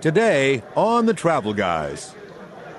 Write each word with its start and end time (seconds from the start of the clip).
Today 0.00 0.62
on 0.76 1.06
the 1.06 1.14
Travel 1.14 1.52
Guys. 1.54 2.14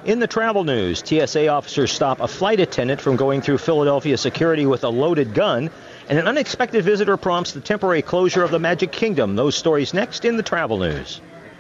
In 0.06 0.20
the 0.20 0.28
travel 0.28 0.64
news, 0.64 1.04
TSA 1.06 1.50
officers 1.50 1.92
stop 1.92 2.22
a 2.22 2.30
flight 2.30 2.62
attendant 2.62 3.02
from 3.02 3.18
going 3.18 3.42
through 3.42 3.58
Philadelphia 3.58 4.18
security 4.18 4.66
with 4.66 4.86
a 4.86 4.90
loaded 4.90 5.34
gun, 5.34 5.70
and 6.08 6.18
an 6.18 6.30
unexpected 6.30 6.86
visitor 6.86 7.18
prompts 7.18 7.52
the 7.52 7.60
temporary 7.60 8.02
closure 8.02 8.42
of 8.42 8.52
the 8.52 8.60
Magic 8.60 8.94
Kingdom. 8.94 9.36
Those 9.36 9.56
stories 9.56 9.94
next 9.94 10.24
in 10.24 10.38
the 10.38 10.44
travel 10.44 10.78
news. 10.78 11.20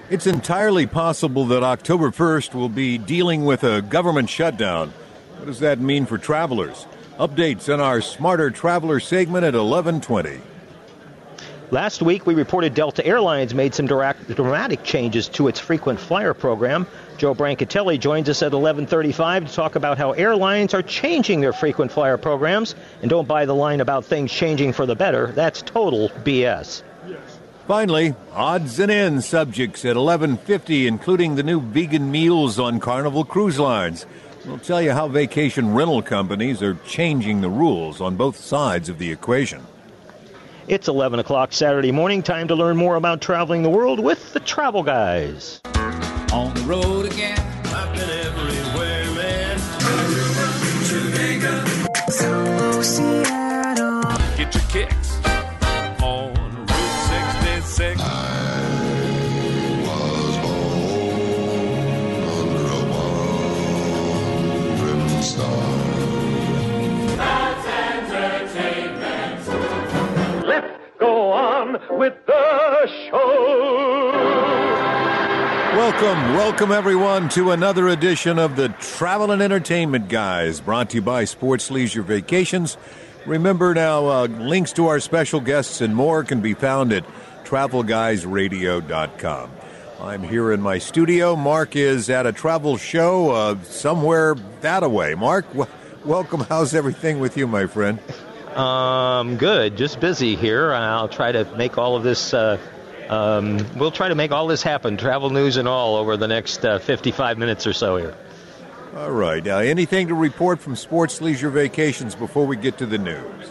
It's 0.10 0.28
entirely 0.28 0.88
possible 0.88 1.44
that 1.48 1.62
October 1.62 2.12
1st 2.12 2.54
will 2.54 2.70
be 2.70 2.98
dealing 2.98 3.44
with 3.44 3.66
a 3.66 3.82
government 3.82 4.30
shutdown. 4.30 4.94
What 5.40 5.48
does 5.48 5.60
that 5.60 5.82
mean 5.82 6.06
for 6.06 6.18
travelers? 6.18 6.88
Updates 7.20 7.72
on 7.72 7.82
our 7.82 8.00
Smarter 8.00 8.50
Traveler 8.50 9.02
segment 9.02 9.44
at 9.44 9.56
1120. 9.56 10.40
Last 11.72 12.02
week, 12.02 12.26
we 12.26 12.34
reported 12.34 12.74
Delta 12.74 13.06
Airlines 13.06 13.54
made 13.54 13.76
some 13.76 13.86
dramatic 13.86 14.84
changes 14.84 15.28
to 15.30 15.48
its 15.48 15.60
frequent 15.60 16.00
flyer 16.00 16.34
program. 16.34 16.88
Joe 17.20 17.36
Brancatelli 17.36 18.00
joins 18.00 18.28
us 18.28 18.42
at 18.42 18.54
11:35 18.54 19.46
to 19.48 19.54
talk 19.54 19.76
about 19.76 20.00
how 20.00 20.14
airlines 20.14 20.74
are 20.74 20.82
changing 20.82 21.42
their 21.42 21.54
frequent 21.54 21.92
flyer 21.92 22.18
programs. 22.18 22.74
And 23.04 23.10
don't 23.12 23.28
buy 23.28 23.46
the 23.46 23.54
line 23.54 23.82
about 23.82 24.04
things 24.04 24.32
changing 24.32 24.74
for 24.74 24.88
the 24.88 24.96
better. 24.96 25.32
That's 25.36 25.62
total 25.62 26.10
BS. 26.24 26.82
Finally, 27.68 28.16
odds 28.34 28.80
and 28.80 28.90
ends 28.90 29.28
subjects 29.28 29.86
at 29.86 29.96
11:50, 29.96 30.88
including 30.88 31.36
the 31.36 31.44
new 31.44 31.62
vegan 31.62 32.10
meals 32.10 32.58
on 32.58 32.80
Carnival 32.80 33.24
Cruise 33.24 33.60
Lines. 33.60 34.08
We'll 34.44 34.58
tell 34.58 34.82
you 34.82 34.94
how 34.94 35.08
vacation 35.08 35.76
rental 35.76 36.02
companies 36.02 36.64
are 36.64 36.78
changing 36.88 37.42
the 37.42 37.50
rules 37.50 38.02
on 38.02 38.16
both 38.16 38.38
sides 38.38 38.90
of 38.90 38.98
the 38.98 39.12
equation. 39.12 39.62
It's 40.70 40.88
11 40.88 41.18
o'clock 41.18 41.52
Saturday 41.52 41.92
morning. 41.92 42.22
Time 42.22 42.48
to 42.50 42.54
learn 42.54 42.78
more 42.78 42.96
about 42.96 43.22
traveling 43.22 43.64
the 43.64 43.72
world 43.72 44.00
with 44.00 44.34
the 44.34 44.40
Travel 44.40 44.84
Guys. 44.84 45.62
On 46.32 46.54
the 46.54 46.64
road 46.68 47.08
again. 47.08 47.40
I've 47.74 47.92
been 47.96 48.08
everywhere, 48.08 49.06
man. 49.16 49.58
Get 54.38 54.54
your 54.54 54.64
kicks 54.70 55.20
on 56.04 56.36
Route 56.36 56.70
66. 57.66 58.09
With 72.00 72.26
the 72.26 72.88
show. 73.10 74.12
Welcome, 75.76 76.34
welcome 76.34 76.72
everyone 76.72 77.28
to 77.30 77.52
another 77.52 77.88
edition 77.90 78.40
of 78.40 78.56
the 78.56 78.70
Travel 78.70 79.32
and 79.32 79.42
Entertainment 79.42 80.08
Guys, 80.08 80.62
brought 80.62 80.92
to 80.92 80.96
you 80.96 81.02
by 81.02 81.26
Sports 81.26 81.70
Leisure 81.70 82.02
Vacations. 82.02 82.78
Remember 83.26 83.74
now, 83.74 84.08
uh, 84.08 84.28
links 84.28 84.72
to 84.74 84.88
our 84.88 85.02
special 85.02 85.42
guests 85.42 85.82
and 85.82 85.94
more 85.94 86.24
can 86.24 86.40
be 86.40 86.54
found 86.54 86.94
at 86.94 87.04
travelguysradio.com. 87.44 89.52
I'm 90.00 90.24
here 90.24 90.54
in 90.54 90.62
my 90.62 90.78
studio. 90.78 91.36
Mark 91.36 91.76
is 91.76 92.10
at 92.10 92.26
a 92.26 92.32
travel 92.32 92.78
show 92.78 93.32
uh, 93.32 93.62
somewhere 93.64 94.36
that 94.62 94.84
away. 94.84 95.16
Mark, 95.16 95.46
w- 95.50 95.70
welcome. 96.06 96.40
How's 96.40 96.74
everything 96.74 97.20
with 97.20 97.36
you, 97.36 97.46
my 97.46 97.66
friend? 97.66 98.00
Um, 98.56 99.38
good. 99.38 99.78
Just 99.78 100.00
busy 100.00 100.36
here. 100.36 100.74
I'll 100.74 101.08
try 101.08 101.32
to 101.32 101.46
make 101.56 101.78
all 101.78 101.96
of 101.96 102.04
this. 102.04 102.34
Uh, 102.34 102.58
um, 103.08 103.66
we'll 103.76 103.92
try 103.92 104.10
to 104.10 104.16
make 104.16 104.32
all 104.32 104.48
this 104.48 104.62
happen, 104.62 104.98
travel 104.98 105.30
news 105.30 105.58
and 105.58 105.68
all, 105.68 105.96
over 105.96 106.18
the 106.18 106.28
next 106.28 106.64
uh, 106.64 106.80
55 106.80 107.38
minutes 107.38 107.66
or 107.66 107.74
so 107.74 107.98
here. 107.98 108.16
All 108.96 109.12
right. 109.12 109.46
Uh, 109.48 109.58
anything 109.58 110.08
to 110.08 110.16
report 110.16 110.60
from 110.60 110.76
Sports 110.76 111.22
Leisure 111.22 111.50
Vacations 111.50 112.16
before 112.16 112.46
we 112.46 112.56
get 112.56 112.78
to 112.80 112.86
the 112.86 112.98
news? 112.98 113.50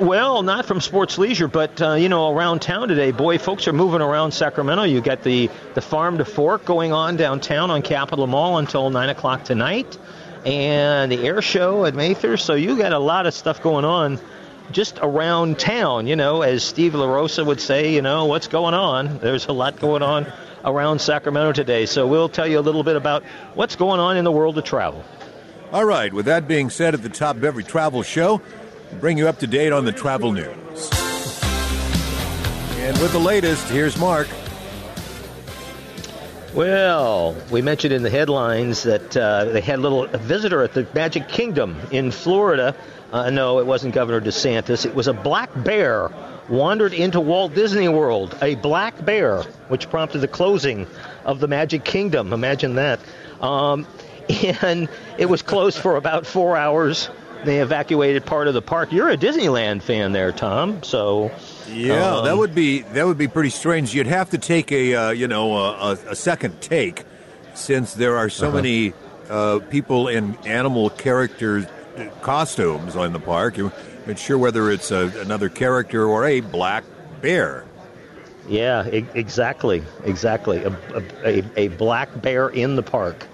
Well, 0.00 0.42
not 0.42 0.66
from 0.66 0.80
sports 0.80 1.18
leisure, 1.18 1.46
but 1.46 1.80
uh, 1.80 1.92
you 1.92 2.08
know, 2.08 2.28
around 2.34 2.62
town 2.62 2.88
today, 2.88 3.12
boy, 3.12 3.38
folks 3.38 3.68
are 3.68 3.72
moving 3.72 4.00
around 4.00 4.32
Sacramento. 4.32 4.82
You 4.82 5.00
got 5.00 5.22
the 5.22 5.48
the 5.74 5.80
farm 5.80 6.18
to 6.18 6.24
fork 6.24 6.64
going 6.64 6.92
on 6.92 7.16
downtown 7.16 7.70
on 7.70 7.80
Capitol 7.82 8.26
Mall 8.26 8.58
until 8.58 8.90
nine 8.90 9.08
o'clock 9.08 9.44
tonight, 9.44 9.96
and 10.44 11.10
the 11.10 11.26
air 11.26 11.42
show 11.42 11.84
at 11.84 11.94
Mather. 11.94 12.36
So 12.36 12.54
you 12.54 12.76
got 12.76 12.92
a 12.92 12.98
lot 12.98 13.26
of 13.26 13.34
stuff 13.34 13.62
going 13.62 13.84
on 13.84 14.20
just 14.70 14.98
around 15.02 15.58
town. 15.58 16.06
You 16.06 16.16
know, 16.16 16.42
as 16.42 16.62
Steve 16.62 16.92
LaRosa 16.92 17.44
would 17.44 17.60
say, 17.60 17.94
you 17.94 18.02
know, 18.02 18.26
what's 18.26 18.48
going 18.48 18.74
on? 18.74 19.18
There's 19.18 19.46
a 19.46 19.52
lot 19.52 19.78
going 19.78 20.02
on 20.02 20.26
around 20.64 21.00
Sacramento 21.00 21.52
today. 21.52 21.86
So 21.86 22.06
we'll 22.06 22.28
tell 22.28 22.46
you 22.46 22.58
a 22.58 22.60
little 22.60 22.82
bit 22.82 22.96
about 22.96 23.24
what's 23.54 23.76
going 23.76 24.00
on 24.00 24.16
in 24.16 24.24
the 24.24 24.32
world 24.32 24.56
of 24.58 24.64
travel. 24.64 25.04
All 25.72 25.84
right. 25.84 26.12
With 26.12 26.26
that 26.26 26.46
being 26.46 26.70
said, 26.70 26.94
at 26.94 27.02
the 27.02 27.08
top 27.08 27.36
of 27.36 27.44
every 27.44 27.64
travel 27.64 28.02
show, 28.02 28.40
bring 29.00 29.18
you 29.18 29.28
up 29.28 29.38
to 29.40 29.46
date 29.46 29.72
on 29.72 29.84
the 29.84 29.92
travel 29.92 30.32
news. 30.32 30.90
And 32.76 32.98
with 32.98 33.12
the 33.12 33.18
latest, 33.18 33.68
here's 33.68 33.96
Mark. 33.96 34.28
Well, 36.54 37.34
we 37.50 37.62
mentioned 37.62 37.92
in 37.92 38.04
the 38.04 38.10
headlines 38.10 38.84
that 38.84 39.16
uh, 39.16 39.46
they 39.46 39.60
had 39.60 39.80
a 39.80 39.82
little 39.82 40.06
visitor 40.06 40.62
at 40.62 40.72
the 40.72 40.86
Magic 40.94 41.26
Kingdom 41.26 41.76
in 41.90 42.12
Florida. 42.12 42.76
Uh, 43.12 43.30
no, 43.30 43.58
it 43.58 43.66
wasn't 43.66 43.92
Governor 43.92 44.20
DeSantis. 44.20 44.86
It 44.86 44.94
was 44.94 45.08
a 45.08 45.12
black 45.12 45.50
bear 45.64 46.12
wandered 46.48 46.92
into 46.92 47.20
Walt 47.20 47.56
Disney 47.56 47.88
World. 47.88 48.38
A 48.40 48.54
black 48.54 49.04
bear, 49.04 49.42
which 49.66 49.90
prompted 49.90 50.20
the 50.20 50.28
closing 50.28 50.86
of 51.24 51.40
the 51.40 51.48
Magic 51.48 51.84
Kingdom. 51.84 52.32
Imagine 52.32 52.76
that. 52.76 53.00
Um, 53.40 53.84
and 54.62 54.88
it 55.18 55.26
was 55.26 55.42
closed 55.42 55.78
for 55.78 55.96
about 55.96 56.24
four 56.24 56.56
hours. 56.56 57.10
They 57.42 57.62
evacuated 57.62 58.26
part 58.26 58.46
of 58.46 58.54
the 58.54 58.62
park. 58.62 58.92
You're 58.92 59.10
a 59.10 59.16
Disneyland 59.16 59.82
fan, 59.82 60.12
there, 60.12 60.30
Tom. 60.30 60.84
So 60.84 61.32
Yeah, 61.68 62.16
Um, 62.18 62.24
that 62.26 62.36
would 62.36 62.54
be 62.54 62.80
that 62.92 63.06
would 63.06 63.18
be 63.18 63.28
pretty 63.28 63.50
strange. 63.50 63.94
You'd 63.94 64.06
have 64.06 64.30
to 64.30 64.38
take 64.38 64.70
a 64.72 64.94
uh, 64.94 65.10
you 65.10 65.26
know 65.28 65.56
a, 65.56 65.72
a, 65.72 65.92
a 66.10 66.14
second 66.16 66.60
take, 66.60 67.04
since 67.54 67.94
there 67.94 68.16
are 68.16 68.28
so 68.28 68.48
Uh-huh. 68.48 68.56
many 68.56 68.92
uh, 69.30 69.60
people 69.70 70.08
in 70.08 70.36
animal 70.44 70.90
character 70.90 71.66
costumes 72.22 72.96
on 72.96 73.12
the 73.12 73.20
park. 73.20 73.56
You're 73.56 73.72
not 74.06 74.18
sure 74.18 74.36
whether 74.36 74.70
it's 74.70 74.90
a, 74.90 75.12
another 75.20 75.48
character 75.48 76.04
or 76.06 76.26
a 76.26 76.40
black 76.40 76.84
bear. 77.22 77.64
Yeah, 78.48 78.86
e- 78.86 79.06
exactly, 79.14 79.82
exactly. 80.04 80.62
A, 80.64 80.68
a, 80.94 81.02
a, 81.24 81.42
a 81.56 81.68
black 81.68 82.20
bear 82.20 82.48
in 82.50 82.76
the 82.76 82.82
park. 82.82 83.26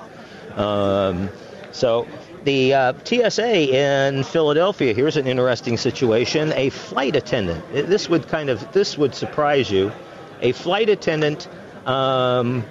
Um, 0.56 1.30
so 1.72 2.06
the 2.44 2.74
uh, 2.74 2.92
TSA 3.04 3.74
in 3.76 4.24
Philadelphia. 4.24 4.92
Here's 4.94 5.16
an 5.16 5.26
interesting 5.26 5.76
situation. 5.76 6.52
A 6.54 6.70
flight 6.70 7.16
attendant. 7.16 7.64
This 7.72 8.08
would 8.08 8.28
kind 8.28 8.50
of 8.50 8.72
this 8.72 8.96
would 8.96 9.14
surprise 9.14 9.70
you. 9.70 9.92
A 10.40 10.52
flight 10.52 10.88
attendant 10.88 11.48
um, 11.86 12.64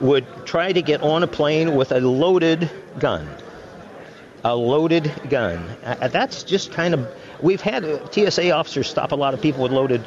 would 0.00 0.26
try 0.46 0.72
to 0.72 0.82
get 0.82 1.02
on 1.02 1.22
a 1.22 1.26
plane 1.26 1.74
with 1.74 1.92
a 1.92 2.00
loaded 2.00 2.70
gun. 2.98 3.28
A 4.42 4.56
loaded 4.56 5.12
gun. 5.28 5.58
Uh, 5.84 6.08
that's 6.08 6.42
just 6.42 6.72
kind 6.72 6.94
of. 6.94 7.08
We've 7.42 7.60
had 7.60 7.84
uh, 7.84 8.10
TSA 8.10 8.50
officers 8.52 8.88
stop 8.88 9.12
a 9.12 9.16
lot 9.16 9.34
of 9.34 9.42
people 9.42 9.62
with 9.62 9.72
loaded 9.72 10.06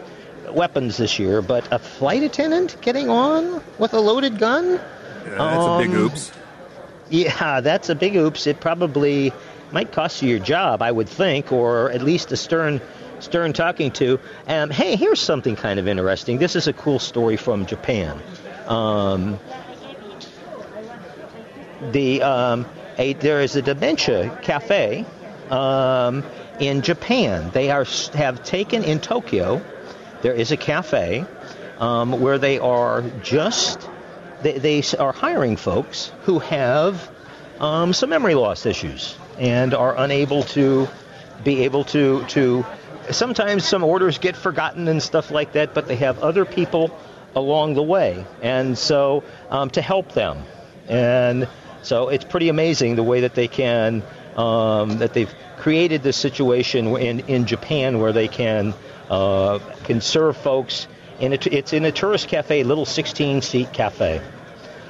weapons 0.51 0.97
this 0.97 1.19
year, 1.19 1.41
but 1.41 1.72
a 1.72 1.80
flight 1.80 2.24
attendant 2.24 2.78
getting 2.81 3.09
on 3.09 3.62
with 3.78 3.94
a 3.94 4.00
loaded 4.00 4.38
gun? 4.40 4.72
Yeah, 4.72 4.80
that's 5.25 5.66
a 5.66 5.78
big 5.80 5.95
Um, 5.95 6.06
oops. 6.06 6.31
Yeah, 7.13 7.62
that's 7.62 7.90
a 7.90 7.96
big 7.96 8.16
oops. 8.16 8.47
It 8.47 8.59
probably 8.59 9.31
might 9.72 9.91
cost 9.91 10.24
you 10.24 10.29
your 10.29 10.40
job, 10.40 10.81
I 10.81 10.91
would 10.91 11.07
think, 11.07 11.51
or 11.51 11.91
at 11.91 12.01
least 12.01 12.31
a 12.31 12.35
stern, 12.35 12.81
stern 13.19 13.53
talking 13.53 13.91
to. 13.91 14.19
Um, 14.47 14.72
hey, 14.72 14.96
here's 14.96 15.22
something 15.22 15.56
kind 15.56 15.79
of 15.79 15.88
interesting. 15.88 16.40
This 16.40 16.56
is 16.56 16.66
a 16.66 16.74
cool 16.74 16.97
story 16.97 17.38
from 17.38 17.68
Japan. 17.68 18.19
Um, 18.66 19.40
the 21.92 22.24
um, 22.24 22.65
a, 22.98 23.13
there 23.13 23.42
is 23.42 23.56
a 23.56 23.62
dementia 23.62 24.36
cafe 24.42 25.06
um, 25.51 26.24
in 26.59 26.81
Japan. 26.81 27.51
They 27.51 27.69
are 27.69 27.86
have 28.16 28.42
taken 28.42 28.83
in 28.83 29.00
Tokyo. 29.00 29.62
There 30.24 30.33
is 30.33 30.51
a 30.51 30.57
cafe 30.57 31.27
um, 31.77 32.19
where 32.21 32.39
they 32.39 32.57
are 32.57 33.04
just 33.21 33.88
they, 34.44 34.81
they 34.81 34.84
are 34.98 35.12
hiring 35.12 35.57
folks 35.57 36.12
who 36.24 36.40
have 36.40 37.10
um, 37.60 37.94
some 37.94 38.10
memory 38.10 38.36
loss 38.36 38.66
issues 38.66 39.18
and 39.40 39.74
are 39.74 39.98
unable 39.98 40.44
to 40.44 40.88
be 41.44 41.63
able 41.63 41.84
to 41.84 42.24
to 42.28 42.66
sometimes 43.12 43.66
some 43.66 43.84
orders 43.84 44.18
get 44.18 44.36
forgotten 44.36 44.88
and 44.88 45.01
stuff 45.01 45.31
like 45.31 45.54
that 45.54 45.74
but 45.74 45.88
they 45.88 45.95
have 45.95 46.19
other 46.19 46.45
people 46.45 46.98
along 47.36 47.74
the 47.74 47.84
way. 47.84 48.25
And 48.42 48.78
so 48.78 49.24
um, 49.50 49.69
to 49.72 49.81
help 49.81 50.13
them. 50.13 50.44
And 50.88 51.48
so 51.81 52.10
it's 52.10 52.25
pretty 52.25 52.50
amazing 52.50 52.95
the 52.95 53.04
way 53.04 53.22
that 53.22 53.36
they 53.36 53.48
can 53.48 54.04
um, 54.36 54.98
that 54.98 55.13
they've 55.13 55.34
created 55.57 56.01
this 56.04 56.18
situation 56.18 56.88
in, 56.98 57.19
in 57.22 57.45
Japan 57.45 58.00
where 58.00 58.12
they 58.12 58.28
can 58.28 58.74
uh, 59.10 59.60
can 59.84 60.01
serve 60.01 60.38
folks 60.38 60.88
in 61.19 61.33
a, 61.33 61.38
it's 61.51 61.74
in 61.74 61.86
a 61.86 61.92
tourist 61.92 62.27
cafe 62.27 62.63
little 62.63 62.86
16 62.86 63.42
seat 63.42 63.74
cafe 63.74 64.21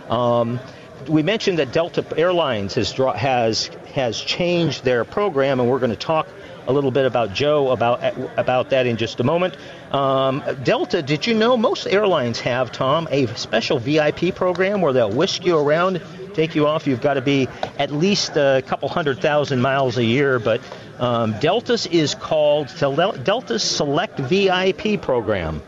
Um, 0.09 0.59
we 1.07 1.23
mentioned 1.23 1.59
that 1.59 1.71
Delta 1.71 2.05
Airlines 2.17 2.75
has 2.75 2.91
has 2.91 3.67
has 3.93 4.19
changed 4.19 4.83
their 4.83 5.03
program, 5.05 5.59
and 5.59 5.69
we're 5.69 5.79
going 5.79 5.91
to 5.91 5.97
talk 5.97 6.27
a 6.67 6.73
little 6.73 6.91
bit 6.91 7.05
about 7.05 7.33
Joe 7.33 7.71
about 7.71 8.01
about 8.37 8.69
that 8.69 8.85
in 8.85 8.97
just 8.97 9.19
a 9.19 9.23
moment. 9.23 9.57
Um, 9.91 10.43
Delta, 10.63 11.01
did 11.01 11.27
you 11.27 11.33
know 11.33 11.57
most 11.57 11.87
airlines 11.87 12.39
have 12.41 12.71
Tom 12.71 13.07
a 13.11 13.27
special 13.35 13.79
VIP 13.79 14.33
program 14.33 14.81
where 14.81 14.93
they'll 14.93 15.11
whisk 15.11 15.45
you 15.45 15.57
around, 15.57 16.01
take 16.33 16.55
you 16.55 16.67
off. 16.67 16.87
You've 16.87 17.01
got 17.01 17.15
to 17.15 17.21
be 17.21 17.47
at 17.77 17.91
least 17.91 18.37
a 18.37 18.63
couple 18.65 18.89
hundred 18.89 19.21
thousand 19.21 19.61
miles 19.61 19.97
a 19.97 20.03
year, 20.03 20.39
but 20.39 20.61
um, 20.99 21.37
Delta's 21.39 21.85
is 21.87 22.15
called 22.15 22.69
Delta's 22.77 23.63
Select 23.63 24.19
VIP 24.19 25.01
program. 25.01 25.61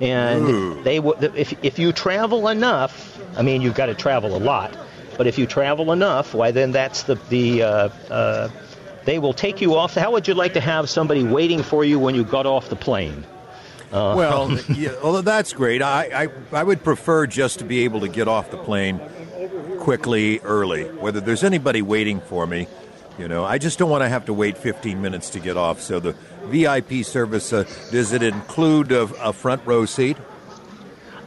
And 0.00 0.48
Ooh. 0.48 0.82
they 0.82 0.98
if 0.98 1.54
if 1.64 1.78
you 1.78 1.92
travel 1.92 2.48
enough, 2.48 3.18
I 3.36 3.42
mean 3.42 3.62
you've 3.62 3.74
got 3.74 3.86
to 3.86 3.94
travel 3.94 4.36
a 4.36 4.38
lot, 4.38 4.76
but 5.16 5.26
if 5.26 5.38
you 5.38 5.46
travel 5.46 5.92
enough, 5.92 6.34
why 6.34 6.50
then 6.50 6.72
that's 6.72 7.04
the 7.04 7.14
the 7.30 7.62
uh, 7.62 7.88
uh, 8.10 8.48
they 9.04 9.18
will 9.18 9.32
take 9.32 9.60
you 9.60 9.74
off. 9.76 9.94
How 9.94 10.12
would 10.12 10.28
you 10.28 10.34
like 10.34 10.54
to 10.54 10.60
have 10.60 10.90
somebody 10.90 11.22
waiting 11.22 11.62
for 11.62 11.84
you 11.84 11.98
when 11.98 12.14
you 12.14 12.24
got 12.24 12.44
off 12.44 12.68
the 12.68 12.76
plane? 12.76 13.24
Uh, 13.92 14.14
well, 14.16 14.52
yeah, 14.74 14.90
well, 15.02 15.22
that's 15.22 15.52
great. 15.52 15.80
I, 15.80 16.24
I 16.52 16.58
I 16.58 16.62
would 16.62 16.84
prefer 16.84 17.26
just 17.26 17.60
to 17.60 17.64
be 17.64 17.84
able 17.84 18.00
to 18.00 18.08
get 18.08 18.28
off 18.28 18.50
the 18.50 18.58
plane 18.58 19.00
quickly, 19.78 20.40
early. 20.40 20.84
Whether 20.84 21.20
there's 21.20 21.44
anybody 21.44 21.80
waiting 21.80 22.20
for 22.20 22.46
me, 22.46 22.66
you 23.18 23.28
know, 23.28 23.44
I 23.44 23.58
just 23.58 23.78
don't 23.78 23.90
want 23.90 24.02
to 24.02 24.08
have 24.08 24.26
to 24.26 24.32
wait 24.32 24.58
15 24.58 25.00
minutes 25.00 25.30
to 25.30 25.40
get 25.40 25.56
off. 25.56 25.80
So 25.80 26.00
the 26.00 26.14
VIP 26.44 27.04
service, 27.04 27.52
uh, 27.52 27.64
does 27.90 28.12
it 28.12 28.22
include 28.22 28.92
a, 28.92 29.02
a 29.22 29.32
front 29.32 29.64
row 29.64 29.86
seat? 29.86 30.16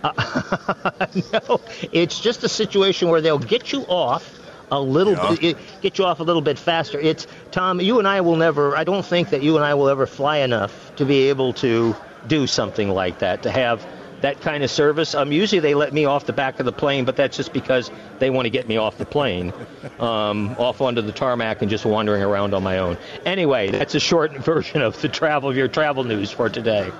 Uh, 0.04 1.08
no, 1.34 1.62
it's 1.92 2.20
just 2.20 2.44
a 2.44 2.50
situation 2.50 3.10
where 3.10 3.22
they'll 3.22 3.40
get 3.40 3.74
you 3.74 3.82
off 3.88 4.40
a 4.72 4.80
little 4.80 5.14
yeah. 5.14 5.36
bit, 5.36 5.58
get 5.82 5.98
you 5.98 6.06
off 6.06 6.20
a 6.20 6.24
little 6.24 6.42
bit 6.42 6.58
faster. 6.58 7.00
It's 7.00 7.28
Tom. 7.52 7.82
You 7.82 8.00
and 8.00 8.08
I 8.08 8.22
will 8.22 8.36
never. 8.36 8.76
I 8.76 8.84
don't 8.84 9.06
think 9.06 9.32
that 9.32 9.42
you 9.42 9.56
and 9.56 9.66
I 9.66 9.74
will 9.74 9.90
ever 9.90 10.06
fly 10.06 10.38
enough 10.38 10.96
to 10.98 11.06
be 11.06 11.30
able 11.30 11.54
to 11.54 11.96
do 12.28 12.48
something 12.48 12.90
like 12.90 13.20
that. 13.20 13.44
To 13.44 13.52
have 13.52 13.86
that 14.22 14.42
kind 14.42 14.64
of 14.64 14.72
service. 14.72 15.16
Um, 15.16 15.32
usually 15.32 15.60
they 15.60 15.76
let 15.76 15.94
me 15.94 16.06
off 16.06 16.26
the 16.26 16.34
back 16.34 16.60
of 16.60 16.66
the 16.66 16.72
plane, 16.72 17.06
but 17.06 17.16
that's 17.16 17.38
just 17.38 17.54
because 17.54 17.92
they 18.20 18.30
want 18.30 18.46
to 18.46 18.50
get 18.50 18.68
me 18.68 18.78
off 18.78 18.98
the 18.98 19.06
plane, 19.06 19.54
um, 20.00 20.56
off 20.58 20.82
onto 20.82 21.02
the 21.02 21.12
tarmac 21.12 21.62
and 21.62 21.70
just 21.70 21.86
wandering 21.86 22.22
around 22.22 22.54
on 22.54 22.64
my 22.64 22.78
own. 22.78 22.98
Anyway, 23.26 23.72
that's 23.72 23.96
a 23.96 24.00
short 24.00 24.36
version 24.38 24.82
of 24.82 25.00
the 25.02 25.10
travel 25.10 25.50
of 25.50 25.58
your 25.58 25.68
travel 25.68 26.04
news 26.04 26.32
for 26.32 26.50
today. 26.50 26.92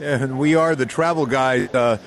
And 0.00 0.38
we 0.38 0.54
are 0.54 0.74
the 0.74 0.86
travel 0.86 1.24
guys. 1.24 1.74
Uh, 1.74 1.98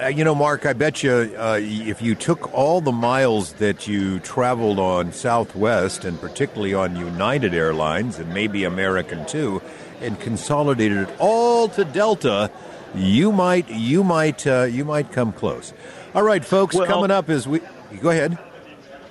uh, 0.00 0.06
you 0.06 0.24
know, 0.24 0.34
Mark, 0.34 0.66
I 0.66 0.72
bet 0.72 1.02
you 1.02 1.12
uh, 1.36 1.58
if 1.60 2.00
you 2.00 2.14
took 2.14 2.54
all 2.54 2.80
the 2.80 2.92
miles 2.92 3.54
that 3.54 3.88
you 3.88 4.20
traveled 4.20 4.78
on 4.78 5.12
Southwest 5.12 6.04
and 6.04 6.18
particularly 6.20 6.74
on 6.74 6.96
United 6.96 7.52
Airlines 7.52 8.18
and 8.18 8.32
maybe 8.32 8.64
American 8.64 9.26
too, 9.26 9.60
and 10.00 10.18
consolidated 10.20 11.08
it 11.08 11.08
all 11.18 11.68
to 11.68 11.84
Delta, 11.84 12.50
you 12.94 13.32
might 13.32 13.68
you 13.68 14.04
might 14.04 14.46
uh, 14.46 14.62
you 14.62 14.84
might 14.84 15.12
come 15.12 15.32
close. 15.32 15.72
All 16.14 16.22
right, 16.22 16.44
folks, 16.44 16.74
well, 16.74 16.86
coming 16.86 17.10
up 17.10 17.28
is 17.28 17.46
we 17.46 17.60
go 18.00 18.10
ahead. 18.10 18.38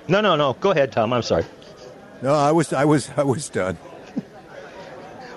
No, 0.08 0.20
no, 0.20 0.36
no. 0.36 0.54
Go 0.54 0.70
ahead, 0.70 0.92
Tom. 0.92 1.12
I'm 1.12 1.22
sorry. 1.22 1.44
No, 2.22 2.34
I 2.34 2.52
was 2.52 2.72
I 2.72 2.84
was 2.84 3.10
I 3.16 3.22
was 3.22 3.48
done. 3.48 3.76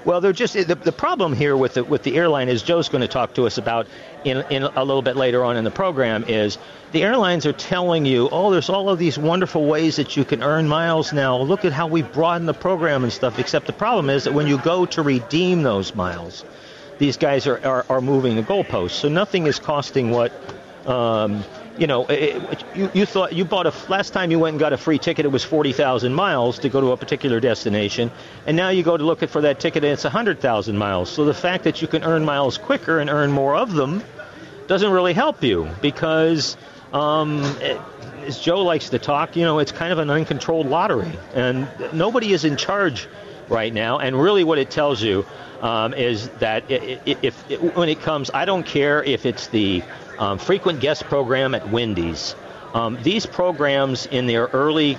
Well, 0.06 0.22
they're 0.22 0.32
just 0.32 0.54
the, 0.54 0.76
the 0.76 0.94
problem 0.94 1.34
here 1.34 1.58
with 1.58 1.74
the 1.74 1.84
with 1.84 2.04
the 2.04 2.16
airline 2.16 2.48
is 2.48 2.64
Joe's 2.64 2.88
going 2.88 3.02
to 3.02 3.10
talk 3.10 3.34
to 3.34 3.46
us 3.46 3.58
about 3.58 3.88
in, 4.24 4.38
in 4.50 4.64
a 4.64 4.84
little 4.86 5.02
bit 5.02 5.18
later 5.18 5.44
on 5.44 5.58
in 5.58 5.66
the 5.66 5.72
program 5.72 6.24
is 6.30 6.58
the 6.94 7.04
airlines 7.04 7.46
are 7.46 7.52
telling 7.52 8.06
you, 8.06 8.30
oh, 8.32 8.50
there's 8.50 8.70
all 8.70 8.88
of 8.90 9.00
these 9.00 9.18
wonderful 9.18 9.66
ways 9.66 9.98
that 9.98 10.16
you 10.16 10.24
can 10.24 10.44
earn 10.44 10.70
miles 10.70 11.12
now. 11.12 11.38
Look 11.38 11.66
at 11.66 11.74
how 11.74 11.88
we 11.88 12.04
broaden 12.04 12.48
the 12.48 12.54
program 12.54 13.04
and 13.04 13.12
stuff. 13.12 13.38
Except 13.38 13.68
the 13.68 13.74
problem 13.74 14.10
is 14.10 14.24
that 14.24 14.34
when 14.34 14.48
you 14.48 14.58
go 14.60 14.86
to 14.86 15.02
redeem 15.02 15.64
those 15.64 15.94
miles, 15.94 16.46
these 17.00 17.18
guys 17.18 17.48
are, 17.48 17.66
are, 17.66 17.86
are 17.90 18.02
moving 18.02 18.36
the 18.36 18.44
goalposts. 18.44 18.92
So 18.92 19.10
nothing 19.10 19.48
is 19.48 19.60
costing 19.60 20.12
what 20.12 20.32
um, 20.88 21.44
you 21.78 21.86
know, 21.86 22.06
it, 22.08 22.64
you, 22.76 22.90
you 22.94 23.06
thought 23.06 23.34
you 23.34 23.46
bought 23.46 23.68
a 23.68 23.74
last 23.90 24.14
time 24.14 24.32
you 24.32 24.40
went 24.40 24.54
and 24.54 24.60
got 24.60 24.74
a 24.74 24.78
free 24.78 24.98
ticket, 24.98 25.26
it 25.26 25.30
was 25.30 25.44
forty 25.44 25.74
thousand 25.74 26.14
miles 26.14 26.60
to 26.60 26.70
go 26.70 26.82
to 26.82 26.92
a 26.92 26.98
particular 26.98 27.40
destination, 27.40 28.12
and 28.46 28.58
now 28.58 28.70
you 28.70 28.84
go 28.84 28.98
to 28.98 29.04
look 29.04 29.28
for 29.30 29.42
that 29.42 29.60
ticket 29.60 29.84
and 29.84 29.94
it's 29.94 30.04
hundred 30.04 30.40
thousand 30.40 30.78
miles. 30.78 31.10
So 31.10 31.26
the 31.26 31.34
fact 31.34 31.66
that 31.66 31.82
you 31.82 31.88
can 31.88 32.04
earn 32.04 32.26
miles 32.26 32.58
quicker 32.58 33.00
and 33.00 33.10
earn 33.10 33.32
more 33.32 33.56
of 33.56 33.74
them 33.74 34.04
doesn't 34.68 34.92
really 34.92 35.14
help 35.14 35.44
you 35.44 35.70
because, 35.82 36.58
um, 36.94 37.42
it, 37.62 37.80
as 38.26 38.40
Joe 38.40 38.64
likes 38.64 38.90
to 38.90 39.00
talk, 39.00 39.36
you 39.36 39.44
know, 39.44 39.60
it's 39.60 39.72
kind 39.72 39.94
of 39.94 40.00
an 40.00 40.10
uncontrolled 40.10 40.68
lottery, 40.68 41.12
and 41.36 41.68
nobody 41.94 42.34
is 42.34 42.44
in 42.44 42.58
charge 42.58 43.08
right 43.50 43.74
now. 43.74 44.00
And 44.00 44.20
really, 44.20 44.44
what 44.44 44.58
it 44.58 44.70
tells 44.70 45.02
you 45.02 45.26
um, 45.62 45.94
is 45.94 46.30
that 46.40 46.66
if, 46.70 47.36
when 47.76 47.90
it 47.90 48.02
comes, 48.02 48.30
I 48.34 48.46
don't 48.46 48.66
care 48.66 49.04
if 49.04 49.26
it's 49.26 49.48
the 49.48 49.84
um, 50.18 50.38
frequent 50.38 50.80
guest 50.80 51.04
program 51.06 51.56
at 51.56 51.70
Wendy's. 51.70 52.36
Um, 52.74 52.98
these 53.02 53.26
programs 53.26 54.06
in 54.06 54.28
their 54.28 54.48
early 54.48 54.98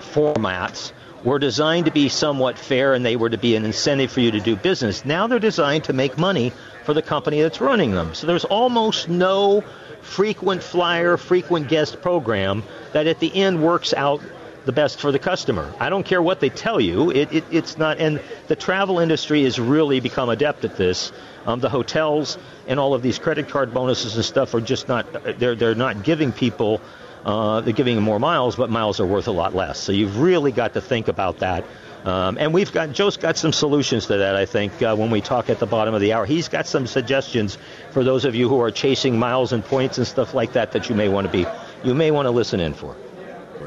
formats 0.00 0.92
were 1.24 1.38
designed 1.38 1.86
to 1.86 1.92
be 1.92 2.08
somewhat 2.08 2.58
fair 2.58 2.94
and 2.94 3.06
they 3.06 3.16
were 3.16 3.30
to 3.30 3.38
be 3.38 3.54
an 3.54 3.64
incentive 3.64 4.10
for 4.10 4.20
you 4.20 4.32
to 4.32 4.40
do 4.40 4.56
business. 4.56 5.04
Now 5.04 5.28
they're 5.28 5.38
designed 5.38 5.84
to 5.84 5.92
make 5.92 6.18
money 6.18 6.52
for 6.84 6.94
the 6.94 7.02
company 7.02 7.40
that's 7.40 7.60
running 7.60 7.92
them. 7.92 8.14
So 8.14 8.26
there's 8.26 8.44
almost 8.44 9.08
no 9.08 9.62
frequent 10.00 10.62
flyer, 10.62 11.16
frequent 11.16 11.68
guest 11.68 12.02
program 12.02 12.64
that 12.92 13.06
at 13.06 13.20
the 13.20 13.34
end 13.34 13.62
works 13.62 13.94
out 13.94 14.20
the 14.64 14.72
best 14.72 15.00
for 15.00 15.12
the 15.12 15.18
customer. 15.18 15.72
I 15.80 15.90
don't 15.90 16.04
care 16.04 16.22
what 16.22 16.40
they 16.40 16.48
tell 16.48 16.80
you. 16.80 17.10
It, 17.10 17.32
it, 17.32 17.44
it's 17.50 17.78
not, 17.78 17.98
and 17.98 18.20
the 18.48 18.56
travel 18.56 18.98
industry 18.98 19.44
has 19.44 19.58
really 19.58 20.00
become 20.00 20.28
adept 20.28 20.64
at 20.64 20.76
this. 20.76 21.12
Um, 21.46 21.60
the 21.60 21.68
hotels 21.68 22.38
and 22.68 22.78
all 22.78 22.94
of 22.94 23.02
these 23.02 23.18
credit 23.18 23.48
card 23.48 23.74
bonuses 23.74 24.14
and 24.16 24.24
stuff 24.24 24.54
are 24.54 24.60
just 24.60 24.88
not. 24.88 25.06
They're 25.38 25.56
they're 25.56 25.74
not 25.74 26.04
giving 26.04 26.32
people. 26.32 26.80
Uh, 27.24 27.60
they're 27.60 27.72
giving 27.72 27.94
them 27.94 28.04
more 28.04 28.18
miles, 28.18 28.56
but 28.56 28.68
miles 28.68 28.98
are 28.98 29.06
worth 29.06 29.28
a 29.28 29.32
lot 29.32 29.54
less. 29.54 29.78
So 29.78 29.92
you've 29.92 30.18
really 30.18 30.50
got 30.50 30.74
to 30.74 30.80
think 30.80 31.06
about 31.06 31.38
that. 31.38 31.64
Um, 32.04 32.36
and 32.36 32.52
we've 32.52 32.72
got 32.72 32.92
Joe's 32.92 33.16
got 33.16 33.36
some 33.36 33.52
solutions 33.52 34.06
to 34.06 34.18
that. 34.18 34.34
I 34.34 34.44
think 34.44 34.82
uh, 34.82 34.96
when 34.96 35.10
we 35.10 35.20
talk 35.20 35.48
at 35.50 35.60
the 35.60 35.66
bottom 35.66 35.94
of 35.94 36.00
the 36.00 36.14
hour, 36.14 36.26
he's 36.26 36.48
got 36.48 36.66
some 36.66 36.86
suggestions 36.86 37.58
for 37.90 38.02
those 38.02 38.24
of 38.24 38.34
you 38.34 38.48
who 38.48 38.60
are 38.60 38.72
chasing 38.72 39.18
miles 39.18 39.52
and 39.52 39.64
points 39.64 39.98
and 39.98 40.06
stuff 40.06 40.34
like 40.34 40.54
that 40.54 40.72
that 40.72 40.88
you 40.88 40.96
may 40.96 41.08
want 41.08 41.26
to 41.26 41.32
be 41.32 41.46
you 41.84 41.94
may 41.94 42.10
want 42.10 42.26
to 42.26 42.30
listen 42.30 42.60
in 42.60 42.74
for. 42.74 42.96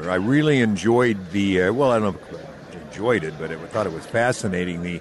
I 0.04 0.16
really 0.16 0.60
enjoyed 0.60 1.30
the 1.30 1.62
uh, 1.62 1.72
well, 1.72 1.90
I 1.90 1.98
don't 1.98 2.14
know 2.14 2.20
if 2.38 2.82
enjoyed 2.96 3.24
it, 3.24 3.34
but 3.38 3.50
I 3.50 3.56
thought 3.56 3.86
it 3.86 3.92
was 3.92 4.06
fascinating 4.06 4.82
the 4.82 5.00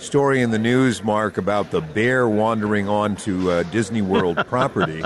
story 0.00 0.42
in 0.42 0.50
the 0.50 0.58
news, 0.58 1.02
Mark, 1.02 1.38
about 1.38 1.70
the 1.70 1.80
bear 1.80 2.28
wandering 2.28 2.88
onto 2.88 3.50
uh, 3.50 3.62
Disney 3.64 4.02
World 4.02 4.36
property. 4.48 5.02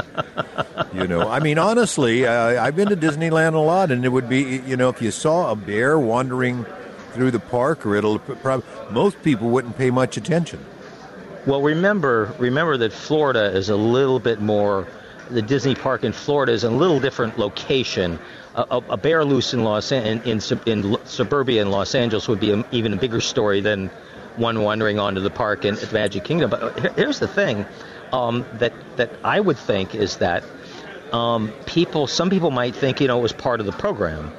you 0.94 1.06
know, 1.06 1.28
I 1.28 1.40
mean, 1.40 1.58
honestly, 1.58 2.26
uh, 2.26 2.62
I've 2.62 2.76
been 2.76 2.88
to 2.88 2.96
Disneyland 2.96 3.54
a 3.54 3.58
lot, 3.58 3.90
and 3.90 4.04
it 4.04 4.08
would 4.08 4.28
be, 4.28 4.62
you 4.66 4.76
know, 4.76 4.88
if 4.88 5.02
you 5.02 5.10
saw 5.10 5.50
a 5.50 5.56
bear 5.56 5.98
wandering 5.98 6.64
through 7.12 7.30
the 7.30 7.40
park, 7.40 7.84
or 7.84 7.96
it'll 7.96 8.18
probably 8.18 8.66
most 8.90 9.22
people 9.22 9.50
wouldn't 9.50 9.76
pay 9.76 9.90
much 9.90 10.16
attention. 10.16 10.64
Well, 11.46 11.60
remember, 11.60 12.34
remember 12.38 12.76
that 12.78 12.92
Florida 12.92 13.54
is 13.54 13.68
a 13.68 13.76
little 13.76 14.20
bit 14.20 14.40
more. 14.40 14.86
The 15.30 15.42
Disney 15.42 15.74
park 15.74 16.04
in 16.04 16.12
Florida 16.12 16.52
is 16.52 16.64
a 16.64 16.70
little 16.70 17.00
different 17.00 17.38
location. 17.38 18.18
A, 18.54 18.82
a 18.90 18.96
bear 18.98 19.24
loose 19.24 19.54
in 19.54 19.64
Los 19.64 19.92
in, 19.92 20.22
in, 20.22 20.40
in 20.66 20.98
suburbia 21.06 21.62
in 21.62 21.70
Los 21.70 21.94
Angeles 21.94 22.28
would 22.28 22.40
be 22.40 22.52
a, 22.52 22.64
even 22.70 22.92
a 22.92 22.96
bigger 22.96 23.20
story 23.20 23.60
than 23.60 23.88
one 24.36 24.62
wandering 24.62 24.98
onto 24.98 25.20
the 25.20 25.30
park 25.30 25.64
in 25.64 25.78
at 25.78 25.92
Magic 25.92 26.24
Kingdom. 26.24 26.50
But 26.50 26.96
here's 26.96 27.18
the 27.18 27.28
thing 27.28 27.64
um, 28.12 28.44
that 28.54 28.74
that 28.96 29.10
I 29.24 29.40
would 29.40 29.56
think 29.56 29.94
is 29.94 30.16
that 30.18 30.44
um, 31.12 31.52
people, 31.66 32.06
some 32.06 32.30
people 32.30 32.50
might 32.50 32.74
think, 32.74 33.00
you 33.00 33.08
know, 33.08 33.18
it 33.18 33.22
was 33.22 33.32
part 33.32 33.60
of 33.60 33.66
the 33.66 33.72
program. 33.72 34.32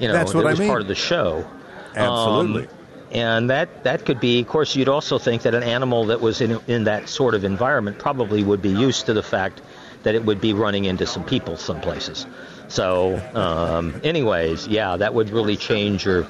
You 0.00 0.08
know, 0.08 0.14
That's 0.14 0.34
what 0.34 0.44
it 0.44 0.48
was 0.48 0.58
I 0.58 0.62
mean. 0.62 0.68
part 0.68 0.82
of 0.82 0.88
the 0.88 0.94
show. 0.94 1.48
Absolutely. 1.94 2.64
Um, 2.64 2.70
and 3.12 3.50
that, 3.50 3.84
that 3.84 4.04
could 4.04 4.20
be, 4.20 4.40
of 4.40 4.48
course, 4.48 4.74
you'd 4.74 4.88
also 4.88 5.18
think 5.18 5.42
that 5.42 5.54
an 5.54 5.62
animal 5.62 6.06
that 6.06 6.20
was 6.20 6.40
in, 6.40 6.58
in 6.66 6.84
that 6.84 7.08
sort 7.08 7.34
of 7.34 7.44
environment 7.44 7.98
probably 7.98 8.42
would 8.42 8.60
be 8.60 8.70
used 8.70 9.06
to 9.06 9.14
the 9.14 9.22
fact 9.22 9.62
that 10.06 10.14
it 10.14 10.24
would 10.24 10.40
be 10.40 10.52
running 10.52 10.84
into 10.84 11.04
some 11.04 11.24
people 11.24 11.56
some 11.56 11.80
places. 11.80 12.26
So, 12.68 13.16
um, 13.34 14.00
anyways, 14.04 14.68
yeah, 14.68 14.96
that 14.96 15.12
would 15.12 15.30
really 15.30 15.56
change 15.56 16.04
your 16.04 16.28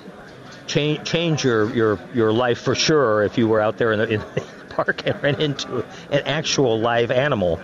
change 0.66 1.06
change 1.06 1.45
your, 1.45 1.71
your, 1.75 1.99
your 2.14 2.33
life 2.33 2.59
for 2.59 2.75
sure 2.75 3.23
if 3.23 3.37
you 3.37 3.47
were 3.47 3.61
out 3.61 3.76
there 3.76 3.92
in 3.92 3.99
the, 3.99 4.09
in 4.14 4.21
the 4.21 4.64
park 4.71 5.02
and 5.06 5.23
ran 5.23 5.42
into 5.42 5.85
an 6.11 6.23
actual 6.25 6.80
live 6.80 7.11
animal. 7.11 7.61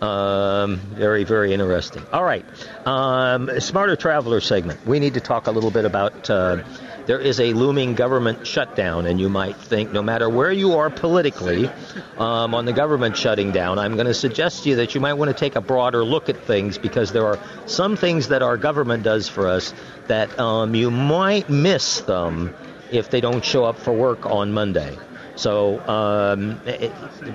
Um, 0.00 0.76
very, 0.76 1.24
very 1.24 1.52
interesting. 1.52 2.06
All 2.12 2.22
right. 2.22 2.44
Um, 2.86 3.50
Smarter 3.58 3.96
Traveler 3.96 4.40
segment. 4.40 4.86
We 4.86 5.00
need 5.00 5.14
to 5.14 5.20
talk 5.20 5.48
a 5.48 5.50
little 5.50 5.72
bit 5.72 5.84
about 5.84 6.30
uh, 6.30 6.62
there 7.08 7.18
is 7.18 7.40
a 7.40 7.54
looming 7.54 7.94
government 7.94 8.46
shutdown, 8.46 9.06
and 9.06 9.18
you 9.18 9.30
might 9.30 9.56
think, 9.56 9.92
no 9.92 10.02
matter 10.02 10.28
where 10.28 10.52
you 10.52 10.74
are 10.74 10.90
politically 10.90 11.70
um, 12.18 12.54
on 12.54 12.66
the 12.66 12.72
government 12.74 13.16
shutting 13.16 13.50
down, 13.50 13.78
I'm 13.78 13.94
going 13.94 14.08
to 14.08 14.12
suggest 14.12 14.64
to 14.64 14.68
you 14.68 14.76
that 14.76 14.94
you 14.94 15.00
might 15.00 15.14
want 15.14 15.30
to 15.30 15.34
take 15.34 15.56
a 15.56 15.62
broader 15.62 16.04
look 16.04 16.28
at 16.28 16.36
things 16.44 16.76
because 16.76 17.10
there 17.10 17.24
are 17.24 17.38
some 17.64 17.96
things 17.96 18.28
that 18.28 18.42
our 18.42 18.58
government 18.58 19.04
does 19.04 19.26
for 19.26 19.48
us 19.48 19.72
that 20.08 20.38
um, 20.38 20.74
you 20.74 20.90
might 20.90 21.48
miss 21.48 22.02
them 22.02 22.54
if 22.92 23.08
they 23.08 23.22
don't 23.22 23.42
show 23.42 23.64
up 23.64 23.78
for 23.78 23.94
work 23.94 24.26
on 24.26 24.52
Monday. 24.52 24.94
So 25.34 25.80
um, 25.88 26.60
it, 26.66 26.92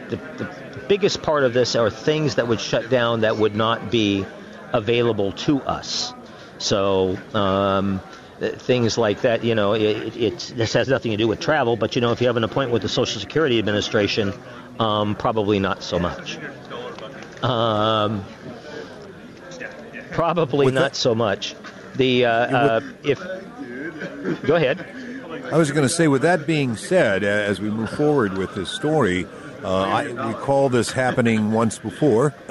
the, 0.10 0.18
the, 0.18 0.84
biggest 0.88 1.24
part 1.24 1.46
of 1.46 1.53
this 1.53 1.75
are 1.75 1.89
things 1.89 2.36
that 2.36 2.48
would 2.48 2.60
shut 2.60 2.92
down 2.92 3.22
that 3.22 3.38
would 3.38 3.56
not 3.56 3.89
be 3.89 4.24
available 4.72 5.32
to 5.32 5.62
us. 5.62 6.13
So 6.60 7.18
um, 7.34 8.01
things 8.40 8.98
like 8.98 9.22
that, 9.22 9.44
you 9.44 9.56
know, 9.56 9.74
it, 9.74 10.54
this 10.56 10.74
has 10.74 10.88
nothing 10.88 11.12
to 11.12 11.18
do 11.18 11.28
with 11.28 11.40
travel, 11.40 11.75
but 11.75 11.96
you 11.96 12.02
know, 12.02 12.12
if 12.12 12.22
you 12.22 12.28
have 12.28 12.38
an 12.38 12.44
appointment 12.44 12.74
with 12.74 12.82
the 12.82 12.90
Social 12.90 13.20
Security 13.20 13.60
Administration, 13.60 14.34
um, 14.80 15.16
probably 15.16 15.60
not 15.60 15.84
so 15.84 16.00
much. 16.00 16.38
Um, 17.42 18.24
probably 20.12 20.66
with 20.66 20.75
not 20.75 20.96
so 20.96 21.13
much. 21.13 21.56
The 21.96 22.25
uh, 22.25 22.32
uh, 22.32 22.82
if 23.04 23.20
go 24.44 24.56
ahead. 24.56 24.86
I 25.52 25.58
was 25.58 25.72
going 25.72 25.84
to 25.84 25.90
say, 25.90 26.08
with 26.08 26.22
that 26.24 26.48
being 26.48 26.75
said, 26.78 27.24
as 27.24 27.60
we 27.60 27.70
move 27.70 27.90
forward 27.90 28.38
with 28.38 28.56
this 28.56 28.70
story, 28.70 29.28
uh, 29.63 29.82
I 29.82 30.04
recall 30.04 30.70
this 30.70 30.92
happening 30.92 31.52
once 31.52 31.78
before, 31.78 32.34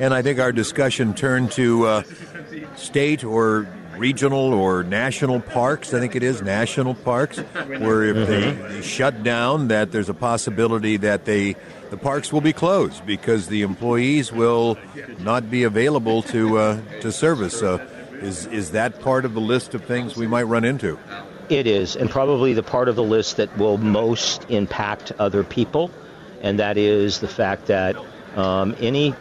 and 0.00 0.12
I 0.12 0.22
think 0.22 0.40
our 0.40 0.50
discussion 0.50 1.14
turned 1.14 1.52
to 1.52 1.86
uh, 1.86 2.02
state 2.76 3.22
or 3.22 3.68
regional 3.98 4.54
or 4.54 4.82
national 4.82 5.40
parks. 5.40 5.94
I 5.94 6.00
think 6.00 6.16
it 6.16 6.22
is 6.22 6.42
national 6.42 6.94
parks, 6.94 7.38
where 7.38 8.04
if 8.04 8.16
mm-hmm. 8.16 8.26
they, 8.26 8.74
they, 8.74 8.82
shut 8.82 9.22
down, 9.22 9.68
that 9.68 9.92
there's 9.92 10.08
a 10.08 10.14
possibility 10.14 10.96
that 10.98 11.24
they 11.24 11.56
the 11.90 11.96
parks 11.96 12.32
will 12.32 12.40
be 12.40 12.52
closed 12.52 13.06
because 13.06 13.46
the 13.46 13.62
employees 13.62 14.32
will 14.32 14.76
not 15.20 15.50
be 15.50 15.62
available 15.62 16.22
to 16.22 16.58
uh, 16.58 16.80
to 17.00 17.12
service. 17.12 17.58
So, 17.58 17.76
is 18.20 18.46
is 18.46 18.72
that 18.72 19.00
part 19.00 19.24
of 19.24 19.34
the 19.34 19.40
list 19.40 19.74
of 19.74 19.84
things 19.84 20.16
we 20.16 20.26
might 20.26 20.44
run 20.44 20.64
into? 20.64 20.98
It 21.48 21.66
is, 21.66 21.94
and 21.94 22.10
probably 22.10 22.54
the 22.54 22.62
part 22.62 22.88
of 22.88 22.96
the 22.96 23.04
list 23.04 23.36
that 23.36 23.56
will 23.56 23.78
most 23.78 24.44
impact 24.48 25.12
other 25.18 25.44
people, 25.44 25.90
and 26.42 26.58
that 26.58 26.76
is 26.76 27.20
the 27.20 27.28
fact 27.28 27.66
that 27.66 27.96
um, 28.36 28.76
any 28.80 29.14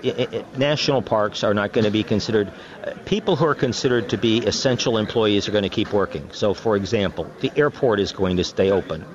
national 0.57 1.01
parks 1.01 1.43
are 1.43 1.53
not 1.53 1.71
going 1.71 1.85
to 1.85 1.91
be 1.91 2.03
considered. 2.03 2.51
Uh, 2.83 2.91
people 3.05 3.37
who 3.37 3.45
are 3.45 3.55
considered 3.55 4.09
to 4.09 4.17
be 4.17 4.39
essential 4.45 4.97
employees 4.97 5.47
are 5.47 5.51
going 5.51 5.63
to 5.63 5.69
keep 5.69 5.93
working. 5.93 6.29
So, 6.33 6.53
for 6.53 6.75
example, 6.75 7.31
the 7.39 7.51
airport 7.55 8.01
is 8.01 8.11
going 8.11 8.37
to 8.37 8.43
stay 8.43 8.71
open, 8.71 9.05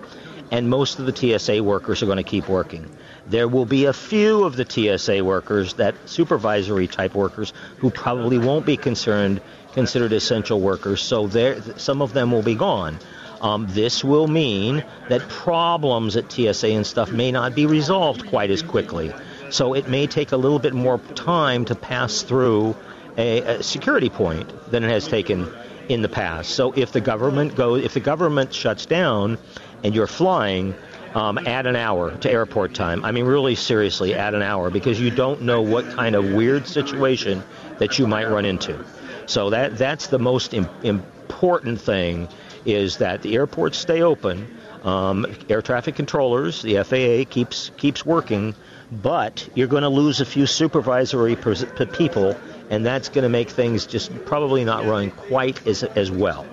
and 0.50 0.70
most 0.70 0.98
of 0.98 1.06
the 1.06 1.38
TSA 1.38 1.62
workers 1.62 2.02
are 2.02 2.06
going 2.06 2.16
to 2.16 2.24
keep 2.24 2.48
working. 2.48 2.90
There 3.26 3.46
will 3.46 3.66
be 3.66 3.84
a 3.84 3.92
few 3.92 4.44
of 4.44 4.56
the 4.56 4.64
TSA 4.64 5.22
workers, 5.22 5.74
that 5.74 5.94
supervisory 6.08 6.88
type 6.88 7.14
workers, 7.14 7.52
who 7.76 7.90
probably 7.90 8.38
won't 8.38 8.64
be 8.64 8.78
concerned 8.78 9.42
considered 9.72 10.12
essential 10.12 10.60
workers. 10.60 11.02
So 11.02 11.26
there, 11.26 11.60
some 11.78 12.02
of 12.02 12.12
them 12.12 12.32
will 12.32 12.42
be 12.42 12.54
gone. 12.54 12.98
Um, 13.40 13.66
this 13.70 14.02
will 14.02 14.26
mean 14.26 14.84
that 15.08 15.28
problems 15.28 16.16
at 16.16 16.30
TSA 16.30 16.68
and 16.68 16.86
stuff 16.86 17.10
may 17.10 17.32
not 17.32 17.54
be 17.54 17.66
resolved 17.66 18.26
quite 18.26 18.50
as 18.50 18.62
quickly. 18.62 19.12
So 19.50 19.74
it 19.74 19.88
may 19.88 20.06
take 20.06 20.32
a 20.32 20.36
little 20.36 20.58
bit 20.58 20.74
more 20.74 20.98
time 21.14 21.64
to 21.66 21.74
pass 21.74 22.22
through 22.22 22.76
a, 23.18 23.40
a 23.40 23.62
security 23.62 24.08
point 24.08 24.70
than 24.70 24.84
it 24.84 24.88
has 24.88 25.08
taken 25.08 25.48
in 25.88 26.02
the 26.02 26.08
past. 26.08 26.50
So 26.50 26.72
if 26.72 26.92
the 26.92 27.00
government 27.00 27.56
goes, 27.56 27.84
if 27.84 27.94
the 27.94 28.00
government 28.00 28.54
shuts 28.54 28.86
down, 28.86 29.38
and 29.82 29.94
you're 29.94 30.06
flying, 30.06 30.74
um, 31.14 31.38
add 31.38 31.66
an 31.66 31.76
hour 31.76 32.16
to 32.18 32.30
airport 32.30 32.74
time. 32.74 33.04
I 33.04 33.12
mean, 33.12 33.24
really 33.24 33.54
seriously, 33.54 34.14
add 34.14 34.34
an 34.34 34.42
hour 34.42 34.70
because 34.70 35.00
you 35.00 35.10
don't 35.10 35.42
know 35.42 35.62
what 35.62 35.88
kind 35.90 36.14
of 36.14 36.32
weird 36.32 36.66
situation 36.66 37.42
that 37.78 37.98
you 37.98 38.06
might 38.06 38.28
run 38.28 38.44
into. 38.44 38.84
So 39.26 39.50
that 39.50 39.76
that's 39.76 40.08
the 40.08 40.18
most 40.18 40.54
Im- 40.54 40.68
important 40.82 41.80
thing 41.80 42.28
is 42.64 42.98
that 42.98 43.22
the 43.22 43.34
airports 43.34 43.78
stay 43.78 44.02
open. 44.02 44.46
Um, 44.84 45.26
air 45.48 45.62
traffic 45.62 45.94
controllers, 45.94 46.62
the 46.62 46.82
FAA 46.84 47.30
keeps 47.30 47.70
keeps 47.76 48.06
working 48.06 48.54
but 48.90 49.48
you're 49.54 49.68
going 49.68 49.82
to 49.82 49.88
lose 49.88 50.20
a 50.20 50.24
few 50.24 50.46
supervisory 50.46 51.36
people, 51.36 52.36
and 52.70 52.84
that's 52.84 53.08
going 53.08 53.22
to 53.22 53.28
make 53.28 53.50
things 53.50 53.86
just 53.86 54.12
probably 54.24 54.64
not 54.64 54.84
run 54.84 55.10
quite 55.10 55.66
as, 55.66 55.82
as 55.84 56.10
well. 56.10 56.46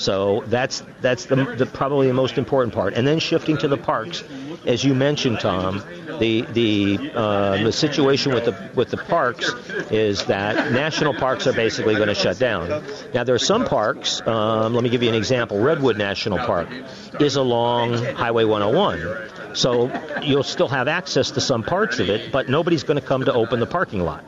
So 0.00 0.42
that's 0.46 0.82
that's 1.02 1.26
the, 1.26 1.36
the, 1.58 1.66
probably 1.66 2.06
the 2.06 2.14
most 2.14 2.38
important 2.38 2.72
part. 2.72 2.94
And 2.94 3.06
then 3.06 3.18
shifting 3.18 3.58
to 3.58 3.68
the 3.68 3.76
parks, 3.76 4.24
as 4.64 4.82
you 4.82 4.94
mentioned, 4.94 5.40
Tom, 5.40 5.84
the 6.18 6.40
the 6.40 7.12
uh, 7.14 7.62
the 7.62 7.70
situation 7.70 8.32
with 8.32 8.46
the 8.46 8.70
with 8.74 8.88
the 8.88 8.96
parks 8.96 9.52
is 9.90 10.24
that 10.24 10.72
national 10.72 11.12
parks 11.12 11.46
are 11.46 11.52
basically 11.52 11.96
going 11.96 12.08
to 12.08 12.14
shut 12.14 12.38
down. 12.38 12.82
Now 13.12 13.24
there 13.24 13.34
are 13.34 13.38
some 13.38 13.66
parks. 13.66 14.26
Um, 14.26 14.72
let 14.72 14.82
me 14.82 14.88
give 14.88 15.02
you 15.02 15.10
an 15.10 15.14
example. 15.14 15.60
Redwood 15.60 15.98
National 15.98 16.38
Park 16.38 16.70
is 17.20 17.36
along 17.36 18.02
Highway 18.02 18.44
101. 18.44 19.54
So 19.54 19.90
you'll 20.22 20.44
still 20.44 20.68
have 20.68 20.88
access 20.88 21.32
to 21.32 21.42
some 21.42 21.62
parts 21.62 21.98
of 21.98 22.08
it, 22.08 22.32
but 22.32 22.48
nobody's 22.48 22.84
going 22.84 22.98
to 22.98 23.06
come 23.06 23.26
to 23.26 23.34
open 23.34 23.60
the 23.60 23.66
parking 23.66 24.00
lot. 24.00 24.24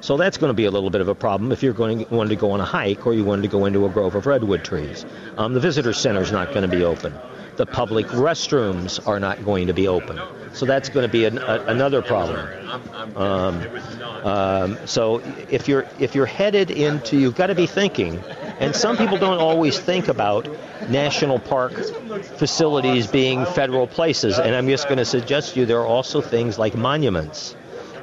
So 0.00 0.16
that's 0.16 0.38
going 0.38 0.50
to 0.50 0.54
be 0.54 0.64
a 0.64 0.70
little 0.70 0.90
bit 0.90 1.02
of 1.02 1.08
a 1.08 1.14
problem 1.14 1.52
if 1.52 1.62
you're 1.62 1.74
going 1.74 2.04
to, 2.06 2.14
wanted 2.14 2.30
to 2.30 2.36
go 2.36 2.52
on 2.52 2.60
a 2.60 2.64
hike 2.64 3.06
or 3.06 3.12
you 3.12 3.24
wanted 3.24 3.42
to 3.42 3.48
go 3.48 3.66
into 3.66 3.84
a 3.84 3.90
grove 3.90 4.14
of 4.14 4.26
redwood 4.26 4.64
trees. 4.64 5.04
Um, 5.36 5.52
the 5.52 5.60
visitor 5.60 5.92
center 5.92 6.22
is 6.22 6.32
not 6.32 6.48
going 6.48 6.62
to 6.62 6.68
be 6.68 6.82
open. 6.82 7.14
The 7.56 7.66
public 7.66 8.06
restrooms 8.06 9.06
are 9.06 9.20
not 9.20 9.44
going 9.44 9.66
to 9.66 9.74
be 9.74 9.86
open. 9.88 10.18
So 10.54 10.64
that's 10.64 10.88
going 10.88 11.06
to 11.06 11.12
be 11.12 11.26
an, 11.26 11.36
a, 11.36 11.64
another 11.66 12.00
problem. 12.00 13.16
Um, 13.16 13.66
um, 14.24 14.78
so 14.86 15.22
if 15.50 15.68
you're 15.68 15.86
if 15.98 16.14
you're 16.14 16.26
headed 16.26 16.70
into, 16.70 17.18
you've 17.18 17.34
got 17.36 17.48
to 17.48 17.54
be 17.54 17.66
thinking. 17.66 18.18
And 18.58 18.74
some 18.74 18.96
people 18.96 19.18
don't 19.18 19.38
always 19.38 19.78
think 19.78 20.08
about 20.08 20.48
national 20.88 21.38
park 21.38 21.72
facilities 22.38 23.06
being 23.06 23.44
federal 23.44 23.86
places. 23.86 24.38
And 24.38 24.54
I'm 24.54 24.68
just 24.68 24.86
going 24.86 24.98
to 24.98 25.04
suggest 25.04 25.54
to 25.54 25.60
you 25.60 25.66
there 25.66 25.80
are 25.80 25.86
also 25.86 26.20
things 26.20 26.58
like 26.58 26.74
monuments 26.74 27.54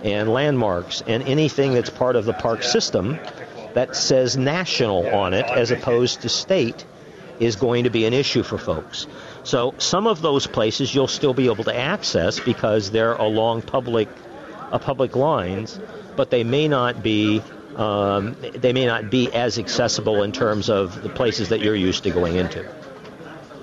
and 0.04 0.30
landmarks 0.30 1.02
and 1.08 1.24
anything 1.24 1.74
that's 1.74 1.90
part 1.90 2.16
of 2.16 2.26
the 2.26 2.34
park 2.34 2.64
system 2.64 3.20
that 3.74 3.96
says 3.96 4.38
national 4.38 5.08
on 5.08 5.34
it 5.34 5.46
as 5.46 5.72
opposed 5.72 6.22
to 6.22 6.30
state 6.30 6.86
is 7.40 7.56
going 7.56 7.84
to 7.84 7.90
be 7.90 8.06
an 8.06 8.14
issue 8.14 8.44
for 8.44 8.58
folks. 8.58 9.06
So 9.44 9.76
some 9.78 10.08
of 10.08 10.22
those 10.22 10.48
places 10.48 10.94
you'll 10.94 11.08
still 11.08 11.34
be 11.34 11.46
able 11.46 11.64
to 11.66 11.76
access 11.76 12.40
because 12.40 12.92
they're 12.92 13.14
along 13.14 13.62
public 13.62 14.10
uh, 14.72 14.80
public 14.80 15.16
lines, 15.16 15.80
but 16.16 16.30
they 16.30 16.44
may 16.44 16.68
not 16.68 17.02
be 17.02 17.42
um, 17.76 18.36
they 18.56 18.74
may 18.74 18.86
not 18.86 19.10
be 19.10 19.32
as 19.32 19.60
accessible 19.60 20.24
in 20.24 20.32
terms 20.32 20.70
of 20.70 21.04
the 21.04 21.10
places 21.10 21.50
that 21.50 21.60
you're 21.60 21.76
used 21.76 22.04
to 22.04 22.10
going 22.10 22.36
into. 22.36 22.68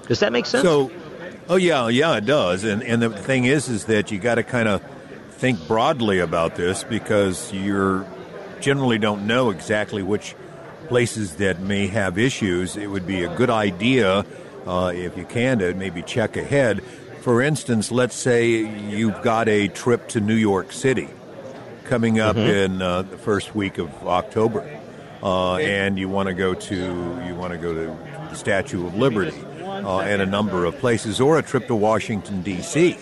Does 0.07 0.21
that 0.21 0.33
make 0.33 0.47
sense? 0.47 0.63
So, 0.63 0.93
oh 1.49 1.57
yeah, 1.57 1.89
yeah, 1.89 2.17
it 2.17 2.25
does. 2.25 2.65
And 2.65 2.83
and 2.83 3.03
the 3.03 3.11
thing 3.11 3.45
is, 3.45 3.69
is 3.69 3.87
that 3.87 4.11
you 4.11 4.19
got 4.19 4.37
to 4.37 4.45
kind 4.45 4.69
of 4.69 4.83
think 5.37 5.67
broadly 5.67 6.21
about 6.21 6.57
this 6.57 6.85
because 6.85 7.53
you're 7.53 8.07
generally 8.61 8.99
don't 8.99 9.27
know 9.27 9.51
exactly 9.51 10.03
which 10.03 10.35
places 10.89 11.37
that 11.37 11.61
may 11.61 11.87
have 11.87 12.19
issues. 12.19 12.77
It 12.77 12.87
would 12.87 13.07
be 13.07 13.25
a 13.25 13.37
good 13.37 13.51
idea 13.51 14.25
uh, 14.67 14.93
if 14.95 15.17
you 15.17 15.25
can, 15.25 15.59
to 15.59 15.75
maybe 15.75 16.03
check 16.03 16.37
ahead. 16.37 16.83
For 17.21 17.43
instance, 17.43 17.91
let's 17.91 18.15
say 18.15 18.51
you've 18.51 19.21
got 19.23 19.49
a 19.49 19.69
trip 19.69 20.09
to 20.09 20.21
New 20.21 20.35
York 20.35 20.73
City 20.73 21.09
coming 21.85 22.21
up 22.21 22.37
mm-hmm. 22.37 22.75
in 22.75 22.83
uh, 22.83 23.03
the 23.03 23.19
first 23.19 23.55
week 23.55 23.79
of 23.79 23.91
October, 24.07 24.61
uh, 25.23 25.57
and 25.57 25.99
you 25.99 26.09
want 26.09 26.29
to 26.29 26.35
go 26.35 26.55
to 26.55 26.75
you 27.27 27.35
want 27.35 27.53
to 27.53 27.59
go 27.59 27.73
to 27.75 27.97
the 28.31 28.35
Statue 28.35 28.87
of 28.87 28.95
Liberty 28.95 29.39
uh, 29.63 30.01
and 30.01 30.23
a 30.23 30.27
number 30.27 30.65
of 30.65 30.77
places, 30.79 31.21
or 31.21 31.39
a 31.39 31.43
trip 31.43 31.67
to 31.67 31.75
Washington 31.75 32.43
D.C. 32.43 32.97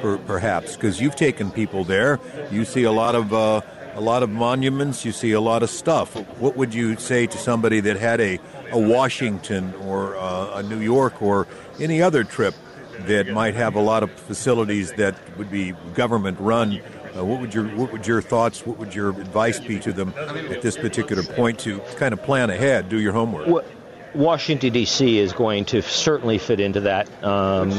Per, 0.00 0.18
perhaps 0.18 0.76
because 0.76 1.00
you've 1.00 1.16
taken 1.16 1.50
people 1.50 1.84
there. 1.84 2.18
You 2.50 2.64
see 2.64 2.84
a 2.84 2.92
lot 2.92 3.14
of 3.14 3.32
uh, 3.32 3.60
a 3.94 4.00
lot 4.00 4.22
of 4.22 4.30
monuments. 4.30 5.04
You 5.04 5.12
see 5.12 5.32
a 5.32 5.40
lot 5.40 5.62
of 5.62 5.70
stuff. 5.70 6.14
What 6.38 6.56
would 6.56 6.74
you 6.74 6.96
say 6.96 7.26
to 7.26 7.38
somebody 7.38 7.80
that 7.80 7.96
had 7.96 8.20
a 8.20 8.38
a 8.72 8.78
Washington 8.78 9.74
or 9.74 10.16
uh, 10.16 10.58
a 10.58 10.62
New 10.62 10.80
York 10.80 11.20
or 11.22 11.46
any 11.78 12.02
other 12.02 12.24
trip 12.24 12.54
that 13.06 13.28
might 13.28 13.54
have 13.54 13.74
a 13.74 13.80
lot 13.80 14.02
of 14.02 14.10
facilities 14.12 14.92
that 14.92 15.16
would 15.38 15.50
be 15.50 15.72
government 15.94 16.38
run. 16.40 16.80
Uh, 17.16 17.24
what 17.24 17.40
would 17.40 17.54
your 17.54 17.64
what 17.76 17.92
would 17.92 18.06
your 18.06 18.22
thoughts? 18.22 18.64
What 18.64 18.78
would 18.78 18.94
your 18.94 19.10
advice 19.10 19.58
be 19.58 19.80
to 19.80 19.92
them 19.92 20.14
at 20.16 20.62
this 20.62 20.76
particular 20.76 21.22
point 21.22 21.58
to 21.60 21.80
kind 21.96 22.12
of 22.12 22.22
plan 22.22 22.50
ahead, 22.50 22.88
do 22.88 23.00
your 23.00 23.12
homework? 23.12 23.48
Well, 23.48 23.64
Washington 24.14 24.72
D.C. 24.72 25.18
is 25.18 25.32
going 25.32 25.66
to 25.66 25.82
certainly 25.82 26.38
fit 26.38 26.60
into 26.60 26.80
that. 26.80 27.24
Um, 27.24 27.70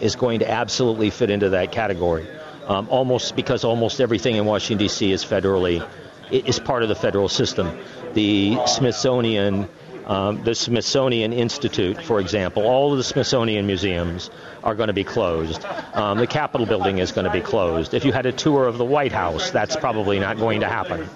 is 0.00 0.16
going 0.16 0.40
to 0.40 0.50
absolutely 0.50 1.10
fit 1.10 1.30
into 1.30 1.50
that 1.50 1.72
category. 1.72 2.26
Um, 2.66 2.88
almost 2.88 3.36
because 3.36 3.64
almost 3.64 4.00
everything 4.00 4.36
in 4.36 4.44
Washington 4.44 4.78
D.C. 4.78 5.12
is 5.12 5.24
federally 5.24 5.86
is 6.30 6.58
part 6.58 6.82
of 6.82 6.88
the 6.88 6.94
federal 6.94 7.28
system. 7.28 7.78
The 8.14 8.58
Smithsonian 8.66 9.68
Um, 10.06 10.44
the 10.44 10.54
Smithsonian 10.54 11.32
Institute, 11.32 12.02
for 12.02 12.20
example, 12.20 12.64
all 12.64 12.92
of 12.92 12.98
the 12.98 13.04
Smithsonian 13.04 13.66
museums 13.66 14.28
are 14.64 14.74
going 14.74 14.88
to 14.88 14.94
be 14.94 15.04
closed. 15.04 15.64
Um, 15.92 16.18
the 16.18 16.26
Capitol 16.26 16.66
building 16.66 16.98
is 16.98 17.12
going 17.12 17.26
to 17.26 17.30
be 17.30 17.42
closed. 17.42 17.94
If 17.94 18.04
you 18.04 18.12
had 18.12 18.26
a 18.26 18.32
tour 18.32 18.66
of 18.66 18.78
the 18.78 18.84
White 18.84 19.12
House, 19.12 19.50
that's 19.50 19.76
probably 19.76 20.18
not 20.18 20.38
going 20.38 20.60
to 20.60 20.68
happen. 20.68 21.08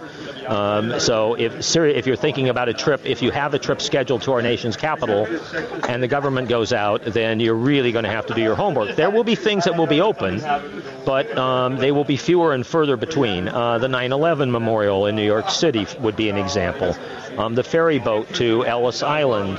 Um, 0.47 0.99
so 1.01 1.35
if 1.35 1.77
if 1.77 2.07
you're 2.07 2.17
thinking 2.17 2.49
about 2.49 2.69
a 2.69 2.75
trip, 2.75 3.03
if 3.05 3.23
you 3.23 3.31
have 3.31 3.53
a 3.55 3.59
trip 3.59 3.83
scheduled 3.83 4.23
to 4.23 4.33
our 4.33 4.43
nation's 4.43 4.77
capital, 4.77 5.27
and 5.89 6.03
the 6.03 6.09
government 6.09 6.49
goes 6.49 6.73
out, 6.73 7.05
then 7.05 7.41
you're 7.41 7.55
really 7.55 7.93
going 7.93 8.05
to 8.05 8.11
have 8.11 8.27
to 8.27 8.35
do 8.35 8.41
your 8.41 8.55
homework. 8.55 8.97
There 8.97 9.11
will 9.11 9.25
be 9.25 9.35
things 9.35 9.65
that 9.65 9.77
will 9.77 9.87
be 9.87 10.01
open, 10.01 10.41
but 11.05 11.37
um, 11.37 11.77
they 11.77 11.93
will 11.93 12.05
be 12.05 12.17
fewer 12.17 12.55
and 12.55 12.67
further 12.67 12.97
between. 12.97 13.49
Uh, 13.49 13.79
the 13.79 13.89
9/11 13.89 14.51
memorial 14.51 15.07
in 15.07 15.17
New 15.17 15.27
York 15.27 15.51
City 15.51 15.87
would 16.01 16.17
be 16.17 16.31
an 16.31 16.39
example. 16.39 16.97
Um, 17.37 17.55
the 17.55 17.63
ferry 17.63 17.99
boat 17.99 18.35
to 18.35 18.65
Ellis 18.67 19.03
Island, 19.03 19.59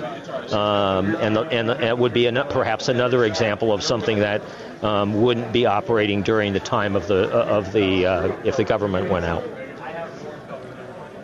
um, 0.52 1.16
and, 1.16 1.36
the, 1.36 1.42
and, 1.44 1.70
the, 1.70 1.78
and, 1.78 2.00
would 2.00 2.14
be 2.14 2.26
an, 2.26 2.36
perhaps 2.50 2.90
another 2.90 3.24
example 3.24 3.72
of 3.72 3.79
something 3.82 4.20
that 4.20 4.42
um, 4.82 5.22
wouldn't 5.22 5.52
be 5.52 5.66
operating 5.66 6.22
during 6.22 6.54
the 6.54 6.60
time 6.60 6.96
of 6.96 7.08
the 7.08 7.30
uh, 7.32 7.58
of 7.58 7.72
the 7.74 8.06
uh, 8.06 8.36
if 8.44 8.58
the 8.58 8.64
government 8.64 9.10
went 9.10 9.26
out. 9.26 9.44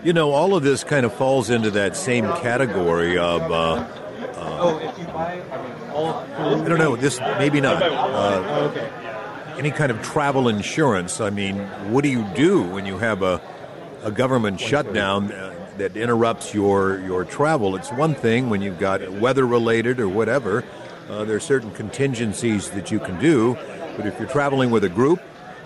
You 0.03 0.13
know, 0.13 0.31
all 0.31 0.55
of 0.55 0.63
this 0.63 0.83
kind 0.83 1.05
of 1.05 1.13
falls 1.13 1.49
into 1.49 1.71
that 1.71 1.97
same 1.97 2.25
category 2.25 3.17
of. 3.17 3.41
Uh, 3.51 3.87
oh, 4.35 4.77
if 4.77 4.97
you 4.99 5.05
buy, 5.05 5.41
I 5.51 5.91
all. 5.91 6.13
I 6.37 6.67
don't 6.67 6.77
know. 6.77 6.95
This 6.95 7.19
maybe 7.19 7.61
not. 7.61 7.81
Uh, 7.81 8.71
okay. 8.71 8.89
Any 9.57 9.71
kind 9.71 9.91
of 9.91 10.01
travel 10.03 10.49
insurance. 10.49 11.21
I 11.21 11.29
mean, 11.29 11.57
what 11.91 12.03
do 12.03 12.09
you 12.09 12.23
do 12.35 12.61
when 12.61 12.85
you 12.85 12.97
have 12.97 13.21
a 13.23 13.41
a 14.03 14.11
government 14.11 14.59
shutdown 14.59 15.31
uh, 15.31 15.55
that 15.77 15.95
interrupts 15.95 16.53
your 16.53 16.99
your 16.99 17.23
travel? 17.23 17.75
It's 17.75 17.91
one 17.91 18.13
thing 18.13 18.49
when 18.49 18.61
you've 18.61 18.79
got 18.79 19.09
weather 19.09 19.47
related 19.47 19.99
or 19.99 20.09
whatever. 20.09 20.63
Uh, 21.09 21.23
there 21.23 21.35
are 21.35 21.41
certain 21.41 21.71
contingencies 21.71 22.71
that 22.71 22.89
you 22.89 22.99
can 22.99 23.19
do, 23.19 23.55
but 23.95 24.07
if 24.07 24.17
you're 24.17 24.27
traveling 24.27 24.71
with 24.71 24.83
a 24.83 24.89
group 24.89 25.21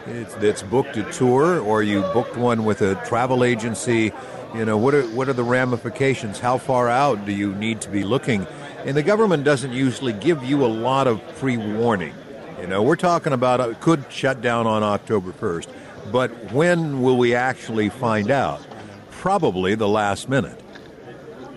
that's 0.06 0.64
booked 0.64 0.98
a 0.98 1.04
tour 1.12 1.60
or 1.60 1.82
you 1.82 2.02
booked 2.14 2.36
one 2.36 2.66
with 2.66 2.82
a 2.82 2.96
travel 3.06 3.44
agency, 3.44 4.12
you 4.54 4.66
know, 4.66 4.78
what 4.78 4.94
are, 4.94 5.04
what 5.10 5.30
are 5.30 5.34
the 5.34 5.44
ramifications? 5.44 6.40
How 6.40 6.58
far 6.58 6.90
out 6.90 7.26
do 7.26 7.32
you 7.32 7.56
need 7.56 7.82
to 7.82 7.90
be 7.90 8.04
looking? 8.04 8.48
And 8.86 8.98
the 8.98 9.04
government 9.04 9.44
doesn't 9.44 9.72
usually 9.72 10.14
give 10.14 10.44
you 10.44 10.66
a 10.66 10.68
lot 10.68 11.08
of 11.08 11.22
pre 11.38 11.56
warning. 11.56 12.14
You 12.60 12.68
know, 12.68 12.84
we're 12.84 12.98
talking 12.98 13.32
about 13.32 13.62
it 13.62 13.80
could 13.80 14.12
shut 14.12 14.42
down 14.42 14.68
on 14.68 14.84
October 14.84 15.32
1st, 15.32 15.68
but 16.12 16.52
when 16.52 17.02
will 17.02 17.18
we 17.18 17.34
actually 17.34 17.88
find 17.88 18.30
out? 18.30 18.66
Probably 19.12 19.76
the 19.76 19.88
last 19.88 20.28
minute. 20.28 20.60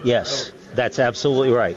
Yes, 0.05 0.53
that's 0.75 0.99
absolutely 0.99 1.51
right. 1.51 1.77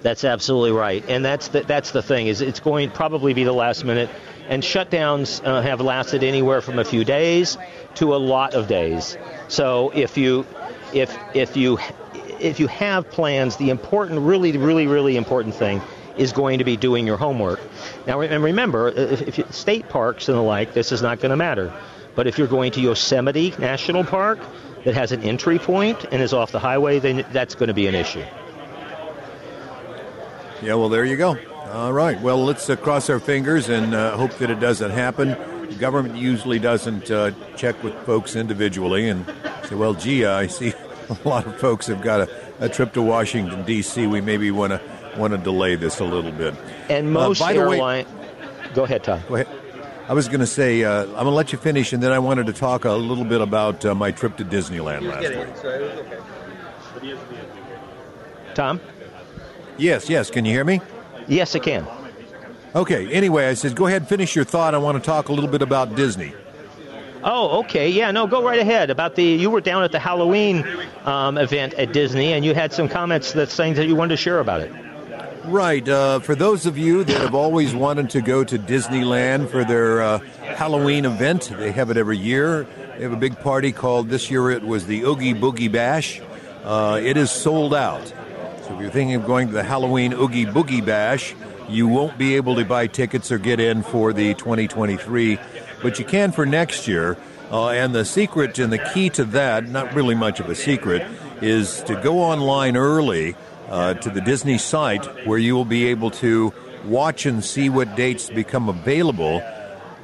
That's 0.00 0.24
absolutely 0.24 0.72
right, 0.72 1.04
and 1.08 1.24
that's 1.24 1.48
the, 1.48 1.62
that's 1.62 1.90
the 1.90 2.02
thing 2.02 2.28
is 2.28 2.40
it's 2.40 2.60
going 2.60 2.90
probably 2.90 3.34
be 3.34 3.44
the 3.44 3.52
last 3.52 3.84
minute 3.84 4.08
and 4.48 4.62
shutdowns 4.62 5.44
uh, 5.44 5.60
have 5.60 5.80
lasted 5.80 6.24
anywhere 6.24 6.60
from 6.60 6.78
a 6.78 6.84
few 6.84 7.04
days 7.04 7.58
to 7.96 8.14
a 8.14 8.16
lot 8.16 8.54
of 8.54 8.66
days. 8.66 9.16
So 9.48 9.90
if 9.94 10.16
you 10.16 10.46
if 10.92 11.16
if 11.34 11.56
you 11.56 11.78
if 12.40 12.60
you 12.60 12.66
have 12.68 13.10
plans, 13.10 13.56
the 13.56 13.70
important, 13.70 14.20
really, 14.20 14.56
really, 14.56 14.86
really 14.86 15.16
important 15.16 15.54
thing 15.54 15.82
is 16.16 16.32
going 16.32 16.58
to 16.58 16.64
be 16.64 16.76
doing 16.76 17.06
your 17.06 17.16
homework. 17.16 17.60
Now, 18.06 18.20
and 18.20 18.42
remember, 18.42 18.88
if, 18.88 19.22
if 19.22 19.38
you, 19.38 19.44
state 19.50 19.88
parks 19.88 20.28
and 20.28 20.36
the 20.36 20.42
like, 20.42 20.72
this 20.72 20.92
is 20.92 21.02
not 21.02 21.20
going 21.20 21.30
to 21.30 21.36
matter. 21.36 21.72
But 22.14 22.26
if 22.26 22.38
you're 22.38 22.48
going 22.48 22.72
to 22.72 22.80
Yosemite 22.80 23.54
National 23.58 24.02
Park 24.04 24.40
that 24.84 24.94
has 24.94 25.12
an 25.12 25.22
entry 25.22 25.58
point 25.58 26.04
and 26.10 26.20
is 26.20 26.32
off 26.32 26.50
the 26.50 26.58
highway, 26.58 26.98
then 26.98 27.24
that's 27.32 27.54
going 27.54 27.68
to 27.68 27.74
be 27.74 27.86
an 27.86 27.94
issue. 27.94 28.24
Yeah, 30.62 30.74
well, 30.74 30.88
there 30.88 31.04
you 31.04 31.16
go. 31.16 31.36
All 31.72 31.92
right. 31.92 32.20
Well, 32.20 32.44
let's 32.44 32.68
uh, 32.68 32.76
cross 32.76 33.10
our 33.10 33.20
fingers 33.20 33.68
and 33.68 33.94
uh, 33.94 34.16
hope 34.16 34.32
that 34.38 34.50
it 34.50 34.58
doesn't 34.58 34.90
happen. 34.90 35.30
The 35.68 35.76
government 35.78 36.16
usually 36.16 36.58
doesn't 36.58 37.10
uh, 37.10 37.32
check 37.56 37.82
with 37.82 37.94
folks 38.04 38.34
individually 38.36 39.08
and 39.08 39.26
say, 39.64 39.74
well, 39.74 39.94
gee, 39.94 40.24
I 40.24 40.46
see 40.46 40.72
a 41.08 41.28
lot 41.28 41.46
of 41.46 41.58
folks 41.58 41.86
have 41.86 42.00
got 42.00 42.22
a, 42.22 42.28
a 42.60 42.68
trip 42.68 42.92
to 42.94 43.02
Washington, 43.02 43.64
D.C. 43.64 44.06
We 44.06 44.20
maybe 44.20 44.50
want 44.50 44.72
to 44.72 44.80
want 45.16 45.32
to 45.32 45.38
delay 45.38 45.74
this 45.74 46.00
a 46.00 46.04
little 46.04 46.32
bit. 46.32 46.54
And 46.88 47.08
uh, 47.08 47.10
most 47.10 47.42
airline. 47.42 48.06
Go 48.74 48.84
ahead, 48.84 49.04
Tom. 49.04 49.20
Go 49.28 49.34
ahead. 49.36 49.48
I 50.08 50.14
was 50.14 50.28
going 50.28 50.40
to 50.40 50.46
say, 50.46 50.84
uh, 50.84 51.02
I'm 51.02 51.12
going 51.12 51.24
to 51.26 51.30
let 51.32 51.52
you 51.52 51.58
finish, 51.58 51.92
and 51.92 52.02
then 52.02 52.12
I 52.12 52.18
wanted 52.18 52.46
to 52.46 52.54
talk 52.54 52.86
a 52.86 52.92
little 52.92 53.24
bit 53.24 53.42
about 53.42 53.84
uh, 53.84 53.94
my 53.94 54.10
trip 54.10 54.38
to 54.38 54.44
Disneyland 54.44 55.02
last 55.02 55.28
week. 57.02 57.14
Tom? 58.54 58.80
Yes, 59.78 60.10
yes. 60.10 60.30
Can 60.30 60.44
you 60.44 60.52
hear 60.52 60.64
me? 60.64 60.80
Yes, 61.26 61.54
I 61.54 61.60
can. 61.60 61.86
Okay. 62.74 63.10
Anyway, 63.12 63.46
I 63.46 63.54
said, 63.54 63.74
go 63.74 63.86
ahead, 63.86 64.08
finish 64.08 64.36
your 64.36 64.44
thought. 64.44 64.74
I 64.74 64.78
want 64.78 65.02
to 65.02 65.04
talk 65.04 65.28
a 65.28 65.32
little 65.32 65.50
bit 65.50 65.62
about 65.62 65.94
Disney. 65.94 66.34
Oh, 67.24 67.60
okay. 67.60 67.88
Yeah, 67.88 68.10
no, 68.10 68.26
go 68.26 68.44
right 68.44 68.60
ahead. 68.60 68.90
About 68.90 69.16
the 69.16 69.24
you 69.24 69.50
were 69.50 69.60
down 69.60 69.82
at 69.82 69.92
the 69.92 69.98
Halloween 69.98 70.64
um, 71.04 71.36
event 71.38 71.74
at 71.74 71.92
Disney, 71.92 72.32
and 72.32 72.44
you 72.44 72.54
had 72.54 72.72
some 72.72 72.88
comments 72.88 73.32
that 73.32 73.48
things 73.48 73.76
that 73.76 73.86
you 73.86 73.96
wanted 73.96 74.10
to 74.10 74.16
share 74.16 74.38
about 74.38 74.60
it. 74.60 74.72
Right. 75.44 75.88
Uh, 75.88 76.20
for 76.20 76.34
those 76.34 76.66
of 76.66 76.76
you 76.76 77.04
that 77.04 77.20
have 77.20 77.34
always 77.34 77.74
wanted 77.74 78.10
to 78.10 78.20
go 78.20 78.44
to 78.44 78.58
Disneyland 78.58 79.48
for 79.48 79.64
their 79.64 80.02
uh, 80.02 80.18
Halloween 80.42 81.06
event, 81.06 81.50
they 81.56 81.72
have 81.72 81.90
it 81.90 81.96
every 81.96 82.18
year. 82.18 82.66
They 82.96 83.02
have 83.02 83.12
a 83.12 83.16
big 83.16 83.38
party 83.40 83.72
called 83.72 84.10
this 84.10 84.30
year. 84.30 84.50
It 84.50 84.62
was 84.62 84.86
the 84.86 85.02
Oogie 85.02 85.34
Boogie 85.34 85.72
Bash. 85.72 86.20
Uh, 86.64 87.00
it 87.02 87.16
is 87.16 87.30
sold 87.30 87.74
out. 87.74 88.12
So 88.68 88.74
if 88.74 88.80
you're 88.82 88.90
thinking 88.90 89.14
of 89.14 89.24
going 89.24 89.46
to 89.46 89.54
the 89.54 89.62
Halloween 89.62 90.12
Oogie 90.12 90.44
Boogie 90.44 90.84
Bash, 90.84 91.34
you 91.70 91.88
won't 91.88 92.18
be 92.18 92.36
able 92.36 92.54
to 92.56 92.66
buy 92.66 92.86
tickets 92.86 93.32
or 93.32 93.38
get 93.38 93.60
in 93.60 93.82
for 93.82 94.12
the 94.12 94.34
2023, 94.34 95.38
but 95.82 95.98
you 95.98 96.04
can 96.04 96.32
for 96.32 96.44
next 96.44 96.86
year. 96.86 97.16
Uh, 97.50 97.70
and 97.70 97.94
the 97.94 98.04
secret 98.04 98.58
and 98.58 98.70
the 98.70 98.78
key 98.92 99.08
to 99.08 99.24
that, 99.24 99.66
not 99.66 99.94
really 99.94 100.14
much 100.14 100.38
of 100.38 100.50
a 100.50 100.54
secret, 100.54 101.02
is 101.40 101.80
to 101.84 101.94
go 102.02 102.18
online 102.18 102.76
early 102.76 103.34
uh, 103.70 103.94
to 103.94 104.10
the 104.10 104.20
Disney 104.20 104.58
site 104.58 105.26
where 105.26 105.38
you 105.38 105.54
will 105.54 105.64
be 105.64 105.86
able 105.86 106.10
to 106.10 106.52
watch 106.84 107.24
and 107.24 107.42
see 107.42 107.70
what 107.70 107.96
dates 107.96 108.28
become 108.28 108.68
available 108.68 109.42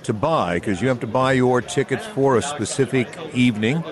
to 0.05 0.15
buy 0.15 0.55
because 0.55 0.81
you 0.81 0.89
have 0.89 1.01
to 1.01 1.07
buy 1.07 1.33
your 1.33 1.61
tickets 1.61 2.07
for 2.07 2.39
a 2.39 2.43
specific 2.43 3.09
evening 3.35 3.85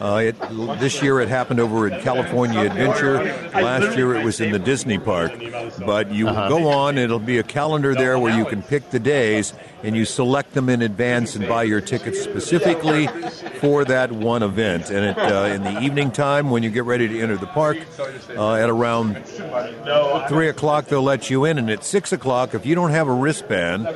uh, 0.00 0.16
it, 0.16 0.36
this 0.80 1.02
year 1.02 1.20
it 1.20 1.28
happened 1.28 1.60
over 1.60 1.86
at 1.86 2.02
California 2.02 2.60
Adventure. 2.60 3.22
Last 3.52 3.96
year 3.96 4.14
it 4.14 4.24
was 4.24 4.40
in 4.40 4.52
the 4.52 4.58
Disney 4.58 4.98
park. 4.98 5.32
But 5.84 6.12
you 6.12 6.28
uh-huh. 6.28 6.48
go 6.48 6.68
on, 6.68 6.98
it'll 6.98 7.18
be 7.18 7.38
a 7.38 7.42
calendar 7.42 7.94
there 7.94 8.18
where 8.18 8.36
you 8.36 8.44
can 8.44 8.62
pick 8.62 8.90
the 8.90 8.98
days 8.98 9.52
and 9.82 9.96
you 9.96 10.04
select 10.04 10.54
them 10.54 10.68
in 10.68 10.82
advance 10.82 11.36
and 11.36 11.46
buy 11.46 11.62
your 11.62 11.80
tickets 11.80 12.20
specifically 12.20 13.06
for 13.60 13.84
that 13.84 14.12
one 14.12 14.42
event. 14.42 14.90
And 14.90 15.06
it, 15.06 15.18
uh, 15.18 15.46
in 15.46 15.62
the 15.62 15.80
evening 15.80 16.10
time, 16.10 16.50
when 16.50 16.62
you 16.62 16.70
get 16.70 16.84
ready 16.84 17.08
to 17.08 17.20
enter 17.20 17.36
the 17.36 17.46
park, 17.46 17.78
uh, 18.36 18.54
at 18.54 18.68
around 18.68 19.24
3 19.24 20.48
o'clock, 20.48 20.86
they'll 20.86 21.02
let 21.02 21.30
you 21.30 21.44
in. 21.44 21.58
And 21.58 21.70
at 21.70 21.84
6 21.84 22.12
o'clock, 22.12 22.54
if 22.54 22.66
you 22.66 22.74
don't 22.74 22.90
have 22.90 23.08
a 23.08 23.12
wristband 23.12 23.86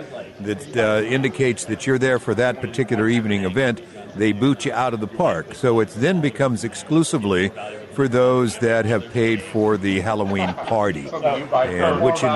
that 0.40 0.76
uh, 0.76 1.02
indicates 1.02 1.64
that 1.66 1.86
you're 1.86 1.98
there 1.98 2.18
for 2.18 2.34
that 2.34 2.60
particular 2.60 3.08
evening 3.08 3.44
event, 3.44 3.80
they 4.16 4.32
boot 4.32 4.64
you 4.64 4.72
out 4.72 4.94
of 4.94 5.00
the 5.00 5.06
park. 5.06 5.54
So 5.54 5.80
it 5.80 5.88
then 5.90 6.20
becomes 6.20 6.64
exclusively 6.64 7.50
for 7.92 8.08
those 8.08 8.58
that 8.58 8.84
have 8.86 9.10
paid 9.12 9.42
for 9.42 9.76
the 9.76 10.00
Halloween 10.00 10.52
party, 10.54 11.08
and 11.08 12.02
which 12.02 12.22
in, 12.22 12.32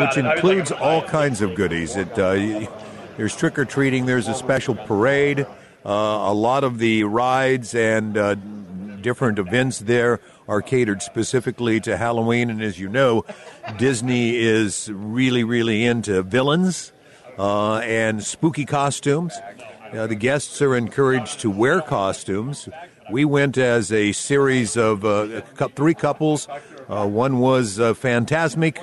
which 0.00 0.16
includes 0.16 0.72
all 0.72 1.02
kinds 1.02 1.40
of 1.40 1.54
goodies. 1.54 1.96
It 1.96 2.18
uh, 2.18 2.68
there's 3.16 3.34
trick 3.34 3.58
or 3.58 3.64
treating. 3.64 4.06
There's 4.06 4.28
a 4.28 4.34
special 4.34 4.74
parade. 4.74 5.40
Uh, 5.40 5.90
a 5.90 6.34
lot 6.34 6.64
of 6.64 6.78
the 6.78 7.04
rides 7.04 7.74
and 7.74 8.16
uh, 8.16 8.34
different 9.00 9.38
events 9.38 9.78
there 9.78 10.20
are 10.48 10.62
catered 10.62 11.02
specifically 11.02 11.80
to 11.80 11.96
Halloween. 11.96 12.50
And 12.50 12.62
as 12.62 12.78
you 12.78 12.88
know, 12.88 13.24
Disney 13.76 14.36
is 14.36 14.90
really, 14.92 15.44
really 15.44 15.84
into 15.84 16.22
villains 16.22 16.92
uh, 17.38 17.78
and 17.78 18.22
spooky 18.22 18.64
costumes. 18.64 19.34
Uh, 19.92 20.06
the 20.06 20.14
guests 20.14 20.60
are 20.60 20.76
encouraged 20.76 21.40
to 21.40 21.50
wear 21.50 21.80
costumes. 21.80 22.68
We 23.10 23.24
went 23.24 23.56
as 23.56 23.90
a 23.90 24.12
series 24.12 24.76
of 24.76 25.04
uh, 25.04 25.40
three 25.74 25.94
couples. 25.94 26.46
Uh, 26.88 27.06
one 27.06 27.38
was 27.38 27.80
uh, 27.80 27.94
Fantasmic, 27.94 28.78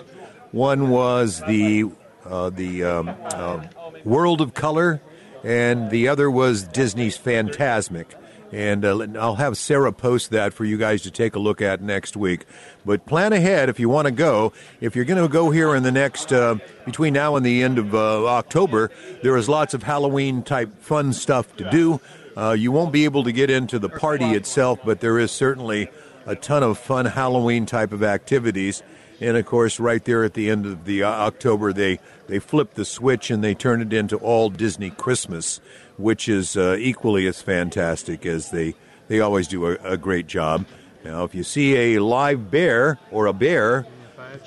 one 0.52 0.90
was 0.90 1.42
the 1.42 1.86
uh, 2.26 2.50
the 2.50 2.84
um, 2.84 3.10
uh, 3.10 3.68
World 4.04 4.42
of 4.42 4.56
Color, 4.56 5.00
and 5.44 5.92
the 5.92 6.08
other 6.08 6.30
was 6.32 6.64
Disney's 6.64 7.18
Fantasmic. 7.18 8.08
And 8.52 8.86
uh, 8.86 9.08
I'll 9.20 9.36
have 9.36 9.58
Sarah 9.58 9.92
post 9.92 10.30
that 10.30 10.54
for 10.54 10.66
you 10.66 10.78
guys 10.78 11.02
to 11.04 11.12
take 11.12 11.36
a 11.36 11.40
look 11.40 11.62
at 11.62 11.82
next 11.82 12.16
week. 12.16 12.46
But 12.86 13.06
plan 13.06 13.34
ahead 13.34 13.70
if 13.70 13.80
you 13.80 13.90
want 13.90 14.06
to 14.06 14.12
go. 14.12 14.54
If 14.80 14.96
you're 14.96 15.06
going 15.06 15.22
to 15.22 15.28
go 15.28 15.52
here 15.52 15.76
in 15.76 15.84
the 15.84 15.92
next, 15.92 16.32
uh, 16.32 16.56
between 16.86 17.14
now 17.14 17.36
and 17.36 17.46
the 17.46 17.64
end 17.64 17.78
of 17.80 17.94
uh, 17.94 18.26
October, 18.28 18.92
there 19.24 19.36
is 19.36 19.50
lots 19.50 19.74
of 19.74 19.84
Halloween 19.84 20.44
type 20.44 20.82
fun 20.82 21.12
stuff 21.14 21.56
to 21.58 21.70
do. 21.70 22.00
Uh, 22.38 22.52
you 22.52 22.72
won't 22.72 22.92
be 22.92 23.06
able 23.06 23.24
to 23.24 23.32
get 23.32 23.50
into 23.50 23.80
the 23.80 23.90
party 23.90 24.34
itself, 24.34 24.80
but 24.84 25.00
there 25.00 25.18
is 25.18 25.32
certainly 25.32 25.90
a 26.26 26.36
ton 26.36 26.64
of 26.64 26.78
fun 26.78 27.06
Halloween 27.06 27.66
type 27.66 27.92
of 27.92 28.04
activities. 28.04 28.84
And 29.22 29.38
of 29.38 29.46
course, 29.46 29.80
right 29.80 30.04
there 30.04 30.24
at 30.24 30.34
the 30.34 30.50
end 30.50 30.66
of 30.66 30.86
the 30.86 31.04
uh, 31.04 31.10
October, 31.10 31.72
they 31.72 32.00
they 32.28 32.40
flip 32.40 32.74
the 32.74 32.86
switch 32.86 33.30
and 33.30 33.44
they 33.44 33.54
turn 33.54 33.82
it 33.82 33.94
into 33.94 34.18
all 34.18 34.50
Disney 34.50 34.90
Christmas, 34.90 35.60
which 35.98 36.28
is 36.28 36.58
uh, 36.58 36.76
equally 36.80 37.28
as 37.28 37.42
fantastic 37.42 38.26
as 38.26 38.52
they 38.52 38.76
they 39.08 39.20
always 39.20 39.48
do 39.48 39.68
a, 39.68 39.74
a 39.84 39.98
great 39.98 40.28
job. 40.28 40.66
Now, 41.04 41.24
if 41.24 41.36
you 41.36 41.44
see 41.44 41.96
a 41.96 42.00
live 42.00 42.50
bear 42.50 42.98
or 43.12 43.28
a 43.28 43.34
bear, 43.34 43.86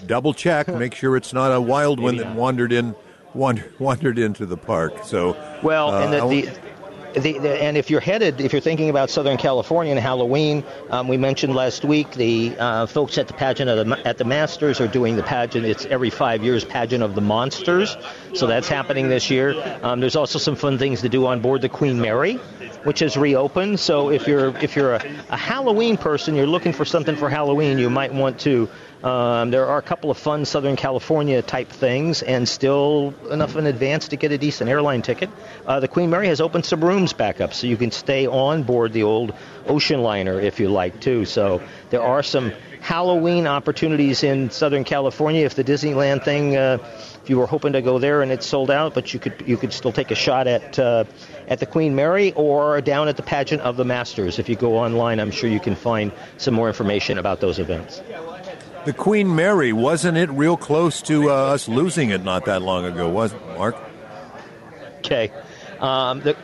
double 0.06 0.34
check, 0.34 0.66
make 0.84 0.94
sure 0.94 1.16
it's 1.16 1.32
not 1.32 1.54
a 1.54 1.60
wild 1.60 2.00
one 2.00 2.16
that 2.16 2.34
wandered 2.34 2.72
in 2.72 2.94
wandered, 3.34 3.72
wandered 3.78 4.18
into 4.18 4.46
the 4.46 4.56
park. 4.56 5.04
So 5.04 5.36
Well, 5.62 5.90
uh, 5.90 6.02
and 6.02 6.12
the, 6.12 6.50
the, 6.50 6.58
the, 7.14 7.38
the, 7.38 7.62
and 7.62 7.76
if 7.76 7.90
you're 7.90 8.00
headed, 8.00 8.40
if 8.40 8.52
you're 8.52 8.60
thinking 8.60 8.90
about 8.90 9.10
Southern 9.10 9.36
California 9.36 9.92
and 9.92 10.00
Halloween, 10.00 10.64
um, 10.90 11.08
we 11.08 11.16
mentioned 11.16 11.54
last 11.54 11.84
week 11.84 12.12
the 12.12 12.56
uh, 12.58 12.86
folks 12.86 13.18
at 13.18 13.28
the 13.28 13.34
pageant 13.34 13.70
of 13.70 13.86
the, 13.86 14.06
at 14.06 14.18
the 14.18 14.24
Masters 14.24 14.80
are 14.80 14.88
doing 14.88 15.16
the 15.16 15.22
pageant. 15.22 15.64
It's 15.64 15.84
every 15.86 16.10
five 16.10 16.42
years 16.44 16.64
pageant 16.64 17.02
of 17.02 17.14
the 17.14 17.20
monsters, 17.20 17.96
so 18.34 18.46
that's 18.46 18.68
happening 18.68 19.08
this 19.08 19.30
year. 19.30 19.54
Um, 19.82 20.00
there's 20.00 20.16
also 20.16 20.38
some 20.38 20.56
fun 20.56 20.78
things 20.78 21.00
to 21.02 21.08
do 21.08 21.26
on 21.26 21.40
board 21.40 21.62
the 21.62 21.68
Queen 21.68 22.00
Mary, 22.00 22.34
which 22.84 23.00
has 23.00 23.16
reopened. 23.16 23.80
So 23.80 24.10
if 24.10 24.26
you're 24.26 24.56
if 24.58 24.76
you're 24.76 24.94
a, 24.94 25.04
a 25.30 25.36
Halloween 25.36 25.96
person, 25.96 26.34
you're 26.34 26.46
looking 26.46 26.72
for 26.72 26.84
something 26.84 27.16
for 27.16 27.28
Halloween, 27.28 27.78
you 27.78 27.90
might 27.90 28.12
want 28.12 28.40
to. 28.40 28.68
Um, 29.02 29.52
there 29.52 29.66
are 29.66 29.78
a 29.78 29.82
couple 29.82 30.10
of 30.10 30.18
fun 30.18 30.44
Southern 30.44 30.74
California 30.74 31.40
type 31.40 31.68
things, 31.68 32.22
and 32.22 32.48
still 32.48 33.14
enough 33.30 33.54
in 33.54 33.66
advance 33.66 34.08
to 34.08 34.16
get 34.16 34.32
a 34.32 34.38
decent 34.38 34.68
airline 34.68 35.02
ticket. 35.02 35.30
Uh, 35.66 35.78
the 35.78 35.86
Queen 35.86 36.10
Mary 36.10 36.26
has 36.26 36.40
opened 36.40 36.64
some 36.64 36.84
rooms 36.84 37.12
back 37.12 37.40
up, 37.40 37.54
so 37.54 37.68
you 37.68 37.76
can 37.76 37.92
stay 37.92 38.26
on 38.26 38.64
board 38.64 38.92
the 38.92 39.04
old 39.04 39.34
ocean 39.66 40.02
liner 40.02 40.40
if 40.40 40.58
you 40.58 40.68
like 40.68 41.00
too. 41.00 41.24
So 41.24 41.62
there 41.90 42.02
are 42.02 42.24
some 42.24 42.52
Halloween 42.80 43.46
opportunities 43.46 44.24
in 44.24 44.50
Southern 44.50 44.82
California. 44.82 45.44
If 45.44 45.54
the 45.54 45.64
Disneyland 45.64 46.24
thing, 46.24 46.56
uh, 46.56 46.78
if 47.22 47.30
you 47.30 47.38
were 47.38 47.46
hoping 47.46 47.74
to 47.74 47.82
go 47.82 48.00
there 48.00 48.22
and 48.22 48.32
it's 48.32 48.46
sold 48.46 48.70
out, 48.70 48.94
but 48.94 49.14
you 49.14 49.20
could 49.20 49.44
you 49.46 49.56
could 49.56 49.72
still 49.72 49.92
take 49.92 50.10
a 50.10 50.16
shot 50.16 50.48
at 50.48 50.78
uh, 50.78 51.04
at 51.46 51.60
the 51.60 51.66
Queen 51.66 51.94
Mary 51.94 52.32
or 52.32 52.80
down 52.80 53.06
at 53.06 53.16
the 53.16 53.22
pageant 53.22 53.62
of 53.62 53.76
the 53.76 53.84
Masters. 53.84 54.40
If 54.40 54.48
you 54.48 54.56
go 54.56 54.78
online, 54.78 55.20
I'm 55.20 55.30
sure 55.30 55.48
you 55.48 55.60
can 55.60 55.76
find 55.76 56.10
some 56.36 56.54
more 56.54 56.66
information 56.66 57.18
about 57.18 57.40
those 57.40 57.58
events. 57.60 58.02
The 58.88 58.94
Queen 58.94 59.36
Mary 59.36 59.70
wasn't 59.74 60.16
it 60.16 60.30
real 60.30 60.56
close 60.56 61.02
to 61.02 61.28
uh, 61.30 61.34
us 61.34 61.68
losing 61.68 62.08
it 62.08 62.24
not 62.24 62.46
that 62.46 62.62
long 62.62 62.86
ago, 62.86 63.06
was 63.10 63.34
it, 63.34 63.46
Mark? 63.48 63.76
Okay. 65.00 65.30
Um, 65.78 66.20
the, 66.22 66.34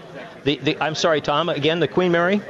the, 0.44 0.58
the, 0.58 0.78
I'm 0.78 0.94
sorry, 0.94 1.22
Tom. 1.22 1.48
Again, 1.48 1.80
the 1.80 1.88
Queen 1.88 2.12
Mary. 2.12 2.42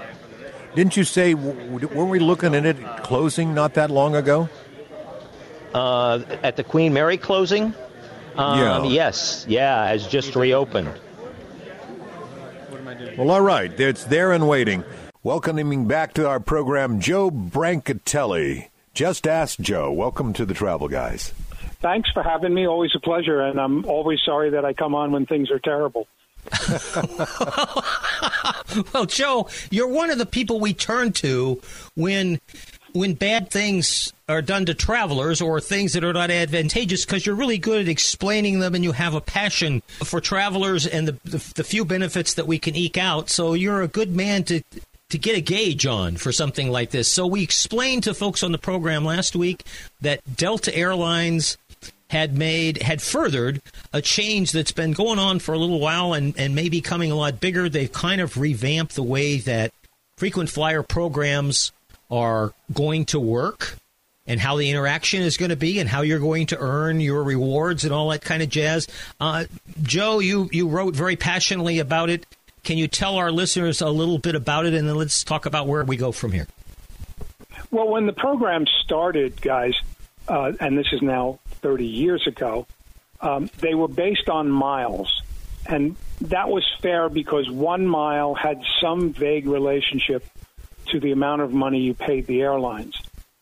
Didn't 0.75 0.97
you 0.97 1.05
say 1.05 1.35
w- 1.35 1.87
weren't 1.95 2.11
we 2.11 2.19
looking 2.19 2.57
at 2.57 2.67
it 2.67 2.77
closing 3.05 3.55
not 3.55 3.75
that 3.75 3.89
long 3.89 4.17
ago? 4.17 4.49
Uh, 5.73 6.25
at 6.43 6.57
the 6.57 6.65
Queen 6.65 6.93
Mary 6.93 7.17
closing. 7.17 7.73
Um, 8.35 8.59
Yeah. 8.59 8.83
Yes. 8.83 9.47
Yeah, 9.49 9.87
has 9.87 10.09
just 10.09 10.35
reopened. 10.35 10.93
Well, 13.17 13.31
all 13.31 13.43
right. 13.43 13.71
It's 13.79 14.03
there 14.03 14.33
and 14.33 14.49
waiting. 14.49 14.83
Welcoming 15.23 15.87
back 15.87 16.15
to 16.15 16.27
our 16.29 16.41
program, 16.41 16.99
Joe 16.99 17.31
Brancatelli. 17.31 18.71
Just 18.95 19.27
ask 19.27 19.59
Joe. 19.59 19.93
Welcome 19.93 20.33
to 20.35 20.47
the 20.47 20.55
Travel 20.55 20.89
Guys. 20.89 21.35
Thanks 21.81 22.09
for 22.13 22.23
having 22.23 22.55
me. 22.55 22.67
Always 22.67 22.93
a 22.95 23.01
pleasure, 23.01 23.41
and 23.41 23.61
I'm 23.61 23.85
always 23.85 24.21
sorry 24.25 24.51
that 24.51 24.65
I 24.65 24.73
come 24.73 24.95
on 24.95 25.11
when 25.11 25.27
things 25.27 25.51
are 25.51 25.59
terrible. 25.59 26.07
Well, 28.93 29.07
Joe, 29.07 29.49
you're 29.71 29.89
one 29.89 30.11
of 30.11 30.19
the 30.19 30.27
people 30.27 30.59
we 30.59 30.75
turn 30.75 31.13
to 31.15 31.61
when 31.95 32.41
when 32.93 33.15
bad 33.15 33.51
things 33.51 34.13
are 34.29 34.41
done 34.41 34.67
to 34.67 34.75
travelers 34.75 35.41
or 35.41 35.61
things 35.61 35.93
that 35.93 36.05
are 36.05 36.13
not 36.13 36.31
advantageous 36.31 37.05
because 37.05 37.27
you're 37.27 37.35
really 37.35 37.59
good 37.59 37.83
at 37.83 37.89
explaining 37.89 38.61
them 38.61 38.75
and 38.75 38.85
you 38.85 38.93
have 38.93 39.15
a 39.15 39.21
passion 39.21 39.83
for 40.05 40.21
travelers 40.21 40.87
and 40.87 41.09
the, 41.09 41.13
the, 41.25 41.53
the 41.57 41.65
few 41.65 41.85
benefits 41.85 42.35
that 42.35 42.47
we 42.47 42.59
can 42.59 42.77
eke 42.77 42.97
out. 42.97 43.31
So 43.31 43.55
you're 43.55 43.83
a 43.83 43.89
good 43.89 44.15
man 44.15 44.45
to 44.45 44.63
to 45.15 45.19
get 45.19 45.37
a 45.37 45.41
gauge 45.41 45.87
on 45.87 46.17
for 46.17 46.33
something 46.33 46.71
like 46.71 46.91
this. 46.91 47.07
So 47.07 47.25
we 47.25 47.45
explained 47.45 48.03
to 48.03 48.15
folks 48.15 48.43
on 48.43 48.51
the 48.51 48.59
program 48.59 49.05
last 49.05 49.37
week 49.37 49.65
that 50.01 50.37
Delta 50.37 50.75
Airlines 50.75 51.57
had 52.11 52.37
made 52.37 52.83
had 52.83 53.01
furthered 53.01 53.63
a 53.93 54.03
change 54.03 54.51
that's 54.51 54.73
been 54.73 54.91
going 54.91 55.21
on 55.21 55.39
for 55.39 55.55
a 55.55 55.59
little 55.59 55.79
while 55.79 56.15
and, 56.15 56.35
and 56.37 56.57
maybe 56.57 56.81
becoming 56.81 57.13
a 57.13 57.15
lot 57.15 57.39
bigger. 57.39 57.69
They've 57.69 57.93
kind 57.93 58.21
of 58.21 58.37
revamped 58.37 58.97
the 58.97 59.05
way 59.05 59.39
that 59.39 59.73
frequent 60.17 60.51
flyer 60.51 60.83
programs 60.83 61.71
are 62.11 62.53
going 62.73 63.05
to 63.05 63.21
work 63.21 63.77
and 64.27 64.41
how 64.41 64.57
the 64.57 64.69
interaction 64.69 65.23
is 65.23 65.37
going 65.37 65.51
to 65.51 65.57
be 65.57 65.79
and 65.79 65.89
how 65.89 66.01
you're 66.01 66.19
going 66.19 66.47
to 66.47 66.59
earn 66.59 66.99
your 66.99 67.23
rewards 67.23 67.85
and 67.85 67.95
all 67.95 68.09
that 68.09 68.23
kind 68.23 68.43
of 68.43 68.49
jazz. 68.49 68.89
Uh, 69.21 69.45
Joe, 69.81 70.19
you, 70.19 70.49
you 70.51 70.67
wrote 70.67 70.97
very 70.97 71.15
passionately 71.15 71.79
about 71.79 72.11
it. 72.11 72.27
Can 72.65 72.79
you 72.79 72.89
tell 72.89 73.17
our 73.17 73.31
listeners 73.31 73.83
a 73.83 73.91
little 73.91 74.19
bit 74.19 74.35
about 74.35 74.65
it 74.65 74.73
and 74.73 74.89
then 74.89 74.97
let's 74.97 75.23
talk 75.23 75.45
about 75.45 75.67
where 75.67 75.85
we 75.85 75.97
go 75.99 76.13
from 76.13 76.33
here? 76.33 76.47
Well, 77.71 77.89
when 77.89 78.07
the 78.07 78.13
program 78.13 78.65
started, 78.83 79.41
guys, 79.41 79.75
uh, 80.29 80.53
and 80.59 80.79
this 80.79 80.87
is 80.93 81.03
now 81.03 81.41
30 81.61 81.85
years 81.85 82.27
ago, 82.27 82.67
um, 83.21 83.51
they 83.59 83.75
were 83.75 83.89
based 83.89 84.31
on 84.31 84.51
miles. 84.51 85.23
And 85.67 85.97
that 86.23 86.49
was 86.49 86.65
fair 86.81 87.11
because 87.11 87.51
one 87.51 87.87
mile 87.87 88.35
had 88.35 88.63
some 88.81 89.13
vague 89.13 89.47
relationship 89.47 90.25
to 90.87 91.01
the 91.01 91.13
amount 91.13 91.43
of 91.43 91.53
money 91.53 91.81
you 91.81 91.93
paid 91.93 92.27
the 92.27 92.41
airlines. 92.41 92.97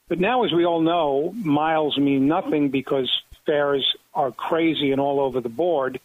But 0.08 0.18
now, 0.18 0.44
as 0.44 0.52
we 0.52 0.66
all 0.66 0.80
know, 0.80 1.32
miles 1.36 1.96
mean 1.96 2.26
nothing 2.26 2.70
because 2.70 3.10
fares 3.46 3.96
are 4.14 4.32
crazy 4.32 4.90
and 4.90 5.00
all 5.00 5.20
over 5.20 5.40
the 5.40 5.48
board. 5.48 6.00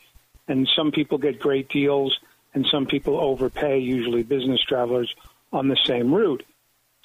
And 0.47 0.67
some 0.75 0.91
people 0.91 1.17
get 1.17 1.39
great 1.39 1.67
deals 1.69 2.17
and 2.57 2.65
some 2.71 2.87
people 2.87 3.19
overpay, 3.19 3.77
usually 3.77 4.23
business 4.23 4.59
travelers, 4.67 5.13
on 5.53 5.67
the 5.67 5.77
same 5.85 6.11
route. 6.11 6.43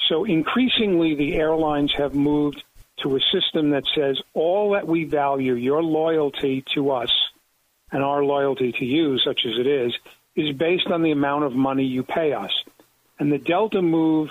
So 0.08 0.24
increasingly, 0.24 1.14
the 1.14 1.34
airlines 1.34 1.92
have 1.98 2.14
moved 2.14 2.64
to 3.02 3.16
a 3.16 3.20
system 3.30 3.68
that 3.72 3.84
says 3.94 4.18
all 4.32 4.72
that 4.72 4.88
we 4.88 5.04
value, 5.04 5.52
your 5.52 5.82
loyalty 5.82 6.64
to 6.74 6.92
us 6.92 7.12
and 7.90 8.02
our 8.02 8.24
loyalty 8.24 8.72
to 8.72 8.84
you, 8.86 9.18
such 9.18 9.40
as 9.44 9.58
it 9.58 9.66
is, 9.66 9.92
is 10.34 10.56
based 10.56 10.86
on 10.86 11.02
the 11.02 11.10
amount 11.10 11.44
of 11.44 11.52
money 11.52 11.84
you 11.84 12.02
pay 12.02 12.32
us. 12.32 12.52
And 13.18 13.30
the 13.30 13.36
Delta 13.36 13.82
move 13.82 14.30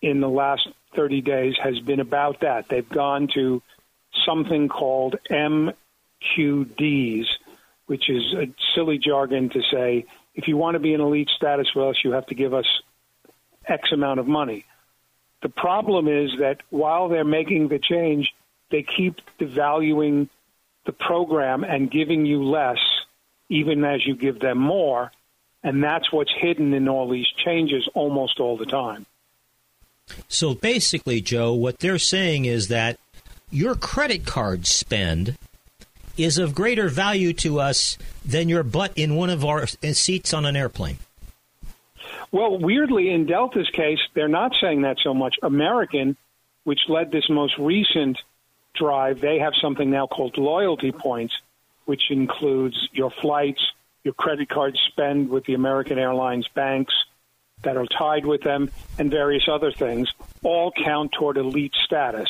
in 0.00 0.20
the 0.20 0.28
last 0.28 0.68
30 0.94 1.22
days 1.22 1.54
has 1.60 1.80
been 1.80 1.98
about 1.98 2.42
that. 2.42 2.68
They've 2.68 2.88
gone 2.88 3.26
to 3.34 3.60
something 4.24 4.68
called 4.68 5.16
MQDs, 5.28 5.74
which 7.86 8.08
is 8.08 8.34
a 8.34 8.52
silly 8.74 8.98
jargon 8.98 9.48
to 9.50 9.62
say 9.70 10.04
if 10.34 10.46
you 10.46 10.56
want 10.56 10.74
to 10.74 10.80
be 10.80 10.92
an 10.94 11.00
elite 11.00 11.30
status 11.34 11.68
with 11.74 11.86
us, 11.86 11.96
you 12.04 12.12
have 12.12 12.26
to 12.26 12.34
give 12.34 12.52
us 12.52 12.66
X 13.66 13.90
amount 13.92 14.20
of 14.20 14.26
money. 14.26 14.64
The 15.42 15.48
problem 15.48 16.08
is 16.08 16.30
that 16.40 16.58
while 16.70 17.08
they're 17.08 17.24
making 17.24 17.68
the 17.68 17.78
change, 17.78 18.34
they 18.70 18.82
keep 18.82 19.16
devaluing 19.40 20.28
the 20.84 20.92
program 20.92 21.64
and 21.64 21.90
giving 21.90 22.26
you 22.26 22.44
less, 22.44 22.78
even 23.48 23.84
as 23.84 24.06
you 24.06 24.14
give 24.16 24.40
them 24.40 24.58
more. 24.58 25.10
And 25.62 25.82
that's 25.82 26.12
what's 26.12 26.32
hidden 26.38 26.74
in 26.74 26.88
all 26.88 27.08
these 27.08 27.26
changes 27.44 27.88
almost 27.94 28.38
all 28.38 28.56
the 28.56 28.66
time. 28.66 29.06
So 30.28 30.54
basically, 30.54 31.20
Joe, 31.20 31.52
what 31.52 31.80
they're 31.80 31.98
saying 31.98 32.44
is 32.44 32.68
that 32.68 32.98
your 33.50 33.74
credit 33.74 34.26
card 34.26 34.66
spend 34.66 35.36
is 36.16 36.38
of 36.38 36.54
greater 36.54 36.88
value 36.88 37.32
to 37.32 37.60
us 37.60 37.98
than 38.24 38.48
your 38.48 38.62
butt 38.62 38.92
in 38.96 39.16
one 39.16 39.30
of 39.30 39.44
our 39.44 39.66
seats 39.66 40.32
on 40.32 40.44
an 40.44 40.56
airplane. 40.56 40.98
Well, 42.32 42.58
weirdly, 42.58 43.10
in 43.10 43.26
Delta's 43.26 43.70
case, 43.70 44.00
they're 44.14 44.28
not 44.28 44.52
saying 44.60 44.82
that 44.82 44.98
so 45.02 45.14
much. 45.14 45.36
American, 45.42 46.16
which 46.64 46.80
led 46.88 47.10
this 47.10 47.28
most 47.30 47.56
recent 47.58 48.18
drive, 48.74 49.20
they 49.20 49.38
have 49.38 49.54
something 49.60 49.90
now 49.90 50.06
called 50.06 50.36
loyalty 50.36 50.92
points, 50.92 51.34
which 51.84 52.10
includes 52.10 52.88
your 52.92 53.10
flights, 53.10 53.60
your 54.04 54.14
credit 54.14 54.48
card 54.48 54.76
spend 54.88 55.30
with 55.30 55.44
the 55.44 55.54
American 55.54 55.98
Airlines 55.98 56.48
banks 56.48 56.94
that 57.62 57.76
are 57.76 57.86
tied 57.86 58.26
with 58.26 58.42
them, 58.42 58.70
and 58.98 59.10
various 59.10 59.48
other 59.48 59.72
things, 59.72 60.10
all 60.42 60.72
count 60.72 61.12
toward 61.12 61.38
elite 61.38 61.74
status. 61.84 62.28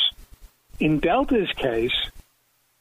In 0.78 1.00
Delta's 1.00 1.50
case, 1.52 1.96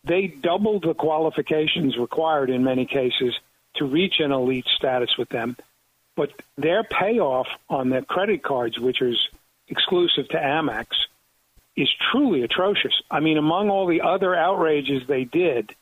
they 0.05 0.27
doubled 0.27 0.83
the 0.83 0.93
qualifications 0.93 1.97
required 1.97 2.49
in 2.49 2.63
many 2.63 2.85
cases 2.85 3.33
to 3.75 3.85
reach 3.85 4.19
an 4.19 4.31
elite 4.31 4.67
status 4.75 5.17
with 5.17 5.29
them. 5.29 5.57
But 6.15 6.31
their 6.57 6.83
payoff 6.83 7.47
on 7.69 7.89
their 7.89 8.03
credit 8.03 8.43
cards, 8.43 8.79
which 8.79 9.01
is 9.01 9.17
exclusive 9.67 10.29
to 10.29 10.37
Amex, 10.37 10.87
is 11.75 11.89
truly 12.11 12.43
atrocious. 12.43 12.93
I 13.11 13.19
mean, 13.19 13.37
among 13.37 13.69
all 13.69 13.85
the 13.85 14.01
other 14.01 14.33
outrages 14.33 15.07
they 15.07 15.25
did, 15.25 15.75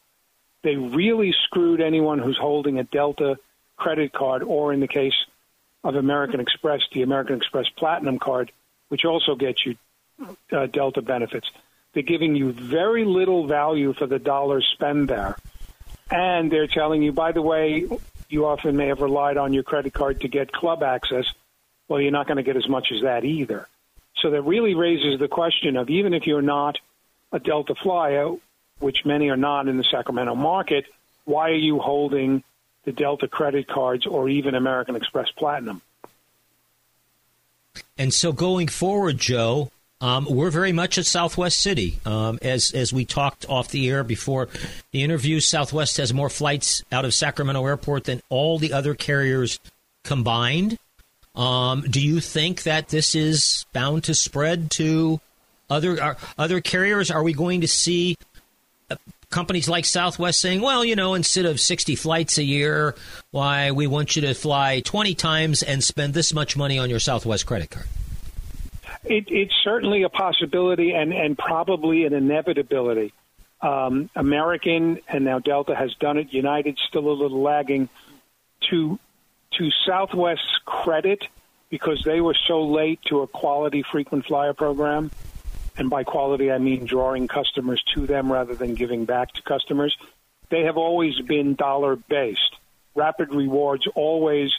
they 0.63 0.75
really 0.75 1.35
screwed 1.43 1.81
anyone 1.81 2.19
who's 2.19 2.37
holding 2.37 2.79
a 2.79 2.83
Delta 2.83 3.37
credit 3.77 4.13
card, 4.13 4.43
or 4.43 4.73
in 4.73 4.79
the 4.79 4.87
case 4.87 5.13
of 5.83 5.95
American 5.95 6.39
Express, 6.39 6.81
the 6.93 7.01
American 7.03 7.35
Express 7.35 7.67
Platinum 7.69 8.17
card, 8.17 8.51
which 8.87 9.05
also 9.05 9.35
gets 9.35 9.65
you 9.65 9.75
uh, 10.51 10.65
Delta 10.67 11.01
benefits. 11.01 11.51
They're 11.93 12.03
giving 12.03 12.35
you 12.35 12.51
very 12.51 13.05
little 13.05 13.47
value 13.47 13.93
for 13.93 14.07
the 14.07 14.19
dollars 14.19 14.67
spent 14.73 15.07
there. 15.07 15.37
And 16.09 16.51
they're 16.51 16.67
telling 16.67 17.01
you, 17.01 17.11
by 17.11 17.31
the 17.31 17.41
way, 17.41 17.87
you 18.29 18.45
often 18.45 18.75
may 18.75 18.87
have 18.87 18.99
relied 18.99 19.37
on 19.37 19.53
your 19.53 19.63
credit 19.63 19.93
card 19.93 20.21
to 20.21 20.27
get 20.27 20.51
club 20.51 20.83
access. 20.83 21.25
Well, 21.87 22.01
you're 22.01 22.11
not 22.11 22.27
going 22.27 22.37
to 22.37 22.43
get 22.43 22.55
as 22.55 22.67
much 22.67 22.91
as 22.91 23.03
that 23.03 23.23
either. 23.23 23.67
So 24.21 24.31
that 24.31 24.41
really 24.41 24.73
raises 24.73 25.19
the 25.19 25.27
question 25.27 25.75
of 25.75 25.89
even 25.89 26.13
if 26.13 26.25
you're 26.25 26.41
not 26.41 26.77
a 27.31 27.39
Delta 27.39 27.75
flyer, 27.75 28.31
which 28.79 29.05
many 29.05 29.29
are 29.29 29.37
not 29.37 29.67
in 29.67 29.77
the 29.77 29.83
Sacramento 29.83 30.35
market, 30.35 30.85
why 31.25 31.49
are 31.49 31.55
you 31.55 31.79
holding 31.79 32.43
the 32.85 32.91
Delta 32.91 33.27
credit 33.27 33.67
cards 33.67 34.05
or 34.05 34.29
even 34.29 34.55
American 34.55 34.95
Express 34.95 35.29
Platinum? 35.31 35.81
And 37.97 38.13
so 38.13 38.31
going 38.31 38.67
forward, 38.67 39.17
Joe, 39.17 39.71
um, 40.03 40.27
we're 40.29 40.51
very 40.51 40.73
much 40.73 40.97
at 40.97 41.05
Southwest 41.05 41.61
City. 41.61 41.97
Um, 42.05 42.37
as 42.41 42.71
as 42.71 42.91
we 42.91 43.05
talked 43.05 43.45
off 43.47 43.69
the 43.69 43.89
air 43.89 44.03
before 44.03 44.49
the 44.91 45.01
interview, 45.01 45.39
Southwest 45.39 45.95
has 45.95 46.13
more 46.13 46.29
flights 46.29 46.83
out 46.91 47.05
of 47.05 47.13
Sacramento 47.13 47.65
Airport 47.65 48.03
than 48.03 48.21
all 48.27 48.59
the 48.59 48.73
other 48.73 48.95
carriers 48.95 49.61
combined. 50.03 50.77
Um, 51.35 51.85
do 51.89 52.01
you 52.01 52.19
think 52.19 52.63
that 52.63 52.89
this 52.89 53.15
is 53.15 53.65
bound 53.71 54.03
to 54.03 54.13
spread 54.13 54.69
to 54.71 55.21
other 55.69 56.01
uh, 56.03 56.15
other 56.37 56.59
carriers? 56.59 57.09
Are 57.09 57.23
we 57.23 57.31
going 57.31 57.61
to 57.61 57.67
see 57.69 58.17
uh, 58.91 58.97
companies 59.29 59.69
like 59.69 59.85
Southwest 59.85 60.41
saying, 60.41 60.59
"Well, 60.59 60.83
you 60.83 60.97
know, 60.97 61.13
instead 61.13 61.45
of 61.45 61.61
sixty 61.61 61.95
flights 61.95 62.37
a 62.37 62.43
year, 62.43 62.93
why 63.31 63.71
we 63.71 63.87
want 63.87 64.17
you 64.17 64.23
to 64.23 64.33
fly 64.33 64.81
twenty 64.81 65.15
times 65.15 65.63
and 65.63 65.81
spend 65.81 66.13
this 66.13 66.33
much 66.33 66.57
money 66.57 66.77
on 66.77 66.89
your 66.89 66.99
Southwest 66.99 67.45
credit 67.45 67.69
card"? 67.69 67.87
It, 69.05 69.25
it's 69.29 69.53
certainly 69.63 70.03
a 70.03 70.09
possibility 70.09 70.93
and, 70.93 71.13
and 71.13 71.37
probably 71.37 72.05
an 72.05 72.13
inevitability. 72.13 73.13
Um, 73.61 74.09
American 74.15 74.99
and 75.07 75.23
now 75.25 75.39
Delta 75.39 75.75
has 75.75 75.93
done 75.95 76.17
it. 76.17 76.33
United 76.33 76.77
still 76.87 77.07
a 77.09 77.11
little 77.11 77.41
lagging. 77.41 77.89
To 78.69 78.99
to 79.57 79.69
Southwest's 79.85 80.59
credit, 80.65 81.27
because 81.69 82.03
they 82.03 82.21
were 82.21 82.35
so 82.47 82.63
late 82.63 82.99
to 83.03 83.21
a 83.21 83.27
quality 83.27 83.83
frequent 83.83 84.25
flyer 84.25 84.53
program, 84.53 85.11
and 85.77 85.89
by 85.89 86.03
quality 86.03 86.51
I 86.51 86.57
mean 86.57 86.85
drawing 86.85 87.27
customers 87.27 87.83
to 87.93 88.05
them 88.05 88.31
rather 88.31 88.55
than 88.55 88.75
giving 88.75 89.05
back 89.05 89.33
to 89.33 89.41
customers. 89.41 89.97
They 90.49 90.63
have 90.63 90.77
always 90.77 91.19
been 91.19 91.55
dollar 91.55 91.95
based. 91.95 92.55
Rapid 92.95 93.33
Rewards 93.33 93.87
always 93.95 94.51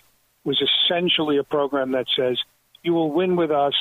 was 0.45 0.61
essentially 0.61 1.39
a 1.39 1.45
program 1.45 1.93
that 1.93 2.07
says 2.15 2.39
you 2.83 2.95
will 2.95 3.11
win 3.11 3.37
with 3.37 3.51
us 3.51 3.75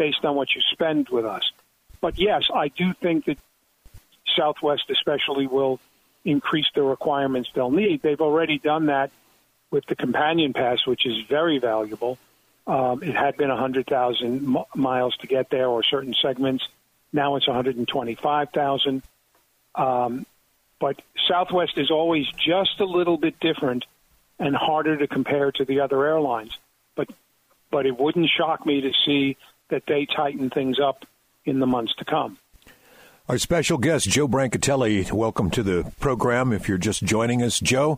based 0.00 0.24
on 0.24 0.34
what 0.34 0.48
you 0.54 0.62
spend 0.72 1.10
with 1.10 1.26
us. 1.26 1.52
But 2.00 2.18
yes, 2.18 2.44
I 2.52 2.68
do 2.68 2.94
think 2.94 3.26
that 3.26 3.36
Southwest 4.34 4.84
especially 4.88 5.46
will 5.46 5.78
increase 6.24 6.68
the 6.74 6.82
requirements 6.82 7.50
they'll 7.54 7.70
need. 7.70 8.00
They've 8.00 8.20
already 8.22 8.58
done 8.58 8.86
that 8.86 9.10
with 9.70 9.84
the 9.84 9.94
companion 9.94 10.54
pass, 10.54 10.86
which 10.86 11.04
is 11.04 11.18
very 11.28 11.58
valuable. 11.58 12.16
Um, 12.66 13.02
it 13.02 13.14
had 13.14 13.36
been 13.36 13.50
100,000 13.50 14.56
m- 14.56 14.64
miles 14.74 15.14
to 15.18 15.26
get 15.26 15.50
there, 15.50 15.68
or 15.68 15.82
certain 15.82 16.14
segments. 16.14 16.66
Now 17.12 17.36
it's 17.36 17.46
125,000. 17.46 19.02
Um, 19.74 20.24
but 20.80 20.96
Southwest 21.28 21.76
is 21.76 21.90
always 21.90 22.26
just 22.38 22.80
a 22.80 22.86
little 22.86 23.18
bit 23.18 23.38
different 23.38 23.84
and 24.38 24.56
harder 24.56 24.96
to 24.96 25.06
compare 25.06 25.52
to 25.52 25.66
the 25.66 25.80
other 25.80 26.06
airlines. 26.06 26.56
But 26.96 27.08
but 27.70 27.84
it 27.84 27.98
wouldn't 27.98 28.30
shock 28.30 28.64
me 28.64 28.80
to 28.80 28.92
see 29.04 29.36
that 29.70 29.84
they 29.86 30.06
tighten 30.06 30.50
things 30.50 30.78
up 30.78 31.04
in 31.44 31.58
the 31.60 31.66
months 31.66 31.94
to 31.98 32.04
come. 32.04 32.38
Our 33.28 33.38
special 33.38 33.78
guest, 33.78 34.08
Joe 34.08 34.26
Brancatelli, 34.26 35.12
welcome 35.12 35.50
to 35.50 35.62
the 35.62 35.92
program. 36.00 36.52
If 36.52 36.68
you're 36.68 36.78
just 36.78 37.04
joining 37.04 37.42
us, 37.42 37.60
Joe, 37.60 37.96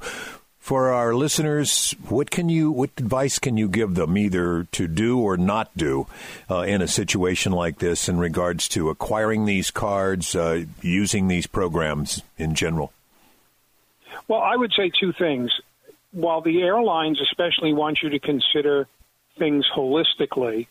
for 0.59 0.91
our 0.91 1.15
listeners, 1.15 1.97
what 2.09 2.31
can 2.31 2.49
you, 2.49 2.71
what 2.71 2.91
advice 2.99 3.39
can 3.39 3.57
you 3.57 3.69
give 3.69 3.95
them, 3.95 4.17
either 4.17 4.65
to 4.73 4.87
do 4.87 5.19
or 5.19 5.37
not 5.37 5.77
do, 5.77 6.07
uh, 6.51 6.61
in 6.61 6.83
a 6.83 6.87
situation 6.87 7.51
like 7.51 7.79
this, 7.79 8.09
in 8.09 8.19
regards 8.19 8.69
to 8.69 8.91
acquiring 8.91 9.47
these 9.47 9.71
cards, 9.71 10.37
uh, 10.37 10.65
using 10.83 11.29
these 11.29 11.47
programs 11.47 12.23
in 12.37 12.55
general? 12.55 12.93
Well, 14.29 14.41
I 14.41 14.55
would 14.55 14.73
say 14.77 14.91
two 15.01 15.13
things. 15.13 15.51
While 16.13 16.43
the 16.43 16.61
airlines 16.63 17.21
especially 17.23 17.73
want 17.73 18.01
you 18.03 18.11
to 18.11 18.19
consider 18.19 18.87
things 19.39 19.65
holistically, 19.75 20.67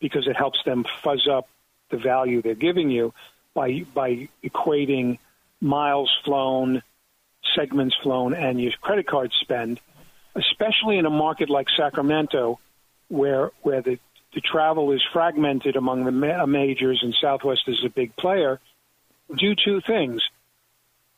because 0.00 0.26
it 0.26 0.36
helps 0.36 0.58
them 0.64 0.84
fuzz 1.02 1.28
up 1.28 1.48
the 1.90 1.98
value 1.98 2.42
they're 2.42 2.54
giving 2.54 2.90
you 2.90 3.12
by 3.54 3.84
by 3.94 4.28
equating 4.42 5.18
miles 5.60 6.10
flown, 6.24 6.82
segments 7.54 7.96
flown, 8.02 8.34
and 8.34 8.60
your 8.60 8.72
credit 8.80 9.06
card 9.06 9.32
spend, 9.40 9.80
especially 10.34 10.98
in 10.98 11.06
a 11.06 11.10
market 11.10 11.50
like 11.50 11.68
Sacramento, 11.76 12.58
where 13.08 13.50
where 13.62 13.82
the 13.82 13.98
the 14.34 14.40
travel 14.40 14.92
is 14.92 15.02
fragmented 15.12 15.76
among 15.76 16.04
the 16.04 16.12
ma- 16.12 16.46
majors 16.46 17.00
and 17.02 17.14
Southwest 17.20 17.62
is 17.66 17.84
a 17.84 17.88
big 17.88 18.14
player. 18.16 18.60
Do 19.36 19.54
two 19.54 19.80
things. 19.80 20.22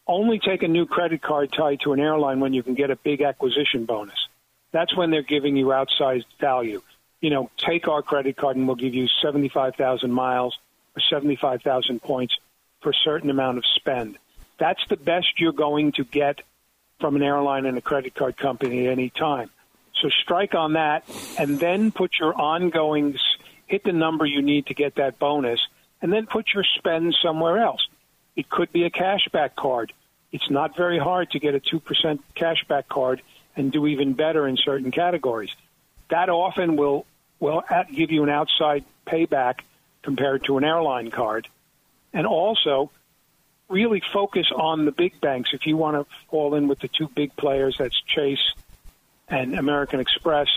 Only 0.06 0.38
take 0.38 0.62
a 0.62 0.68
new 0.68 0.86
credit 0.86 1.22
card 1.22 1.52
tied 1.52 1.80
to 1.80 1.92
an 1.92 2.00
airline 2.00 2.40
when 2.40 2.54
you 2.54 2.62
can 2.62 2.74
get 2.74 2.90
a 2.90 2.96
big 2.96 3.22
acquisition 3.22 3.84
bonus. 3.84 4.28
That's 4.72 4.96
when 4.96 5.10
they're 5.10 5.22
giving 5.22 5.56
you 5.56 5.66
outsized 5.66 6.24
value 6.40 6.82
you 7.22 7.30
know, 7.30 7.48
take 7.56 7.88
our 7.88 8.02
credit 8.02 8.36
card 8.36 8.56
and 8.56 8.66
we'll 8.66 8.76
give 8.76 8.94
you 8.94 9.06
75,000 9.22 10.12
miles 10.12 10.58
or 10.94 11.00
75,000 11.08 12.02
points 12.02 12.36
for 12.82 12.90
a 12.90 12.94
certain 13.04 13.30
amount 13.30 13.56
of 13.56 13.64
spend. 13.64 14.18
That's 14.58 14.84
the 14.88 14.96
best 14.96 15.40
you're 15.40 15.52
going 15.52 15.92
to 15.92 16.04
get 16.04 16.42
from 17.00 17.16
an 17.16 17.22
airline 17.22 17.64
and 17.64 17.78
a 17.78 17.80
credit 17.80 18.14
card 18.14 18.36
company 18.36 18.86
at 18.86 18.92
any 18.92 19.08
time. 19.08 19.50
So 20.00 20.08
strike 20.08 20.54
on 20.54 20.74
that 20.74 21.04
and 21.38 21.60
then 21.60 21.92
put 21.92 22.18
your 22.18 22.34
ongoing, 22.34 23.16
hit 23.66 23.84
the 23.84 23.92
number 23.92 24.26
you 24.26 24.42
need 24.42 24.66
to 24.66 24.74
get 24.74 24.96
that 24.96 25.18
bonus, 25.18 25.60
and 26.02 26.12
then 26.12 26.26
put 26.26 26.52
your 26.52 26.64
spend 26.76 27.16
somewhere 27.22 27.58
else. 27.58 27.86
It 28.34 28.50
could 28.50 28.72
be 28.72 28.82
a 28.82 28.90
cashback 28.90 29.54
card. 29.54 29.92
It's 30.32 30.50
not 30.50 30.76
very 30.76 30.98
hard 30.98 31.30
to 31.32 31.38
get 31.38 31.54
a 31.54 31.60
2% 31.60 32.18
cashback 32.34 32.88
card 32.88 33.22
and 33.54 33.70
do 33.70 33.86
even 33.86 34.14
better 34.14 34.48
in 34.48 34.56
certain 34.56 34.90
categories. 34.90 35.54
That 36.08 36.28
often 36.28 36.76
will 36.76 37.06
will 37.42 37.64
give 37.92 38.12
you 38.12 38.22
an 38.22 38.30
outside 38.30 38.84
payback 39.04 39.60
compared 40.02 40.44
to 40.44 40.58
an 40.58 40.64
airline 40.64 41.10
card. 41.10 41.48
And 42.12 42.24
also, 42.24 42.90
really 43.68 44.00
focus 44.12 44.46
on 44.54 44.84
the 44.84 44.92
big 44.92 45.20
banks. 45.20 45.50
If 45.52 45.66
you 45.66 45.76
want 45.76 45.96
to 45.96 46.14
fall 46.30 46.54
in 46.54 46.68
with 46.68 46.78
the 46.78 46.88
two 46.88 47.08
big 47.08 47.34
players, 47.36 47.76
that's 47.78 48.00
Chase 48.02 48.52
and 49.28 49.58
American 49.58 49.98
Express, 49.98 50.48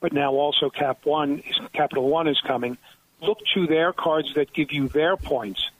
but 0.00 0.12
now 0.12 0.32
also 0.32 0.68
Cap 0.68 1.06
One, 1.06 1.42
Capital 1.72 2.08
One 2.08 2.28
is 2.28 2.40
coming. 2.40 2.76
Look 3.22 3.38
to 3.54 3.66
their 3.66 3.94
cards 3.94 4.34
that 4.34 4.52
give 4.52 4.70
you 4.70 4.88
their 4.88 5.16
points, 5.16 5.70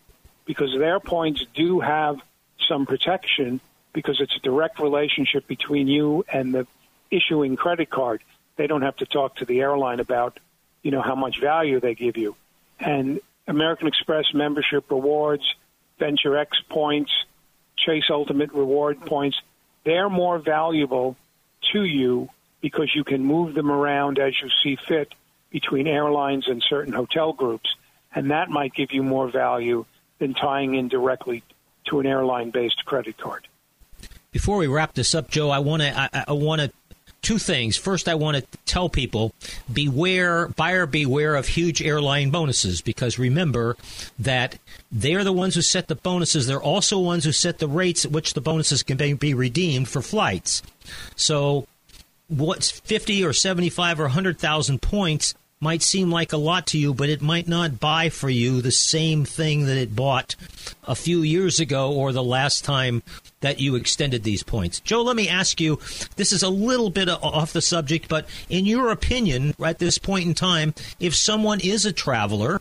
because 0.47 0.75
their 0.79 0.99
points 0.99 1.45
do 1.55 1.81
have 1.81 2.21
some 2.69 2.87
protection 2.87 3.61
because 3.93 4.21
it's 4.21 4.35
a 4.35 4.41
direct 4.41 4.79
relationship 4.81 5.47
between 5.47 5.89
you 5.89 6.25
and 6.33 6.55
the 6.55 6.67
issuing 7.11 7.55
credit 7.55 7.91
card. 7.91 8.23
They 8.57 8.67
don't 8.67 8.83
have 8.83 8.97
to 8.97 9.07
talk 9.07 9.37
to 9.37 9.45
the 9.45 9.61
airline 9.61 10.01
about 10.01 10.39
you 10.85 10.93
know 10.93 11.03
how 11.03 11.17
much 11.17 11.41
value 11.41 11.81
they 11.81 11.97
give 11.97 12.17
you. 12.17 12.37
And 12.79 13.21
American 13.49 13.89
Express 13.89 14.27
membership 14.33 14.89
rewards, 14.91 15.43
Venture 15.99 16.37
X 16.37 16.57
points, 16.69 17.11
Chase 17.77 18.05
Ultimate 18.11 18.53
Reward 18.53 19.01
points, 19.01 19.41
they're 19.85 20.09
more 20.09 20.39
valuable 20.39 21.17
to 21.73 21.85
you 21.85 22.29
because 22.61 22.95
you 22.95 23.03
can 23.03 23.25
move 23.25 23.55
them 23.55 23.71
around 23.71 24.19
as 24.19 24.35
you 24.41 24.49
see 24.63 24.77
fit 24.77 25.13
between 25.51 25.87
airlines 25.87 26.49
and 26.49 26.63
certain 26.63 26.93
hotel 26.93 27.33
groups. 27.33 27.75
And 28.15 28.31
that 28.31 28.49
might 28.49 28.75
give 28.75 28.93
you 28.93 29.03
more 29.03 29.29
value 29.31 29.87
than 30.19 30.35
tying 30.35 30.75
in 30.75 30.89
directly 30.89 31.43
to 31.87 32.01
an 32.01 32.07
airline 32.07 32.51
based 32.51 32.85
credit 32.85 33.17
card. 33.17 33.49
Before 34.31 34.57
we 34.57 34.67
wrap 34.67 34.95
this 34.95 35.15
up, 35.15 35.31
Joe, 35.31 35.51
I 35.51 35.61
want 35.61 35.83
to 35.83 35.97
I, 35.97 36.25
I 36.29 36.33
want 36.33 36.61
to 36.61 36.73
two 37.25 37.39
things. 37.39 37.77
First, 37.77 38.09
I 38.09 38.15
want 38.15 38.37
to 38.37 38.59
tell 38.67 38.89
people 38.89 39.33
beware, 39.73 40.49
buyer 40.49 40.87
beware 40.87 41.35
of 41.35 41.49
huge 41.49 41.83
airline 41.83 42.31
bonuses 42.31 42.81
because 42.81 43.19
remember 43.19 43.77
that 44.19 44.59
they're 44.93 45.25
the 45.25 45.33
ones 45.33 45.55
who 45.55 45.63
set 45.63 45.89
the 45.89 45.97
bonuses. 45.97 46.47
They're 46.47 46.63
also 46.63 46.99
ones 46.99 47.25
who 47.25 47.33
set 47.33 47.59
the 47.59 47.69
rates 47.69 48.05
at 48.05 48.13
which 48.13 48.35
the 48.35 48.41
bonuses 48.41 48.83
can 48.83 49.17
be 49.17 49.35
redeemed 49.35 49.89
for 49.89 50.03
flights. 50.03 50.63
So, 51.17 51.67
what's 52.29 52.71
50 52.71 53.25
or 53.25 53.33
75 53.33 54.01
or 54.01 54.05
100,000 54.05 54.81
points 54.81 55.35
might 55.61 55.83
seem 55.83 56.11
like 56.11 56.33
a 56.33 56.37
lot 56.37 56.67
to 56.69 56.79
you, 56.79 56.93
but 56.93 57.09
it 57.09 57.23
might 57.23 57.49
not 57.49 57.81
buy 57.81 58.09
for 58.09 58.29
you 58.29 58.61
the 58.61 58.71
same 58.71 59.25
thing 59.25 59.67
that 59.67 59.77
it 59.77 59.97
bought 59.97 60.37
a 60.87 60.95
few 60.95 61.23
years 61.23 61.61
ago 61.61 61.93
or 61.93 62.13
the 62.13 62.23
last 62.23 62.65
time 62.65 63.03
that 63.41 63.61
you 63.61 63.75
extended 63.75 64.25
these 64.25 64.43
points. 64.43 64.81
Joe, 64.81 65.03
let 65.03 65.17
me 65.17 65.29
ask 65.29 65.61
you 65.61 65.79
this 66.17 66.33
is 66.33 66.43
a 66.43 66.49
little 66.49 66.91
bit 66.91 67.09
off 67.09 67.53
the 67.53 67.63
subject, 67.63 68.09
but 68.09 68.27
in 68.49 68.67
your 68.67 68.91
opinion, 68.91 69.55
at 69.65 69.79
this 69.79 69.99
point 69.99 70.27
in 70.27 70.35
time, 70.35 70.75
if 71.01 71.15
someone 71.15 71.61
is 71.61 71.87
a 71.87 71.93
traveler, 71.93 72.61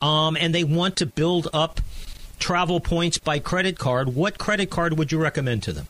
um, 0.00 0.36
and 0.36 0.54
they 0.54 0.64
want 0.64 0.96
to 0.96 1.06
build 1.06 1.48
up 1.52 1.80
travel 2.38 2.80
points 2.80 3.18
by 3.18 3.38
credit 3.38 3.78
card, 3.78 4.14
what 4.14 4.38
credit 4.38 4.70
card 4.70 4.98
would 4.98 5.12
you 5.12 5.18
recommend 5.18 5.62
to 5.64 5.72
them? 5.72 5.86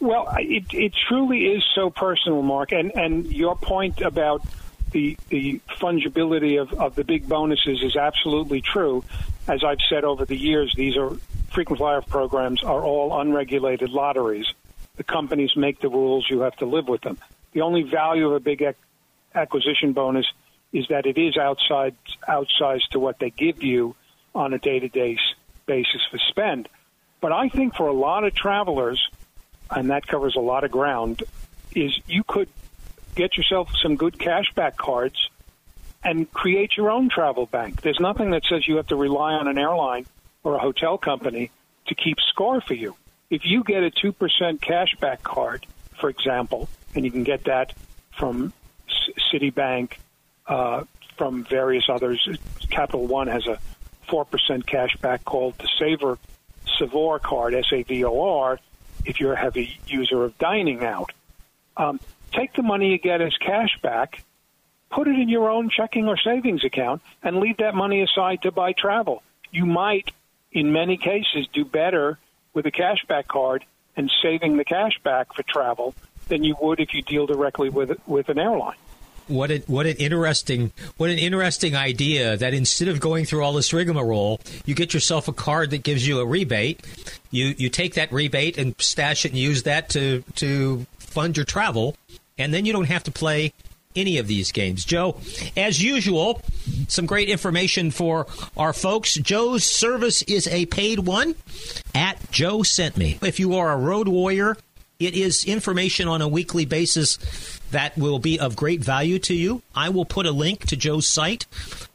Well, 0.00 0.34
it, 0.38 0.64
it 0.72 0.92
truly 1.08 1.46
is 1.46 1.62
so 1.74 1.90
personal, 1.90 2.42
Mark. 2.42 2.72
And, 2.72 2.90
and 2.94 3.26
your 3.26 3.54
point 3.54 4.00
about 4.00 4.42
the, 4.90 5.16
the 5.28 5.60
fungibility 5.80 6.60
of, 6.60 6.72
of 6.74 6.94
the 6.94 7.04
big 7.04 7.28
bonuses 7.28 7.82
is 7.82 7.96
absolutely 7.96 8.60
true. 8.60 9.04
As 9.46 9.64
I've 9.64 9.80
said 9.88 10.04
over 10.04 10.24
the 10.24 10.36
years, 10.36 10.74
these 10.76 10.96
are 10.96 11.10
frequent 11.50 11.78
flyer 11.78 12.02
programs 12.02 12.62
are 12.62 12.82
all 12.82 13.20
unregulated 13.20 13.90
lotteries. 13.90 14.46
The 14.96 15.04
companies 15.04 15.56
make 15.56 15.80
the 15.80 15.88
rules, 15.88 16.28
you 16.28 16.40
have 16.40 16.56
to 16.56 16.66
live 16.66 16.88
with 16.88 17.02
them. 17.02 17.18
The 17.52 17.62
only 17.62 17.82
value 17.82 18.26
of 18.26 18.34
a 18.34 18.40
big 18.40 18.62
ac- 18.62 18.76
acquisition 19.34 19.92
bonus 19.92 20.26
is 20.72 20.86
that 20.88 21.06
it 21.06 21.18
is 21.18 21.36
outside 21.36 21.96
outsized 22.28 22.88
to 22.92 23.00
what 23.00 23.18
they 23.18 23.30
give 23.30 23.62
you 23.62 23.96
on 24.34 24.52
a 24.52 24.58
day-to-day 24.58 25.18
basis 25.66 26.00
for 26.10 26.18
spend. 26.18 26.68
But 27.20 27.32
I 27.32 27.48
think 27.48 27.74
for 27.74 27.88
a 27.88 27.92
lot 27.92 28.24
of 28.24 28.34
travelers, 28.34 29.08
and 29.70 29.90
that 29.90 30.06
covers 30.06 30.36
a 30.36 30.40
lot 30.40 30.64
of 30.64 30.70
ground, 30.70 31.24
is 31.74 31.98
you 32.06 32.22
could 32.24 32.48
get 33.14 33.36
yourself 33.36 33.70
some 33.82 33.96
good 33.96 34.14
cashback 34.14 34.76
cards 34.76 35.28
and 36.02 36.30
create 36.32 36.76
your 36.76 36.90
own 36.90 37.08
travel 37.08 37.46
bank. 37.46 37.82
There's 37.82 38.00
nothing 38.00 38.30
that 38.30 38.44
says 38.48 38.66
you 38.66 38.76
have 38.76 38.86
to 38.88 38.96
rely 38.96 39.34
on 39.34 39.48
an 39.48 39.58
airline 39.58 40.06
or 40.42 40.54
a 40.54 40.58
hotel 40.58 40.96
company 40.96 41.50
to 41.86 41.94
keep 41.94 42.18
score 42.20 42.60
for 42.60 42.74
you. 42.74 42.96
If 43.28 43.42
you 43.44 43.62
get 43.62 43.82
a 43.82 43.90
2% 43.90 44.12
cashback 44.60 45.22
card, 45.22 45.66
for 46.00 46.08
example, 46.08 46.68
and 46.94 47.04
you 47.04 47.10
can 47.10 47.24
get 47.24 47.44
that 47.44 47.74
from 48.18 48.52
Citibank, 49.32 49.92
uh, 50.46 50.84
from 51.16 51.44
various 51.44 51.84
others, 51.88 52.26
Capital 52.70 53.06
One 53.06 53.28
has 53.28 53.46
a 53.46 53.58
4% 54.08 54.24
cashback 54.64 55.24
called 55.24 55.58
the 55.58 55.68
Savor 55.78 56.18
Savor 56.78 57.18
card, 57.18 57.54
S 57.54 57.66
A 57.72 57.82
V 57.82 58.04
O 58.04 58.38
R, 58.38 58.58
if 59.04 59.20
you're 59.20 59.34
a 59.34 59.38
heavy 59.38 59.78
user 59.86 60.24
of 60.24 60.36
dining 60.38 60.84
out. 60.84 61.12
Um, 61.76 62.00
take 62.32 62.54
the 62.54 62.62
money 62.62 62.90
you 62.90 62.98
get 62.98 63.20
as 63.20 63.36
cash 63.36 63.78
back, 63.82 64.22
put 64.90 65.08
it 65.08 65.18
in 65.18 65.28
your 65.28 65.50
own 65.50 65.70
checking 65.70 66.08
or 66.08 66.16
savings 66.16 66.64
account, 66.64 67.02
and 67.22 67.38
leave 67.38 67.58
that 67.58 67.74
money 67.74 68.02
aside 68.02 68.42
to 68.42 68.50
buy 68.50 68.72
travel. 68.72 69.22
You 69.50 69.66
might, 69.66 70.10
in 70.52 70.72
many 70.72 70.96
cases, 70.96 71.48
do 71.52 71.64
better 71.64 72.18
with 72.52 72.66
a 72.66 72.70
cashback 72.70 73.26
card 73.26 73.64
and 73.96 74.10
saving 74.22 74.56
the 74.56 74.64
cash 74.64 74.98
back 75.02 75.34
for 75.34 75.42
travel 75.42 75.94
than 76.28 76.44
you 76.44 76.56
would 76.60 76.80
if 76.80 76.94
you 76.94 77.02
deal 77.02 77.26
directly 77.26 77.68
with 77.68 77.90
with 78.06 78.28
an 78.28 78.38
airline 78.38 78.76
what 79.30 79.50
an 79.50 79.62
what 79.66 79.86
an 79.86 79.96
interesting 79.96 80.72
what 80.96 81.10
an 81.10 81.18
interesting 81.18 81.76
idea 81.76 82.36
that 82.36 82.52
instead 82.52 82.88
of 82.88 83.00
going 83.00 83.24
through 83.24 83.42
all 83.42 83.52
this 83.52 83.72
rigmarole, 83.72 84.40
you 84.66 84.74
get 84.74 84.92
yourself 84.92 85.28
a 85.28 85.32
card 85.32 85.70
that 85.70 85.82
gives 85.82 86.06
you 86.06 86.20
a 86.20 86.26
rebate. 86.26 86.80
You 87.30 87.54
you 87.56 87.68
take 87.70 87.94
that 87.94 88.12
rebate 88.12 88.58
and 88.58 88.74
stash 88.78 89.24
it 89.24 89.32
and 89.32 89.38
use 89.38 89.62
that 89.62 89.88
to 89.90 90.22
to 90.36 90.86
fund 90.98 91.36
your 91.36 91.46
travel, 91.46 91.96
and 92.38 92.52
then 92.52 92.64
you 92.64 92.72
don't 92.72 92.84
have 92.84 93.04
to 93.04 93.10
play 93.10 93.52
any 93.96 94.18
of 94.18 94.26
these 94.26 94.52
games. 94.52 94.84
Joe, 94.84 95.20
as 95.56 95.82
usual, 95.82 96.42
some 96.88 97.06
great 97.06 97.28
information 97.28 97.90
for 97.90 98.26
our 98.56 98.72
folks. 98.72 99.14
Joe's 99.14 99.64
service 99.64 100.22
is 100.22 100.46
a 100.48 100.66
paid 100.66 101.00
one 101.00 101.34
at 101.94 102.30
Joe 102.30 102.62
Sent 102.62 102.96
Me. 102.96 103.18
If 103.22 103.40
you 103.40 103.56
are 103.56 103.72
a 103.72 103.76
road 103.76 104.06
warrior, 104.06 104.56
it 105.00 105.14
is 105.14 105.44
information 105.44 106.06
on 106.06 106.22
a 106.22 106.28
weekly 106.28 106.66
basis 106.66 107.18
that 107.70 107.96
will 107.96 108.18
be 108.18 108.38
of 108.38 108.56
great 108.56 108.82
value 108.82 109.18
to 109.20 109.34
you. 109.34 109.62
I 109.74 109.88
will 109.88 110.04
put 110.04 110.26
a 110.26 110.32
link 110.32 110.66
to 110.66 110.76
Joe's 110.76 111.06
site 111.06 111.46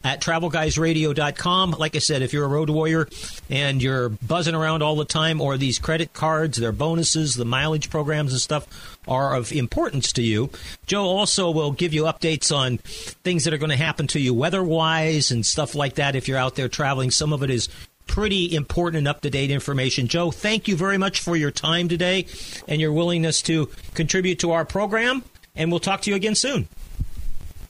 at 0.04 0.22
travelguysradio.com. 0.22 1.72
Like 1.72 1.96
I 1.96 2.00
said, 2.00 2.22
if 2.22 2.34
you're 2.34 2.46
a 2.46 2.50
road 2.50 2.70
warrior 2.70 3.08
and 3.50 3.82
you're 3.82 4.10
buzzing 4.10 4.56
around 4.56 4.82
all 4.82 4.96
the 4.96 5.06
time, 5.06 5.42
or 5.42 5.58
these 5.58 5.78
credit 5.78 6.14
cards, 6.14 6.58
their 6.58 6.72
bonuses, 6.72 7.36
the 7.36 7.46
mileage 7.46 7.90
programs 7.90 8.32
and 8.32 8.42
stuff 8.42 8.98
are 9.08 9.36
of 9.36 9.52
importance 9.52 10.12
to 10.14 10.24
you, 10.24 10.50
Joe 10.88 11.04
also 11.04 11.52
will 11.52 11.72
give 11.72 11.94
you 11.94 12.04
updates 12.04 12.56
on 12.56 12.78
things 12.78 13.44
that 13.44 13.54
are 13.54 13.60
going 13.60 13.70
to 13.70 13.76
happen 13.76 14.08
to 14.08 14.20
you 14.20 14.34
weather 14.34 14.64
wise 14.64 15.30
and 15.30 15.46
stuff 15.46 15.76
like 15.76 15.96
that 15.96 16.16
if 16.16 16.28
you're 16.28 16.38
out 16.38 16.56
there 16.56 16.70
traveling. 16.70 17.12
Some 17.12 17.34
of 17.34 17.44
it 17.44 17.50
is 17.50 17.70
pretty 18.08 18.56
important 18.56 19.00
and 19.00 19.08
up 19.08 19.22
to 19.22 19.30
date 19.30 19.52
information. 19.52 20.08
Joe, 20.08 20.32
thank 20.32 20.68
you 20.68 20.76
very 20.76 20.98
much 20.98 21.20
for 21.20 21.36
your 21.36 21.52
time 21.52 21.90
today 21.90 22.26
and 22.68 22.80
your 22.80 22.94
willingness 22.94 23.42
to 23.44 23.70
contribute 23.94 24.40
to 24.40 24.52
our 24.52 24.66
program 24.66 25.24
and 25.56 25.72
we'll 25.72 25.80
talk 25.80 26.02
to 26.02 26.10
you 26.10 26.16
again 26.16 26.36
soon. 26.36 26.68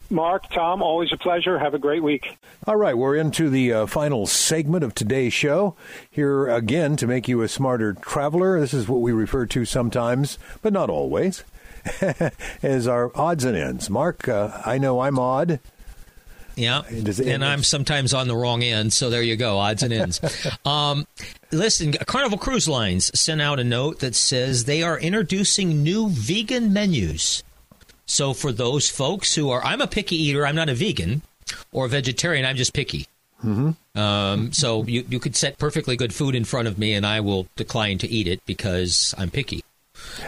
Mark, 0.09 0.49
Tom, 0.51 0.83
always 0.83 1.11
a 1.11 1.17
pleasure. 1.17 1.57
Have 1.57 1.73
a 1.73 1.79
great 1.79 2.03
week. 2.03 2.37
All 2.67 2.75
right, 2.75 2.95
we're 2.95 3.15
into 3.15 3.49
the 3.49 3.73
uh, 3.73 3.85
final 3.87 4.27
segment 4.27 4.83
of 4.83 4.93
today's 4.93 5.33
show. 5.33 5.75
Here 6.09 6.47
again 6.47 6.95
to 6.97 7.07
make 7.07 7.27
you 7.27 7.41
a 7.41 7.47
smarter 7.47 7.93
traveler. 7.93 8.59
This 8.59 8.73
is 8.73 8.87
what 8.87 9.01
we 9.01 9.11
refer 9.11 9.45
to 9.47 9.65
sometimes, 9.65 10.37
but 10.61 10.73
not 10.73 10.89
always, 10.91 11.43
as 12.61 12.87
our 12.87 13.11
odds 13.15 13.43
and 13.45 13.57
ends. 13.57 13.89
Mark, 13.89 14.27
uh, 14.27 14.61
I 14.63 14.77
know 14.77 15.01
I'm 15.01 15.17
odd. 15.17 15.59
Yeah, 16.55 16.83
and 16.89 17.43
I'm 17.43 17.63
sometimes 17.63 18.13
on 18.13 18.27
the 18.27 18.35
wrong 18.35 18.63
end, 18.63 18.93
so 18.93 19.09
there 19.09 19.21
you 19.21 19.35
go, 19.35 19.57
odds 19.57 19.83
and 19.83 19.91
ends. 19.91 20.21
um, 20.65 21.05
listen, 21.51 21.91
Carnival 21.91 22.37
Cruise 22.37 22.69
Lines 22.69 23.17
sent 23.19 23.41
out 23.41 23.59
a 23.59 23.63
note 23.63 23.99
that 23.99 24.15
says 24.15 24.63
they 24.63 24.81
are 24.81 24.97
introducing 24.97 25.83
new 25.83 26.09
vegan 26.09 26.71
menus. 26.71 27.43
So 28.05 28.33
for 28.33 28.51
those 28.51 28.89
folks 28.89 29.35
who 29.35 29.49
are, 29.49 29.63
I'm 29.63 29.81
a 29.81 29.87
picky 29.87 30.15
eater, 30.15 30.45
I'm 30.45 30.55
not 30.55 30.69
a 30.69 30.75
vegan 30.75 31.23
or 31.71 31.85
a 31.85 31.89
vegetarian, 31.89 32.45
I'm 32.45 32.55
just 32.55 32.73
picky. 32.73 33.07
Mm-hmm. 33.43 33.99
Um, 33.99 34.53
so 34.53 34.85
you, 34.85 35.05
you 35.09 35.19
could 35.19 35.35
set 35.35 35.57
perfectly 35.57 35.97
good 35.97 36.13
food 36.13 36.35
in 36.35 36.45
front 36.45 36.69
of 36.69 36.77
me, 36.77 36.93
and 36.93 37.05
I 37.05 37.19
will 37.19 37.47
decline 37.57 37.97
to 37.99 38.07
eat 38.07 38.27
it 38.27 38.45
because 38.45 39.13
I'm 39.17 39.29
picky. 39.29 39.63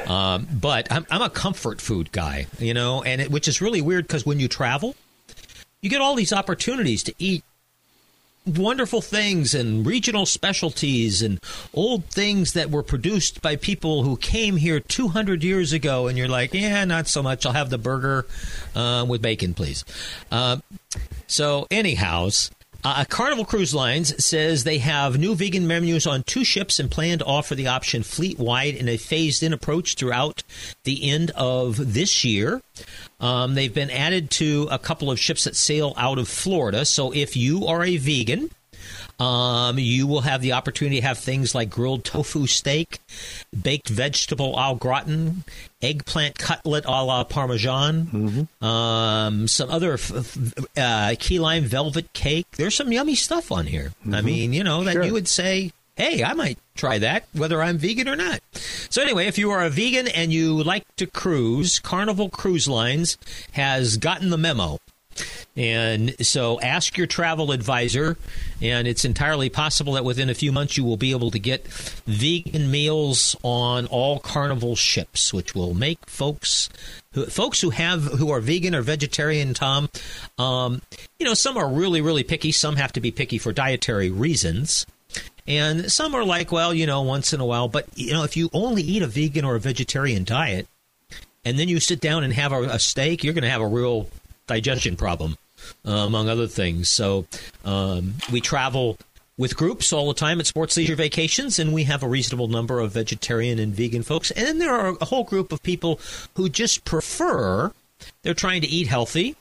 Um, 0.07 0.47
but 0.51 0.91
I'm, 0.91 1.05
I'm 1.09 1.21
a 1.21 1.29
comfort 1.29 1.79
food 1.79 2.11
guy, 2.11 2.47
you 2.59 2.73
know, 2.73 3.01
and 3.03 3.21
it, 3.21 3.31
which 3.31 3.47
is 3.47 3.61
really 3.61 3.81
weird 3.81 4.07
because 4.07 4.25
when 4.25 4.41
you 4.41 4.49
travel– 4.49 4.93
you 5.81 5.89
get 5.89 6.01
all 6.01 6.15
these 6.15 6.33
opportunities 6.33 7.03
to 7.03 7.13
eat 7.19 7.43
wonderful 8.45 9.01
things 9.01 9.53
and 9.53 9.85
regional 9.85 10.25
specialties 10.25 11.21
and 11.21 11.39
old 11.73 12.05
things 12.05 12.53
that 12.53 12.71
were 12.71 12.83
produced 12.83 13.41
by 13.41 13.55
people 13.57 14.03
who 14.03 14.15
came 14.15 14.55
here 14.55 14.79
200 14.79 15.43
years 15.43 15.73
ago 15.73 16.07
and 16.07 16.17
you're 16.17 16.29
like 16.29 16.53
yeah 16.53 16.85
not 16.85 17.07
so 17.07 17.21
much. 17.21 17.45
I'll 17.45 17.53
have 17.53 17.69
the 17.69 17.77
burger 17.77 18.25
uh, 18.75 19.05
with 19.07 19.21
bacon 19.21 19.53
please. 19.53 19.83
Uh, 20.31 20.57
so 21.27 21.67
anyhows 21.69 22.51
uh, 22.97 23.05
Carnival 23.05 23.45
Cruise 23.45 23.73
Lines 23.73 24.23
says 24.23 24.63
they 24.63 24.77
have 24.77 25.17
new 25.17 25.35
vegan 25.35 25.67
menus 25.67 26.05
on 26.05 26.23
two 26.23 26.43
ships 26.43 26.79
and 26.79 26.91
plan 26.91 27.19
to 27.19 27.25
offer 27.25 27.55
the 27.55 27.67
option 27.67 28.03
fleet 28.03 28.39
wide 28.39 28.75
in 28.75 28.87
a 28.87 28.97
phased 28.97 29.43
in 29.43 29.53
approach 29.53 29.95
throughout 29.95 30.43
the 30.83 31.09
end 31.09 31.31
of 31.31 31.93
this 31.93 32.23
year. 32.23 32.61
Um, 33.19 33.55
they've 33.55 33.73
been 33.73 33.89
added 33.89 34.29
to 34.31 34.67
a 34.69 34.77
couple 34.77 35.09
of 35.09 35.19
ships 35.19 35.45
that 35.45 35.55
sail 35.55 35.93
out 35.97 36.19
of 36.19 36.27
Florida. 36.27 36.85
So 36.85 37.13
if 37.13 37.35
you 37.35 37.65
are 37.65 37.83
a 37.83 37.97
vegan, 37.97 38.51
um, 39.19 39.79
you 39.79 40.05
will 40.05 40.21
have 40.21 40.41
the 40.41 40.53
opportunity 40.53 40.97
to 40.97 41.07
have 41.07 41.17
things 41.17 41.55
like 41.55 41.69
grilled 41.69 42.03
tofu 42.03 42.45
steak, 42.45 42.99
baked 43.59 43.89
vegetable 43.89 44.53
au 44.57 44.75
gratin, 44.75 45.43
eggplant 45.81 46.37
cutlet 46.37 46.85
a 46.85 47.03
la 47.03 47.23
Parmesan, 47.23 48.05
mm-hmm. 48.05 48.65
um, 48.65 49.47
some 49.47 49.69
other 49.69 49.97
uh, 50.77 51.15
key 51.19 51.39
lime 51.39 51.63
velvet 51.63 52.13
cake. 52.13 52.47
There's 52.57 52.75
some 52.75 52.91
yummy 52.91 53.15
stuff 53.15 53.51
on 53.51 53.65
here. 53.65 53.93
Mm-hmm. 54.01 54.15
I 54.15 54.21
mean, 54.21 54.53
you 54.53 54.63
know, 54.63 54.83
that 54.83 54.93
sure. 54.93 55.03
you 55.03 55.13
would 55.13 55.27
say, 55.27 55.71
hey, 55.95 56.23
I 56.23 56.33
might 56.33 56.59
try 56.75 56.99
that, 56.99 57.25
whether 57.33 57.61
I'm 57.61 57.77
vegan 57.79 58.07
or 58.07 58.15
not. 58.15 58.39
So, 58.89 59.01
anyway, 59.01 59.25
if 59.25 59.37
you 59.37 59.49
are 59.51 59.65
a 59.65 59.69
vegan 59.69 60.07
and 60.07 60.31
you 60.31 60.63
like 60.63 60.83
to 60.97 61.07
cruise, 61.07 61.79
Carnival 61.79 62.29
Cruise 62.29 62.67
Lines 62.67 63.17
has 63.53 63.97
gotten 63.97 64.29
the 64.29 64.37
memo. 64.37 64.77
And 65.57 66.15
so 66.25 66.61
ask 66.61 66.97
your 66.97 67.07
travel 67.07 67.51
advisor, 67.51 68.15
and 68.61 68.87
it's 68.87 69.03
entirely 69.03 69.49
possible 69.49 69.93
that 69.93 70.05
within 70.05 70.29
a 70.29 70.35
few 70.35 70.51
months 70.51 70.77
you 70.77 70.83
will 70.83 70.97
be 70.97 71.11
able 71.11 71.31
to 71.31 71.39
get 71.39 71.67
vegan 71.67 72.69
meals 72.69 73.35
on 73.41 73.87
all 73.87 74.19
Carnival 74.19 74.75
ships, 74.75 75.33
which 75.33 75.55
will 75.55 75.73
make 75.73 76.07
folks 76.07 76.69
who, 77.13 77.25
folks 77.25 77.59
who 77.59 77.71
have 77.71 78.03
who 78.03 78.29
are 78.29 78.39
vegan 78.39 78.75
or 78.75 78.83
vegetarian, 78.83 79.55
Tom, 79.55 79.89
um, 80.37 80.83
you 81.19 81.25
know, 81.25 81.33
some 81.33 81.57
are 81.57 81.67
really 81.67 82.01
really 82.01 82.23
picky. 82.23 82.51
Some 82.51 82.75
have 82.75 82.93
to 82.93 83.01
be 83.01 83.09
picky 83.09 83.39
for 83.39 83.51
dietary 83.51 84.11
reasons. 84.11 84.85
And 85.47 85.91
some 85.91 86.13
are 86.13 86.25
like, 86.25 86.51
well, 86.51 86.73
you 86.73 86.85
know, 86.85 87.01
once 87.01 87.33
in 87.33 87.39
a 87.39 87.45
while. 87.45 87.69
But, 87.69 87.87
you 87.95 88.11
know, 88.11 88.23
if 88.23 88.35
you 88.35 88.49
only 88.53 88.83
eat 88.83 89.01
a 89.01 89.07
vegan 89.07 89.45
or 89.45 89.55
a 89.55 89.59
vegetarian 89.59 90.25
diet, 90.25 90.67
and 91.45 91.57
then 91.57 91.69
you 91.69 91.79
sit 91.79 92.01
down 92.01 92.25
and 92.25 92.33
have 92.33 92.51
a, 92.51 92.63
a 92.63 92.79
steak, 92.79 93.23
you're 93.23 93.33
going 93.33 93.45
to 93.45 93.49
have 93.49 93.61
a 93.61 93.67
real 93.67 94.09
digestion 94.47 94.97
problem, 94.97 95.37
uh, 95.85 95.91
among 95.91 96.29
other 96.29 96.47
things. 96.47 96.89
So 96.89 97.25
um, 97.65 98.15
we 98.31 98.41
travel 98.41 98.97
with 99.37 99.55
groups 99.55 99.93
all 99.93 100.07
the 100.07 100.13
time 100.13 100.39
at 100.39 100.47
Sports 100.47 100.75
Leisure 100.77 100.95
Vacations, 100.95 101.59
and 101.59 101.73
we 101.73 101.83
have 101.83 102.01
a 102.01 102.07
reasonable 102.07 102.47
number 102.47 102.79
of 102.79 102.91
vegetarian 102.91 103.59
and 103.59 103.73
vegan 103.73 104.03
folks. 104.03 104.31
And 104.31 104.45
then 104.45 104.57
there 104.57 104.73
are 104.73 104.97
a 104.99 105.05
whole 105.05 105.23
group 105.23 105.51
of 105.51 105.61
people 105.61 105.99
who 106.35 106.49
just 106.49 106.85
prefer, 106.85 107.71
they're 108.23 108.33
trying 108.33 108.61
to 108.61 108.67
eat 108.67 108.87
healthy 108.87 109.35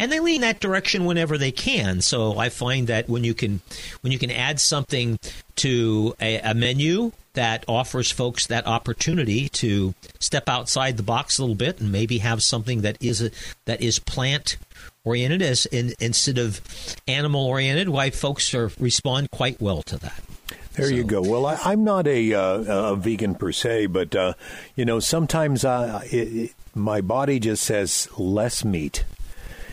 and 0.00 0.10
they 0.10 0.18
lean 0.18 0.40
that 0.40 0.60
direction 0.60 1.04
whenever 1.04 1.36
they 1.36 1.52
can. 1.52 2.00
So 2.00 2.38
I 2.38 2.48
find 2.48 2.86
that 2.86 3.08
when 3.08 3.22
you 3.22 3.34
can 3.34 3.60
when 4.00 4.12
you 4.12 4.18
can 4.18 4.30
add 4.30 4.58
something 4.58 5.18
to 5.56 6.14
a, 6.20 6.38
a 6.38 6.54
menu 6.54 7.12
that 7.34 7.64
offers 7.68 8.10
folks 8.10 8.46
that 8.46 8.66
opportunity 8.66 9.48
to 9.50 9.94
step 10.18 10.48
outside 10.48 10.96
the 10.96 11.02
box 11.02 11.38
a 11.38 11.42
little 11.42 11.54
bit 11.54 11.80
and 11.80 11.92
maybe 11.92 12.18
have 12.18 12.42
something 12.42 12.80
that 12.80 12.96
is 13.02 13.22
a, 13.22 13.30
that 13.66 13.82
is 13.82 13.98
plant 13.98 14.56
oriented 15.04 15.42
as 15.42 15.66
in, 15.66 15.94
instead 16.00 16.38
of 16.38 16.60
animal 17.08 17.46
oriented, 17.46 17.88
why 17.88 18.10
folks 18.10 18.54
are 18.54 18.70
respond 18.78 19.30
quite 19.30 19.60
well 19.60 19.82
to 19.82 19.96
that. 19.98 20.22
There 20.74 20.88
so. 20.88 20.94
you 20.94 21.04
go. 21.04 21.20
Well, 21.20 21.46
I, 21.46 21.72
am 21.72 21.84
not 21.84 22.06
a, 22.06 22.34
uh, 22.34 22.92
a 22.92 22.96
vegan 22.96 23.34
per 23.34 23.52
se, 23.52 23.86
but 23.86 24.14
uh, 24.14 24.34
you 24.76 24.84
know, 24.84 25.00
sometimes 25.00 25.64
I, 25.64 26.04
it, 26.04 26.14
it, 26.14 26.54
my 26.74 27.00
body 27.00 27.40
just 27.40 27.64
says 27.64 28.08
less 28.16 28.64
meat. 28.64 29.04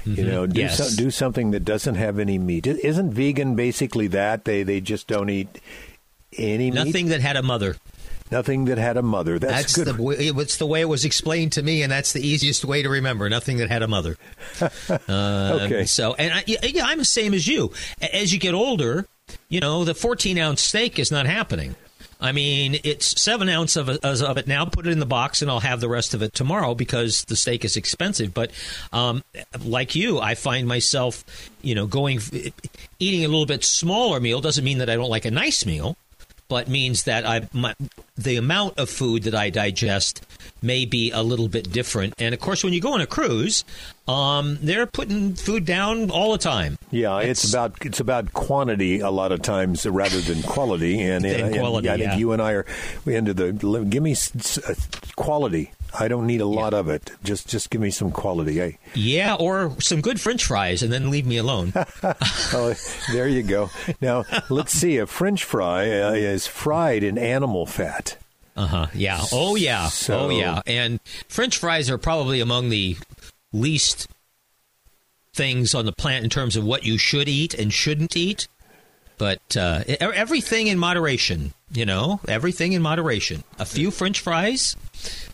Mm-hmm. 0.05 0.19
You 0.19 0.25
know, 0.25 0.47
do 0.47 0.61
yes. 0.61 0.77
so, 0.77 0.95
do 0.95 1.11
something 1.11 1.51
that 1.51 1.65
doesn't 1.65 1.95
have 1.95 2.17
any 2.17 2.37
meat. 2.37 2.65
Isn't 2.65 3.11
vegan 3.11 3.55
basically 3.55 4.07
that 4.07 4.45
they 4.45 4.63
they 4.63 4.79
just 4.79 5.07
don't 5.07 5.29
eat 5.29 5.59
any 6.37 6.71
nothing 6.71 7.05
meat? 7.05 7.11
that 7.11 7.21
had 7.21 7.35
a 7.35 7.43
mother. 7.43 7.75
Nothing 8.31 8.65
that 8.65 8.77
had 8.77 8.97
a 8.97 9.01
mother. 9.01 9.39
That's, 9.39 9.75
that's 9.75 9.75
good. 9.75 9.97
The, 9.97 10.33
it's 10.41 10.57
the 10.57 10.65
way 10.65 10.81
it 10.81 10.89
was 10.89 11.05
explained 11.05 11.53
to 11.53 11.63
me, 11.63 11.81
and 11.81 11.91
that's 11.91 12.13
the 12.13 12.25
easiest 12.25 12.65
way 12.65 12.83
to 12.83 12.89
remember. 12.89 13.29
Nothing 13.29 13.57
that 13.57 13.69
had 13.69 13.83
a 13.83 13.87
mother. 13.87 14.17
uh, 14.61 15.59
okay. 15.61 15.85
So, 15.85 16.13
and 16.15 16.33
I, 16.33 16.43
yeah, 16.45 16.85
I'm 16.85 16.97
the 16.97 17.05
same 17.05 17.33
as 17.33 17.47
you. 17.47 17.71
As 18.01 18.33
you 18.33 18.39
get 18.39 18.53
older, 18.53 19.05
you 19.49 19.59
know, 19.59 19.85
the 19.85 19.95
14 19.95 20.37
ounce 20.37 20.61
steak 20.61 20.99
is 20.99 21.11
not 21.11 21.25
happening. 21.25 21.75
I 22.19 22.31
mean, 22.31 22.77
it's 22.83 23.21
seven 23.21 23.47
ounce 23.47 23.75
of, 23.75 23.89
of 23.89 24.37
it 24.37 24.47
now. 24.47 24.65
Put 24.65 24.87
it 24.87 24.91
in 24.91 24.99
the 24.99 25.05
box, 25.05 25.41
and 25.41 25.51
I'll 25.51 25.59
have 25.59 25.79
the 25.79 25.87
rest 25.87 26.13
of 26.13 26.23
it 26.23 26.33
tomorrow 26.33 26.73
because 26.73 27.23
the 27.25 27.35
steak 27.35 27.63
is 27.63 27.77
expensive. 27.77 28.33
But 28.33 28.51
um, 28.91 29.23
like 29.63 29.95
you, 29.95 30.19
I 30.19 30.33
find 30.33 30.67
myself, 30.67 31.23
you 31.61 31.75
know, 31.75 31.85
going 31.85 32.19
eating 32.99 33.23
a 33.23 33.27
little 33.27 33.45
bit 33.45 33.63
smaller 33.63 34.19
meal 34.19 34.41
doesn't 34.41 34.65
mean 34.65 34.79
that 34.79 34.89
I 34.89 34.95
don't 34.95 35.11
like 35.11 35.25
a 35.25 35.31
nice 35.31 35.65
meal 35.65 35.95
but 36.47 36.67
means 36.67 37.03
that 37.03 37.25
I 37.25 37.47
my, 37.53 37.75
the 38.17 38.37
amount 38.37 38.77
of 38.77 38.89
food 38.89 39.23
that 39.23 39.35
I 39.35 39.49
digest 39.49 40.25
may 40.61 40.85
be 40.85 41.11
a 41.11 41.21
little 41.21 41.47
bit 41.47 41.71
different. 41.71 42.15
And 42.17 42.33
of 42.33 42.39
course, 42.39 42.63
when 42.63 42.73
you 42.73 42.81
go 42.81 42.93
on 42.93 43.01
a 43.01 43.07
cruise, 43.07 43.63
um, 44.07 44.57
they're 44.61 44.85
putting 44.85 45.35
food 45.35 45.65
down 45.65 46.09
all 46.09 46.31
the 46.31 46.37
time. 46.37 46.77
Yeah, 46.91 47.19
it's, 47.19 47.43
it's, 47.43 47.53
about 47.53 47.85
it's 47.85 47.99
about 47.99 48.33
quantity 48.33 48.99
a 48.99 49.11
lot 49.11 49.31
of 49.31 49.41
times 49.41 49.85
rather 49.85 50.21
than 50.21 50.41
quality. 50.43 51.01
And, 51.01 51.25
and, 51.25 51.55
quality, 51.55 51.87
and 51.89 51.99
yeah, 51.99 52.05
I 52.05 52.09
think 52.09 52.19
you 52.19 52.31
and 52.31 52.41
I 52.41 52.53
are 52.53 52.65
we 53.05 53.15
into 53.15 53.33
the 53.33 53.51
give 53.51 54.03
me 54.03 54.15
quality. 55.15 55.71
I 55.97 56.07
don't 56.07 56.27
need 56.27 56.41
a 56.41 56.45
lot 56.45 56.73
yeah. 56.73 56.79
of 56.79 56.89
it. 56.89 57.11
Just 57.23 57.47
just 57.47 57.69
give 57.69 57.81
me 57.81 57.91
some 57.91 58.11
quality. 58.11 58.59
Eh? 58.61 58.71
Yeah, 58.93 59.35
or 59.35 59.75
some 59.79 60.01
good 60.01 60.19
French 60.19 60.45
fries, 60.45 60.83
and 60.83 60.91
then 60.91 61.09
leave 61.09 61.25
me 61.25 61.37
alone. 61.37 61.73
oh, 62.03 62.73
there 63.11 63.27
you 63.27 63.43
go. 63.43 63.69
Now 64.01 64.25
let's 64.49 64.73
see. 64.73 64.97
A 64.97 65.07
French 65.07 65.43
fry 65.43 65.89
uh, 66.01 66.11
is 66.11 66.47
fried 66.47 67.03
in 67.03 67.17
animal 67.17 67.65
fat. 67.65 68.17
Uh 68.55 68.67
huh. 68.67 68.87
Yeah. 68.93 69.21
Oh 69.31 69.55
yeah. 69.55 69.87
So, 69.87 70.19
oh 70.19 70.29
yeah. 70.29 70.61
And 70.65 70.99
French 71.29 71.57
fries 71.57 71.89
are 71.89 71.97
probably 71.97 72.39
among 72.39 72.69
the 72.69 72.97
least 73.53 74.07
things 75.33 75.75
on 75.75 75.85
the 75.85 75.91
planet 75.93 76.23
in 76.23 76.29
terms 76.29 76.55
of 76.55 76.65
what 76.65 76.83
you 76.83 76.97
should 76.97 77.29
eat 77.29 77.53
and 77.53 77.71
shouldn't 77.71 78.17
eat. 78.17 78.47
But 79.17 79.55
uh, 79.55 79.83
everything 79.99 80.67
in 80.67 80.77
moderation, 80.77 81.53
you 81.71 81.85
know, 81.85 82.19
everything 82.27 82.73
in 82.73 82.81
moderation. 82.81 83.43
A 83.59 83.65
few 83.65 83.91
French 83.91 84.19
fries 84.19 84.75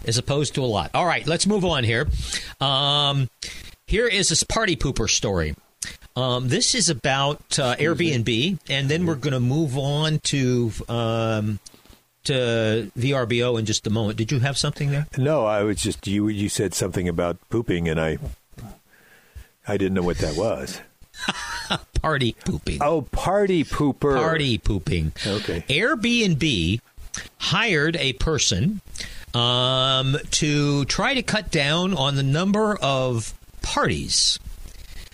as 0.05 0.17
opposed 0.17 0.55
to 0.55 0.61
a 0.61 0.65
lot. 0.65 0.91
All 0.93 1.05
right, 1.05 1.25
let's 1.27 1.47
move 1.47 1.65
on 1.65 1.83
here. 1.83 2.07
Um, 2.59 3.29
here 3.87 4.07
is 4.07 4.29
this 4.29 4.43
party 4.43 4.75
pooper 4.75 5.09
story. 5.09 5.55
Um, 6.15 6.49
this 6.49 6.75
is 6.75 6.89
about 6.89 7.59
uh, 7.59 7.75
Airbnb, 7.75 8.59
and 8.69 8.89
then 8.89 9.05
we're 9.05 9.15
going 9.15 9.33
to 9.33 9.39
move 9.39 9.77
on 9.77 10.19
to 10.19 10.71
um, 10.87 11.59
to 12.25 12.91
VRBO 12.97 13.57
in 13.59 13.65
just 13.65 13.87
a 13.87 13.89
moment. 13.89 14.17
Did 14.17 14.31
you 14.31 14.39
have 14.39 14.57
something 14.57 14.91
there? 14.91 15.07
No, 15.17 15.45
I 15.45 15.63
was 15.63 15.81
just 15.81 16.07
you. 16.07 16.27
You 16.27 16.49
said 16.49 16.73
something 16.73 17.07
about 17.07 17.37
pooping, 17.49 17.89
and 17.89 17.99
I 17.99 18.17
I 19.67 19.77
didn't 19.77 19.95
know 19.95 20.03
what 20.03 20.19
that 20.19 20.37
was. 20.37 20.81
party 22.01 22.35
pooping. 22.45 22.79
Oh, 22.81 23.01
party 23.01 23.63
pooper. 23.63 24.17
Party 24.17 24.57
pooping. 24.57 25.13
Okay. 25.25 25.63
Airbnb 25.69 26.81
hired 27.39 27.95
a 27.97 28.13
person 28.13 28.81
um, 29.33 30.17
to 30.31 30.85
try 30.85 31.13
to 31.13 31.23
cut 31.23 31.51
down 31.51 31.93
on 31.93 32.15
the 32.15 32.23
number 32.23 32.77
of 32.81 33.33
parties 33.61 34.39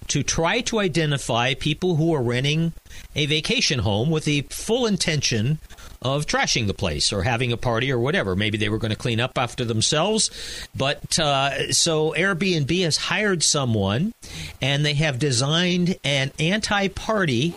to 0.10 0.24
try 0.24 0.60
to 0.62 0.80
identify 0.80 1.54
people 1.54 1.96
who 1.96 2.14
are 2.14 2.22
renting 2.22 2.74
a 3.16 3.26
vacation 3.28 3.80
home 3.80 4.10
with 4.10 4.26
the 4.26 4.42
full 4.50 4.86
intention 4.86 5.60
of 6.02 6.26
trashing 6.26 6.68
the 6.68 6.74
place 6.74 7.12
or 7.12 7.24
having 7.24 7.52
a 7.52 7.58
party 7.58 7.92
or 7.92 8.00
whatever. 8.00 8.36
Maybe 8.36 8.58
they 8.58 8.70
were 8.70 8.78
going 8.78 8.92
to 8.92 8.98
clean 8.98 9.20
up 9.20 9.38
after 9.38 9.66
themselves. 9.66 10.32
But 10.76 11.20
uh, 11.20 11.72
so 11.72 12.14
Airbnb 12.18 12.84
has 12.84 12.98
hired 12.98 13.44
someone 13.44 14.14
and 14.62 14.86
they 14.86 14.94
have 14.96 15.20
designed 15.20 15.98
an 16.04 16.32
anti 16.40 16.88
party 16.90 17.56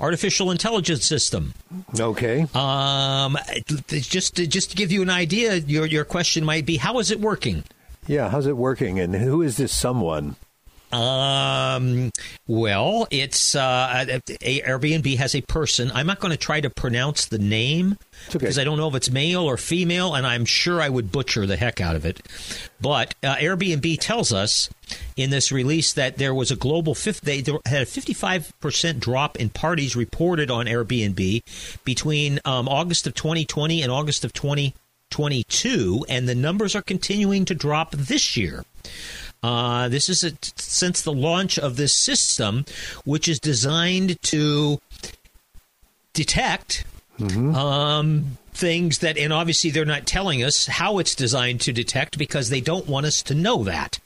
artificial 0.00 0.50
intelligence 0.50 1.04
system. 1.04 1.54
Okay. 1.98 2.46
Um, 2.54 3.36
just 3.90 4.36
to, 4.36 4.46
just 4.46 4.70
to 4.70 4.76
give 4.76 4.92
you 4.92 5.02
an 5.02 5.10
idea, 5.10 5.56
your 5.56 5.86
your 5.86 6.04
question 6.04 6.44
might 6.44 6.66
be, 6.66 6.76
how 6.76 6.98
is 6.98 7.10
it 7.10 7.20
working? 7.20 7.64
Yeah, 8.06 8.30
how's 8.30 8.46
it 8.46 8.56
working, 8.56 8.98
and 8.98 9.14
who 9.14 9.42
is 9.42 9.58
this 9.58 9.72
someone? 9.72 10.36
Um, 10.92 12.10
well, 12.46 13.06
it's 13.10 13.54
uh, 13.54 14.18
Airbnb 14.26 15.16
has 15.18 15.34
a 15.34 15.42
person. 15.42 15.90
I'm 15.92 16.06
not 16.06 16.18
going 16.18 16.30
to 16.30 16.38
try 16.38 16.60
to 16.60 16.70
pronounce 16.70 17.26
the 17.26 17.38
name 17.38 17.98
okay. 18.28 18.38
because 18.38 18.58
I 18.58 18.64
don't 18.64 18.78
know 18.78 18.88
if 18.88 18.94
it's 18.94 19.10
male 19.10 19.42
or 19.42 19.58
female, 19.58 20.14
and 20.14 20.26
I'm 20.26 20.46
sure 20.46 20.80
I 20.80 20.88
would 20.88 21.12
butcher 21.12 21.44
the 21.46 21.56
heck 21.56 21.80
out 21.80 21.94
of 21.94 22.06
it. 22.06 22.20
But 22.80 23.14
uh, 23.22 23.36
Airbnb 23.36 23.98
tells 24.00 24.32
us 24.32 24.70
in 25.16 25.28
this 25.30 25.52
release 25.52 25.92
that 25.92 26.16
there 26.16 26.34
was 26.34 26.50
a 26.50 26.56
global 26.56 26.94
fifth. 26.94 27.20
They 27.20 27.44
had 27.66 27.82
a 27.82 27.86
55 27.86 28.58
percent 28.60 29.00
drop 29.00 29.36
in 29.36 29.50
parties 29.50 29.94
reported 29.94 30.50
on 30.50 30.66
Airbnb 30.66 31.42
between 31.84 32.40
um, 32.46 32.66
August 32.66 33.06
of 33.06 33.14
2020 33.14 33.82
and 33.82 33.92
August 33.92 34.24
of 34.24 34.32
2022, 34.32 36.06
and 36.08 36.26
the 36.26 36.34
numbers 36.34 36.74
are 36.74 36.82
continuing 36.82 37.44
to 37.44 37.54
drop 37.54 37.90
this 37.92 38.38
year. 38.38 38.64
Uh, 39.42 39.88
this 39.88 40.08
is 40.08 40.24
a, 40.24 40.32
since 40.56 41.02
the 41.02 41.12
launch 41.12 41.58
of 41.58 41.76
this 41.76 41.96
system, 41.96 42.64
which 43.04 43.28
is 43.28 43.38
designed 43.38 44.20
to 44.22 44.80
detect 46.12 46.84
mm-hmm. 47.18 47.54
um, 47.54 48.38
things 48.50 48.98
that, 48.98 49.16
and 49.16 49.32
obviously 49.32 49.70
they're 49.70 49.84
not 49.84 50.06
telling 50.06 50.42
us 50.42 50.66
how 50.66 50.98
it's 50.98 51.14
designed 51.14 51.60
to 51.60 51.72
detect 51.72 52.18
because 52.18 52.50
they 52.50 52.60
don't 52.60 52.88
want 52.88 53.06
us 53.06 53.22
to 53.22 53.34
know 53.34 53.62
that. 53.64 54.00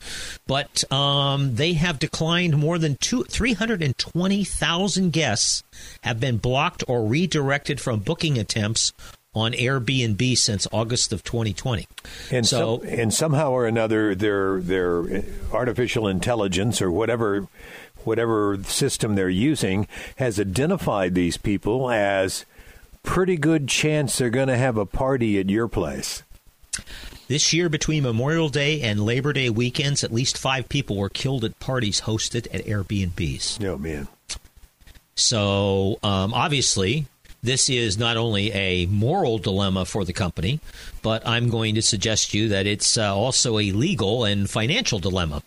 But 0.46 0.84
um, 0.92 1.54
they 1.54 1.72
have 1.72 1.98
declined 1.98 2.58
more 2.58 2.78
than 2.78 2.96
two, 2.96 3.24
320,000 3.24 5.12
guests 5.12 5.62
have 6.02 6.20
been 6.20 6.36
blocked 6.36 6.84
or 6.86 7.06
redirected 7.06 7.80
from 7.80 8.00
booking 8.00 8.38
attempts 8.38 8.92
on 9.34 9.52
Airbnb 9.52 10.36
since 10.36 10.66
August 10.72 11.12
of 11.12 11.24
2020. 11.24 11.86
And 12.30 12.46
so, 12.46 12.80
some, 12.80 12.88
and 12.88 13.14
somehow 13.14 13.50
or 13.52 13.66
another, 13.66 14.14
their 14.14 14.60
their 14.60 15.24
artificial 15.52 16.06
intelligence 16.06 16.82
or 16.82 16.90
whatever 16.90 17.48
whatever 18.04 18.62
system 18.64 19.14
they're 19.14 19.28
using 19.28 19.86
has 20.16 20.38
identified 20.38 21.14
these 21.14 21.36
people 21.36 21.90
as 21.90 22.44
pretty 23.02 23.36
good 23.36 23.68
chance 23.68 24.18
they're 24.18 24.30
going 24.30 24.48
to 24.48 24.56
have 24.56 24.76
a 24.76 24.86
party 24.86 25.38
at 25.38 25.48
your 25.48 25.68
place. 25.68 26.22
This 27.28 27.52
year, 27.52 27.68
between 27.68 28.02
Memorial 28.02 28.48
Day 28.48 28.82
and 28.82 29.00
Labor 29.00 29.32
Day 29.32 29.48
weekends, 29.48 30.04
at 30.04 30.12
least 30.12 30.36
five 30.36 30.68
people 30.68 30.96
were 30.96 31.08
killed 31.08 31.44
at 31.44 31.58
parties 31.60 32.02
hosted 32.02 32.46
at 32.52 32.64
Airbnbs. 32.64 33.64
Oh, 33.64 33.78
man. 33.78 34.08
So, 35.14 35.98
um, 36.02 36.34
obviously, 36.34 37.06
this 37.42 37.68
is 37.68 37.98
not 37.98 38.16
only 38.16 38.52
a 38.52 38.86
moral 38.86 39.38
dilemma 39.38 39.84
for 39.84 40.04
the 40.04 40.12
company, 40.12 40.60
but 41.02 41.26
I'm 41.26 41.48
going 41.48 41.74
to 41.74 41.82
suggest 41.82 42.30
to 42.30 42.38
you 42.38 42.48
that 42.48 42.66
it's 42.66 42.96
uh, 42.96 43.14
also 43.14 43.58
a 43.58 43.72
legal 43.72 44.24
and 44.24 44.48
financial 44.48 44.98
dilemma 44.98 45.42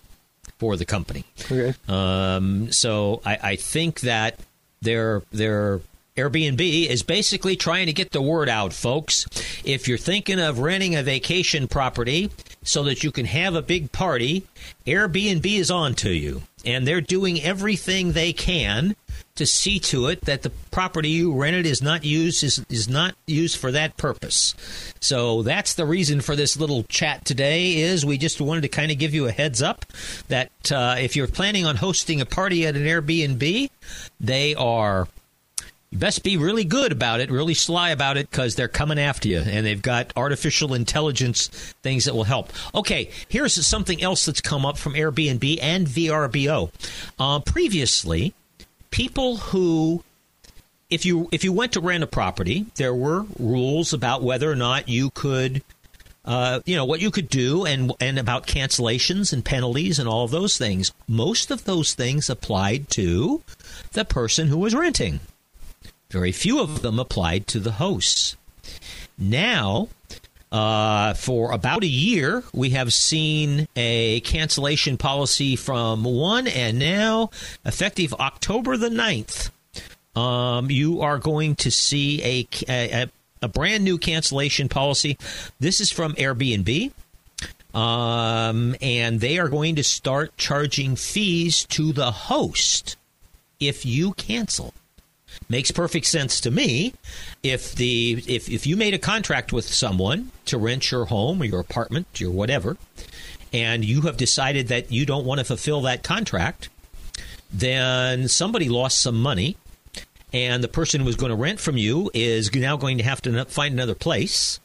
for 0.58 0.78
the 0.78 0.86
company. 0.86 1.24
Okay. 1.52 1.74
Um, 1.88 2.72
so 2.72 3.22
I, 3.26 3.38
I 3.42 3.56
think 3.56 4.02
that 4.02 4.40
their 4.82 5.24
their 5.32 5.82
Airbnb 6.18 6.88
is 6.88 7.04
basically 7.04 7.58
trying 7.58 7.88
to 7.88 7.94
get 7.94 8.12
the 8.12 8.22
word 8.22 8.48
out, 8.48 8.72
folks. 8.72 9.26
If 9.66 9.88
you're 9.88 9.98
thinking 9.98 10.40
of 10.40 10.60
renting 10.60 10.96
a 10.96 11.04
vacation 11.04 11.68
property 11.68 12.30
so 12.64 12.84
that 12.84 13.04
you 13.04 13.12
can 13.12 13.26
have 13.26 13.56
a 13.56 13.62
big 13.62 13.92
party, 13.92 14.48
Airbnb 14.88 15.46
is 15.46 15.70
on 15.70 15.94
to 15.96 16.12
you. 16.12 16.44
And 16.66 16.88
they're 16.88 17.02
doing 17.02 17.42
everything 17.42 18.12
they 18.12 18.34
can 18.34 18.96
to 19.36 19.46
see 19.46 19.80
to 19.80 20.08
it 20.08 20.22
that 20.22 20.44
the 20.44 20.50
property 20.72 21.10
you 21.10 21.34
rented 21.34 21.66
is 21.66 21.82
not 21.82 22.06
used 22.06 22.44
is, 22.44 22.66
is 22.70 22.88
not 22.88 23.16
used 23.28 23.58
for 23.58 23.72
that 23.72 23.98
purpose. 23.98 24.56
So 25.02 25.42
that's 25.44 25.74
the 25.74 25.86
reason 25.86 26.22
for 26.22 26.36
this 26.36 26.58
little 26.58 26.84
chat 26.84 27.26
today 27.26 27.76
is 27.78 28.06
we 28.06 28.18
just 28.18 28.40
wanted 28.40 28.62
to 28.62 28.70
kind 28.70 28.92
of 28.92 28.98
give 28.98 29.14
you 29.14 29.28
a 29.28 29.32
heads 29.32 29.62
up 29.62 29.86
that 30.30 30.52
uh, 30.72 30.96
if 30.98 31.16
you're 31.16 31.28
planning 31.28 31.66
on 31.66 31.76
hosting 31.76 32.22
a 32.22 32.26
party 32.26 32.66
at 32.66 32.76
an 32.76 32.84
Airbnb, 32.84 33.70
they 34.22 34.56
are 34.56 35.08
you 35.92 35.98
best 35.98 36.24
be 36.24 36.38
really 36.38 36.64
good 36.64 36.92
about 36.92 37.20
it, 37.20 37.32
really 37.32 37.54
sly 37.54 37.90
about 37.90 38.18
it, 38.18 38.30
because 38.30 38.56
they're 38.56 38.68
coming 38.68 39.00
after 39.00 39.28
you, 39.28 39.40
and 39.40 39.66
they've 39.66 39.82
got 39.82 40.12
artificial 40.16 40.74
intelligence 40.74 41.48
things 41.84 42.06
that 42.06 42.16
will 42.16 42.24
help. 42.24 42.52
Okay, 42.74 43.10
here's 43.30 43.54
something 43.66 44.02
else 44.02 44.26
that's 44.26 44.42
come 44.42 44.66
up 44.66 44.78
from 44.78 44.94
Airbnb 44.94 45.60
and 45.62 45.88
VRBO. 45.88 46.72
Uh, 47.20 47.40
previously, 47.40 48.34
people 48.92 49.38
who 49.38 50.04
if 50.90 51.06
you 51.06 51.28
if 51.32 51.44
you 51.44 51.52
went 51.52 51.74
to 51.74 51.82
rent 51.82 52.04
a 52.04 52.08
property, 52.08 52.68
there 52.76 52.94
were 52.94 53.26
rules 53.40 53.94
about 53.94 54.22
whether 54.22 54.52
or 54.52 54.56
not 54.56 54.88
you 54.88 55.10
could 55.10 55.64
uh, 56.24 56.60
you 56.66 56.76
know 56.76 56.86
what 56.86 57.02
you 57.02 57.12
could 57.12 57.30
do 57.30 57.66
and 57.66 57.92
and 58.00 58.18
about 58.18 58.48
cancellations 58.48 59.32
and 59.32 59.46
penalties 59.46 60.00
and 60.00 60.08
all 60.08 60.26
of 60.26 60.32
those 60.32 60.58
things. 60.58 60.92
Most 61.08 61.52
of 61.52 61.66
those 61.66 61.94
things 61.94 62.30
applied 62.30 62.90
to 62.92 63.42
the 63.94 64.06
person 64.06 64.48
who 64.48 64.58
was 64.58 64.76
renting. 64.76 65.20
Very 66.16 66.32
few 66.32 66.62
of 66.62 66.82
them 66.82 66.98
applied 66.98 67.46
to 67.48 67.60
the 67.60 67.74
hosts. 67.74 68.38
Now, 69.18 69.90
uh, 70.50 71.14
for 71.14 71.52
about 71.52 71.84
a 71.84 71.88
year, 71.88 72.46
we 72.54 72.70
have 72.70 72.94
seen 72.94 73.68
a 73.76 74.22
cancellation 74.22 74.96
policy 74.96 75.58
from 75.58 76.06
one, 76.06 76.48
and 76.48 76.80
now, 76.80 77.32
effective 77.66 78.14
October 78.14 78.78
the 78.78 78.88
9th, 78.88 79.50
um, 80.18 80.72
you 80.72 81.02
are 81.02 81.18
going 81.18 81.54
to 81.56 81.70
see 81.70 82.24
a, 82.24 82.48
a, 82.70 83.10
a, 83.42 83.48
brand 83.50 83.84
new 83.84 83.98
cancellation 83.98 84.70
policy. 84.70 85.18
This 85.60 85.82
is 85.82 85.92
from 85.92 86.14
Airbnb. 86.14 86.94
Um, 87.74 88.74
and 88.82 89.20
they 89.20 89.38
are 89.38 89.50
going 89.50 89.76
to 89.76 89.84
start 89.84 90.38
charging 90.38 90.96
fees 90.96 91.66
to 91.66 91.92
the 91.92 92.12
host 92.12 92.96
if 93.60 93.86
you 93.86 94.14
cancel 94.14 94.74
makes 95.50 95.72
perfect 95.72 96.06
sense 96.06 96.40
to 96.42 96.52
me. 96.52 96.94
If 97.44 97.76
the 97.76 98.24
if 98.28 98.50
if 98.50 98.66
you 98.66 98.76
made 98.76 98.94
a 98.94 99.00
contract 99.00 99.54
with 99.54 99.66
someone 99.66 100.32
to 100.46 100.58
rent 100.58 100.92
your 100.92 101.06
home 101.06 101.42
or 101.42 101.46
your 101.46 101.60
apartment, 101.60 102.22
or 102.22 102.32
whatever, 102.32 102.78
and 103.54 103.86
you 103.86 104.02
have 104.02 104.18
decided 104.18 104.68
that 104.68 104.92
you 104.92 105.06
don't 105.06 105.26
want 105.26 105.40
to 105.40 105.46
fulfill 105.46 105.82
that 105.82 106.04
contract, 106.04 106.70
then 107.52 108.28
somebody 108.28 108.70
lost 108.70 109.02
some 109.02 109.20
money, 109.22 109.58
and 110.34 110.64
the 110.64 110.68
person 110.68 111.02
who 111.02 111.06
was 111.06 111.16
going 111.16 111.30
to 111.30 111.36
rent 111.36 111.60
from 111.60 111.78
you 111.78 112.12
is 112.14 112.54
now 112.54 112.78
going 112.78 112.98
to 112.98 113.04
have 113.04 113.22
to 113.24 113.46
find 113.46 113.74
another 113.74 113.96
place. 113.96 114.60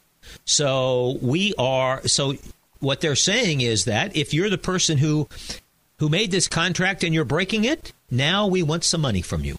So 0.44 1.18
we 1.22 1.54
are 1.58 2.06
so 2.06 2.34
what 2.80 3.00
they're 3.00 3.16
saying 3.16 3.60
is 3.60 3.84
that 3.84 4.16
if 4.16 4.34
you're 4.34 4.50
the 4.50 4.58
person 4.58 4.98
who 4.98 5.28
who 5.98 6.08
made 6.08 6.30
this 6.30 6.48
contract 6.48 7.04
and 7.04 7.14
you're 7.14 7.24
breaking 7.24 7.64
it, 7.64 7.92
now 8.10 8.46
we 8.46 8.62
want 8.62 8.84
some 8.84 9.02
money 9.02 9.22
from 9.22 9.44
you. 9.44 9.58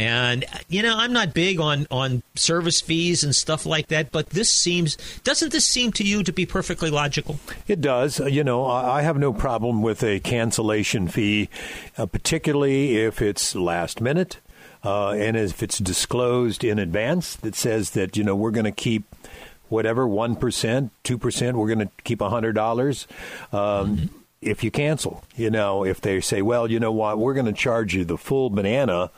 And 0.00 0.46
you 0.70 0.82
know, 0.82 0.96
I'm 0.96 1.12
not 1.12 1.34
big 1.34 1.60
on 1.60 1.86
on 1.90 2.22
service 2.34 2.80
fees 2.80 3.22
and 3.22 3.34
stuff 3.34 3.66
like 3.66 3.88
that, 3.88 4.10
but 4.10 4.30
this 4.30 4.50
seems 4.50 4.96
doesn't 5.24 5.52
this 5.52 5.66
seem 5.66 5.92
to 5.92 6.04
you 6.04 6.22
to 6.22 6.32
be 6.32 6.46
perfectly 6.46 6.88
logical? 6.88 7.38
It 7.68 7.82
does. 7.82 8.18
Uh, 8.18 8.24
you 8.24 8.42
know, 8.42 8.64
I 8.64 9.02
have 9.02 9.18
no 9.18 9.34
problem 9.34 9.82
with 9.82 10.02
a 10.02 10.18
cancellation 10.20 11.06
fee, 11.06 11.50
uh, 11.98 12.06
particularly 12.06 12.96
if 12.96 13.20
it's 13.20 13.54
last 13.54 14.00
minute. 14.00 14.38
Uh, 14.82 15.10
and 15.10 15.36
if 15.36 15.62
it's 15.62 15.78
disclosed 15.78 16.64
in 16.64 16.78
advance 16.78 17.36
that 17.36 17.54
says 17.54 17.90
that 17.90 18.16
you 18.16 18.24
know 18.24 18.34
we're 18.34 18.50
going 18.50 18.64
to 18.64 18.72
keep 18.72 19.04
whatever 19.68 20.08
one 20.08 20.34
percent, 20.34 20.92
two 21.02 21.18
percent, 21.18 21.58
we're 21.58 21.66
going 21.66 21.86
to 21.86 21.90
keep 22.04 22.22
a 22.22 22.30
hundred 22.30 22.54
dollars. 22.54 23.06
Um, 23.52 23.98
mm-hmm 23.98 24.19
if 24.42 24.64
you 24.64 24.70
cancel. 24.70 25.22
You 25.36 25.50
know, 25.50 25.84
if 25.84 26.00
they 26.00 26.20
say, 26.20 26.42
well, 26.42 26.70
you 26.70 26.80
know 26.80 26.92
what, 26.92 27.18
we're 27.18 27.34
going 27.34 27.46
to 27.46 27.52
charge 27.52 27.94
you 27.94 28.04
the 28.04 28.18
full 28.18 28.50
banana 28.50 29.10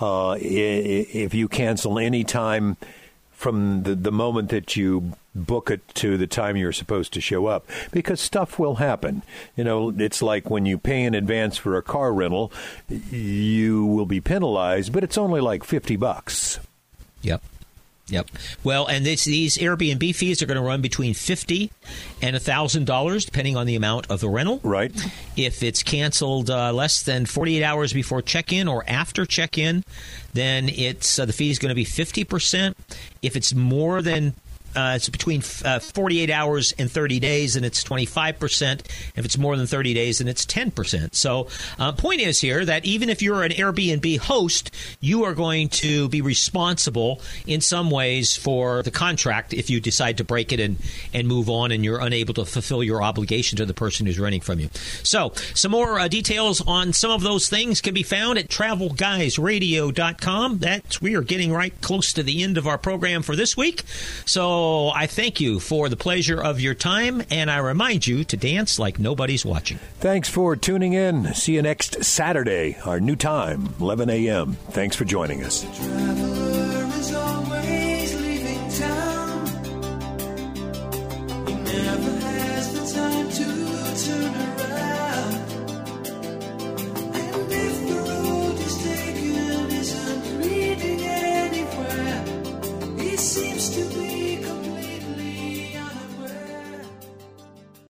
uh, 0.00 0.36
if 0.40 1.34
you 1.34 1.48
cancel 1.48 1.98
any 1.98 2.24
time 2.24 2.76
from 3.32 3.84
the, 3.84 3.94
the 3.94 4.10
moment 4.10 4.48
that 4.50 4.76
you 4.76 5.12
book 5.34 5.70
it 5.70 5.86
to 5.94 6.16
the 6.16 6.26
time 6.26 6.56
you're 6.56 6.72
supposed 6.72 7.12
to 7.12 7.20
show 7.20 7.46
up 7.46 7.64
because 7.92 8.20
stuff 8.20 8.58
will 8.58 8.76
happen. 8.76 9.22
You 9.56 9.62
know, 9.62 9.94
it's 9.96 10.20
like 10.20 10.50
when 10.50 10.66
you 10.66 10.78
pay 10.78 11.04
in 11.04 11.14
advance 11.14 11.56
for 11.56 11.76
a 11.76 11.82
car 11.82 12.12
rental, 12.12 12.52
you 12.88 13.86
will 13.86 14.06
be 14.06 14.20
penalized, 14.20 14.92
but 14.92 15.04
it's 15.04 15.16
only 15.16 15.40
like 15.40 15.62
50 15.62 15.94
bucks. 15.96 16.58
Yep. 17.22 17.42
Yep. 18.10 18.30
Well, 18.64 18.86
and 18.86 19.04
this, 19.04 19.24
these 19.24 19.58
Airbnb 19.58 20.14
fees 20.14 20.42
are 20.42 20.46
going 20.46 20.56
to 20.56 20.62
run 20.62 20.80
between 20.80 21.12
fifty 21.12 21.70
and 22.22 22.40
thousand 22.40 22.86
dollars, 22.86 23.24
depending 23.24 23.56
on 23.56 23.66
the 23.66 23.76
amount 23.76 24.10
of 24.10 24.20
the 24.20 24.28
rental. 24.28 24.60
Right. 24.62 24.92
If 25.36 25.62
it's 25.62 25.82
canceled 25.82 26.48
uh, 26.48 26.72
less 26.72 27.02
than 27.02 27.26
forty 27.26 27.58
eight 27.58 27.64
hours 27.64 27.92
before 27.92 28.22
check 28.22 28.52
in 28.52 28.66
or 28.66 28.82
after 28.88 29.26
check 29.26 29.58
in, 29.58 29.84
then 30.32 30.68
it's 30.68 31.18
uh, 31.18 31.26
the 31.26 31.32
fee 31.32 31.50
is 31.50 31.58
going 31.58 31.68
to 31.70 31.74
be 31.74 31.84
fifty 31.84 32.24
percent. 32.24 32.76
If 33.20 33.36
it's 33.36 33.52
more 33.54 34.00
than 34.00 34.34
uh, 34.76 34.94
it's 34.96 35.08
between 35.08 35.42
uh, 35.64 35.80
48 35.80 36.30
hours 36.30 36.74
and 36.78 36.90
30 36.90 37.20
days, 37.20 37.56
and 37.56 37.64
it's 37.64 37.82
25%. 37.82 38.80
If 39.16 39.24
it's 39.24 39.38
more 39.38 39.56
than 39.56 39.66
30 39.66 39.94
days, 39.94 40.18
then 40.18 40.28
it's 40.28 40.46
10%. 40.46 41.14
So, 41.14 41.48
uh, 41.78 41.92
point 41.92 42.20
is 42.20 42.40
here 42.40 42.64
that 42.64 42.84
even 42.84 43.08
if 43.08 43.22
you're 43.22 43.42
an 43.42 43.52
Airbnb 43.52 44.18
host, 44.18 44.70
you 45.00 45.24
are 45.24 45.34
going 45.34 45.68
to 45.68 46.08
be 46.08 46.20
responsible 46.20 47.20
in 47.46 47.60
some 47.60 47.90
ways 47.90 48.36
for 48.36 48.82
the 48.82 48.90
contract 48.90 49.54
if 49.54 49.70
you 49.70 49.80
decide 49.80 50.18
to 50.18 50.24
break 50.24 50.52
it 50.52 50.60
and, 50.60 50.76
and 51.12 51.26
move 51.26 51.48
on 51.48 51.72
and 51.72 51.84
you're 51.84 52.00
unable 52.00 52.34
to 52.34 52.44
fulfill 52.44 52.82
your 52.82 53.02
obligation 53.02 53.56
to 53.56 53.66
the 53.66 53.74
person 53.74 54.06
who's 54.06 54.18
renting 54.18 54.40
from 54.40 54.60
you. 54.60 54.68
So, 55.02 55.32
some 55.54 55.72
more 55.72 55.98
uh, 55.98 56.08
details 56.08 56.60
on 56.66 56.92
some 56.92 57.10
of 57.10 57.22
those 57.22 57.48
things 57.48 57.80
can 57.80 57.94
be 57.94 58.02
found 58.02 58.38
at 58.38 58.48
travelguysradio.com. 58.48 60.58
That's 60.58 61.00
we 61.00 61.14
are 61.14 61.22
getting 61.22 61.52
right 61.52 61.72
close 61.80 62.12
to 62.14 62.22
the 62.22 62.42
end 62.42 62.58
of 62.58 62.66
our 62.66 62.78
program 62.78 63.22
for 63.22 63.36
this 63.36 63.56
week. 63.56 63.84
So, 64.26 64.57
Oh, 64.60 64.90
I 64.92 65.06
thank 65.06 65.40
you 65.40 65.60
for 65.60 65.88
the 65.88 65.96
pleasure 65.96 66.42
of 66.42 66.60
your 66.60 66.74
time, 66.74 67.22
and 67.30 67.48
I 67.48 67.58
remind 67.58 68.08
you 68.08 68.24
to 68.24 68.36
dance 68.36 68.80
like 68.80 68.98
nobody's 68.98 69.44
watching. 69.44 69.78
Thanks 70.00 70.28
for 70.28 70.56
tuning 70.56 70.94
in. 70.94 71.32
See 71.34 71.54
you 71.54 71.62
next 71.62 72.02
Saturday, 72.02 72.76
our 72.84 72.98
new 72.98 73.14
time, 73.14 73.72
11 73.78 74.10
a.m. 74.10 74.54
Thanks 74.70 74.96
for 74.96 75.04
joining 75.04 75.44
us. 75.44 75.64